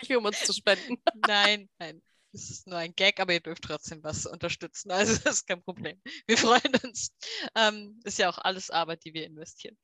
Nicht 0.02 0.16
um 0.16 0.26
uns 0.26 0.40
zu 0.46 0.54
spenden. 0.54 0.98
Nein, 1.28 1.70
nein. 1.78 2.02
Das 2.32 2.50
ist 2.50 2.68
nur 2.68 2.78
ein 2.78 2.94
Gag, 2.96 3.20
aber 3.20 3.34
ihr 3.34 3.40
dürft 3.40 3.64
trotzdem 3.64 4.04
was 4.04 4.26
unterstützen. 4.26 4.92
Also 4.92 5.18
das 5.24 5.38
ist 5.38 5.48
kein 5.48 5.64
Problem. 5.64 6.02
Wir 6.28 6.38
freuen 6.38 6.76
uns. 6.84 7.12
Ähm, 7.56 8.00
ist 8.04 8.20
ja 8.20 8.30
auch 8.30 8.38
alles 8.38 8.70
Arbeit, 8.70 9.06
die 9.06 9.14
wir 9.14 9.26
investieren. 9.26 9.78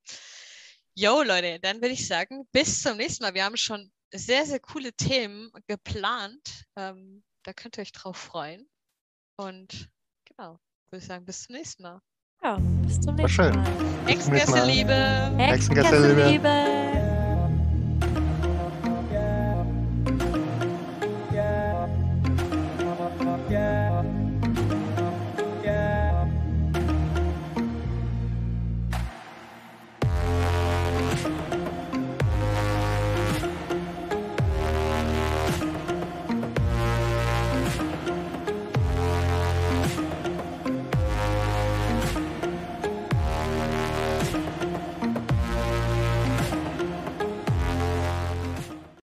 Jo, 0.93 1.21
Leute, 1.23 1.59
dann 1.61 1.77
würde 1.77 1.93
ich 1.93 2.05
sagen, 2.05 2.47
bis 2.51 2.81
zum 2.81 2.97
nächsten 2.97 3.23
Mal. 3.23 3.33
Wir 3.33 3.45
haben 3.45 3.55
schon 3.55 3.91
sehr, 4.13 4.45
sehr 4.45 4.59
coole 4.59 4.91
Themen 4.93 5.49
geplant. 5.67 6.65
Ähm, 6.75 7.23
da 7.43 7.53
könnt 7.53 7.77
ihr 7.77 7.81
euch 7.81 7.93
drauf 7.93 8.17
freuen. 8.17 8.69
Und 9.37 9.89
genau, 10.25 10.59
würde 10.89 11.01
ich 11.01 11.05
sagen, 11.05 11.25
bis 11.25 11.43
zum 11.43 11.55
nächsten 11.55 11.83
Mal. 11.83 12.01
Ja, 12.43 12.57
bis 12.87 12.99
zum 12.99 13.15
nächsten 13.15 13.29
schön. 13.29 13.55
Mal. 13.55 13.63
Mal. 13.63 14.13
Hexengäste-Liebe! 14.13 14.93
Hexengäste-Liebe. 15.37 16.23
Hexengäste-Liebe. 16.25 17.10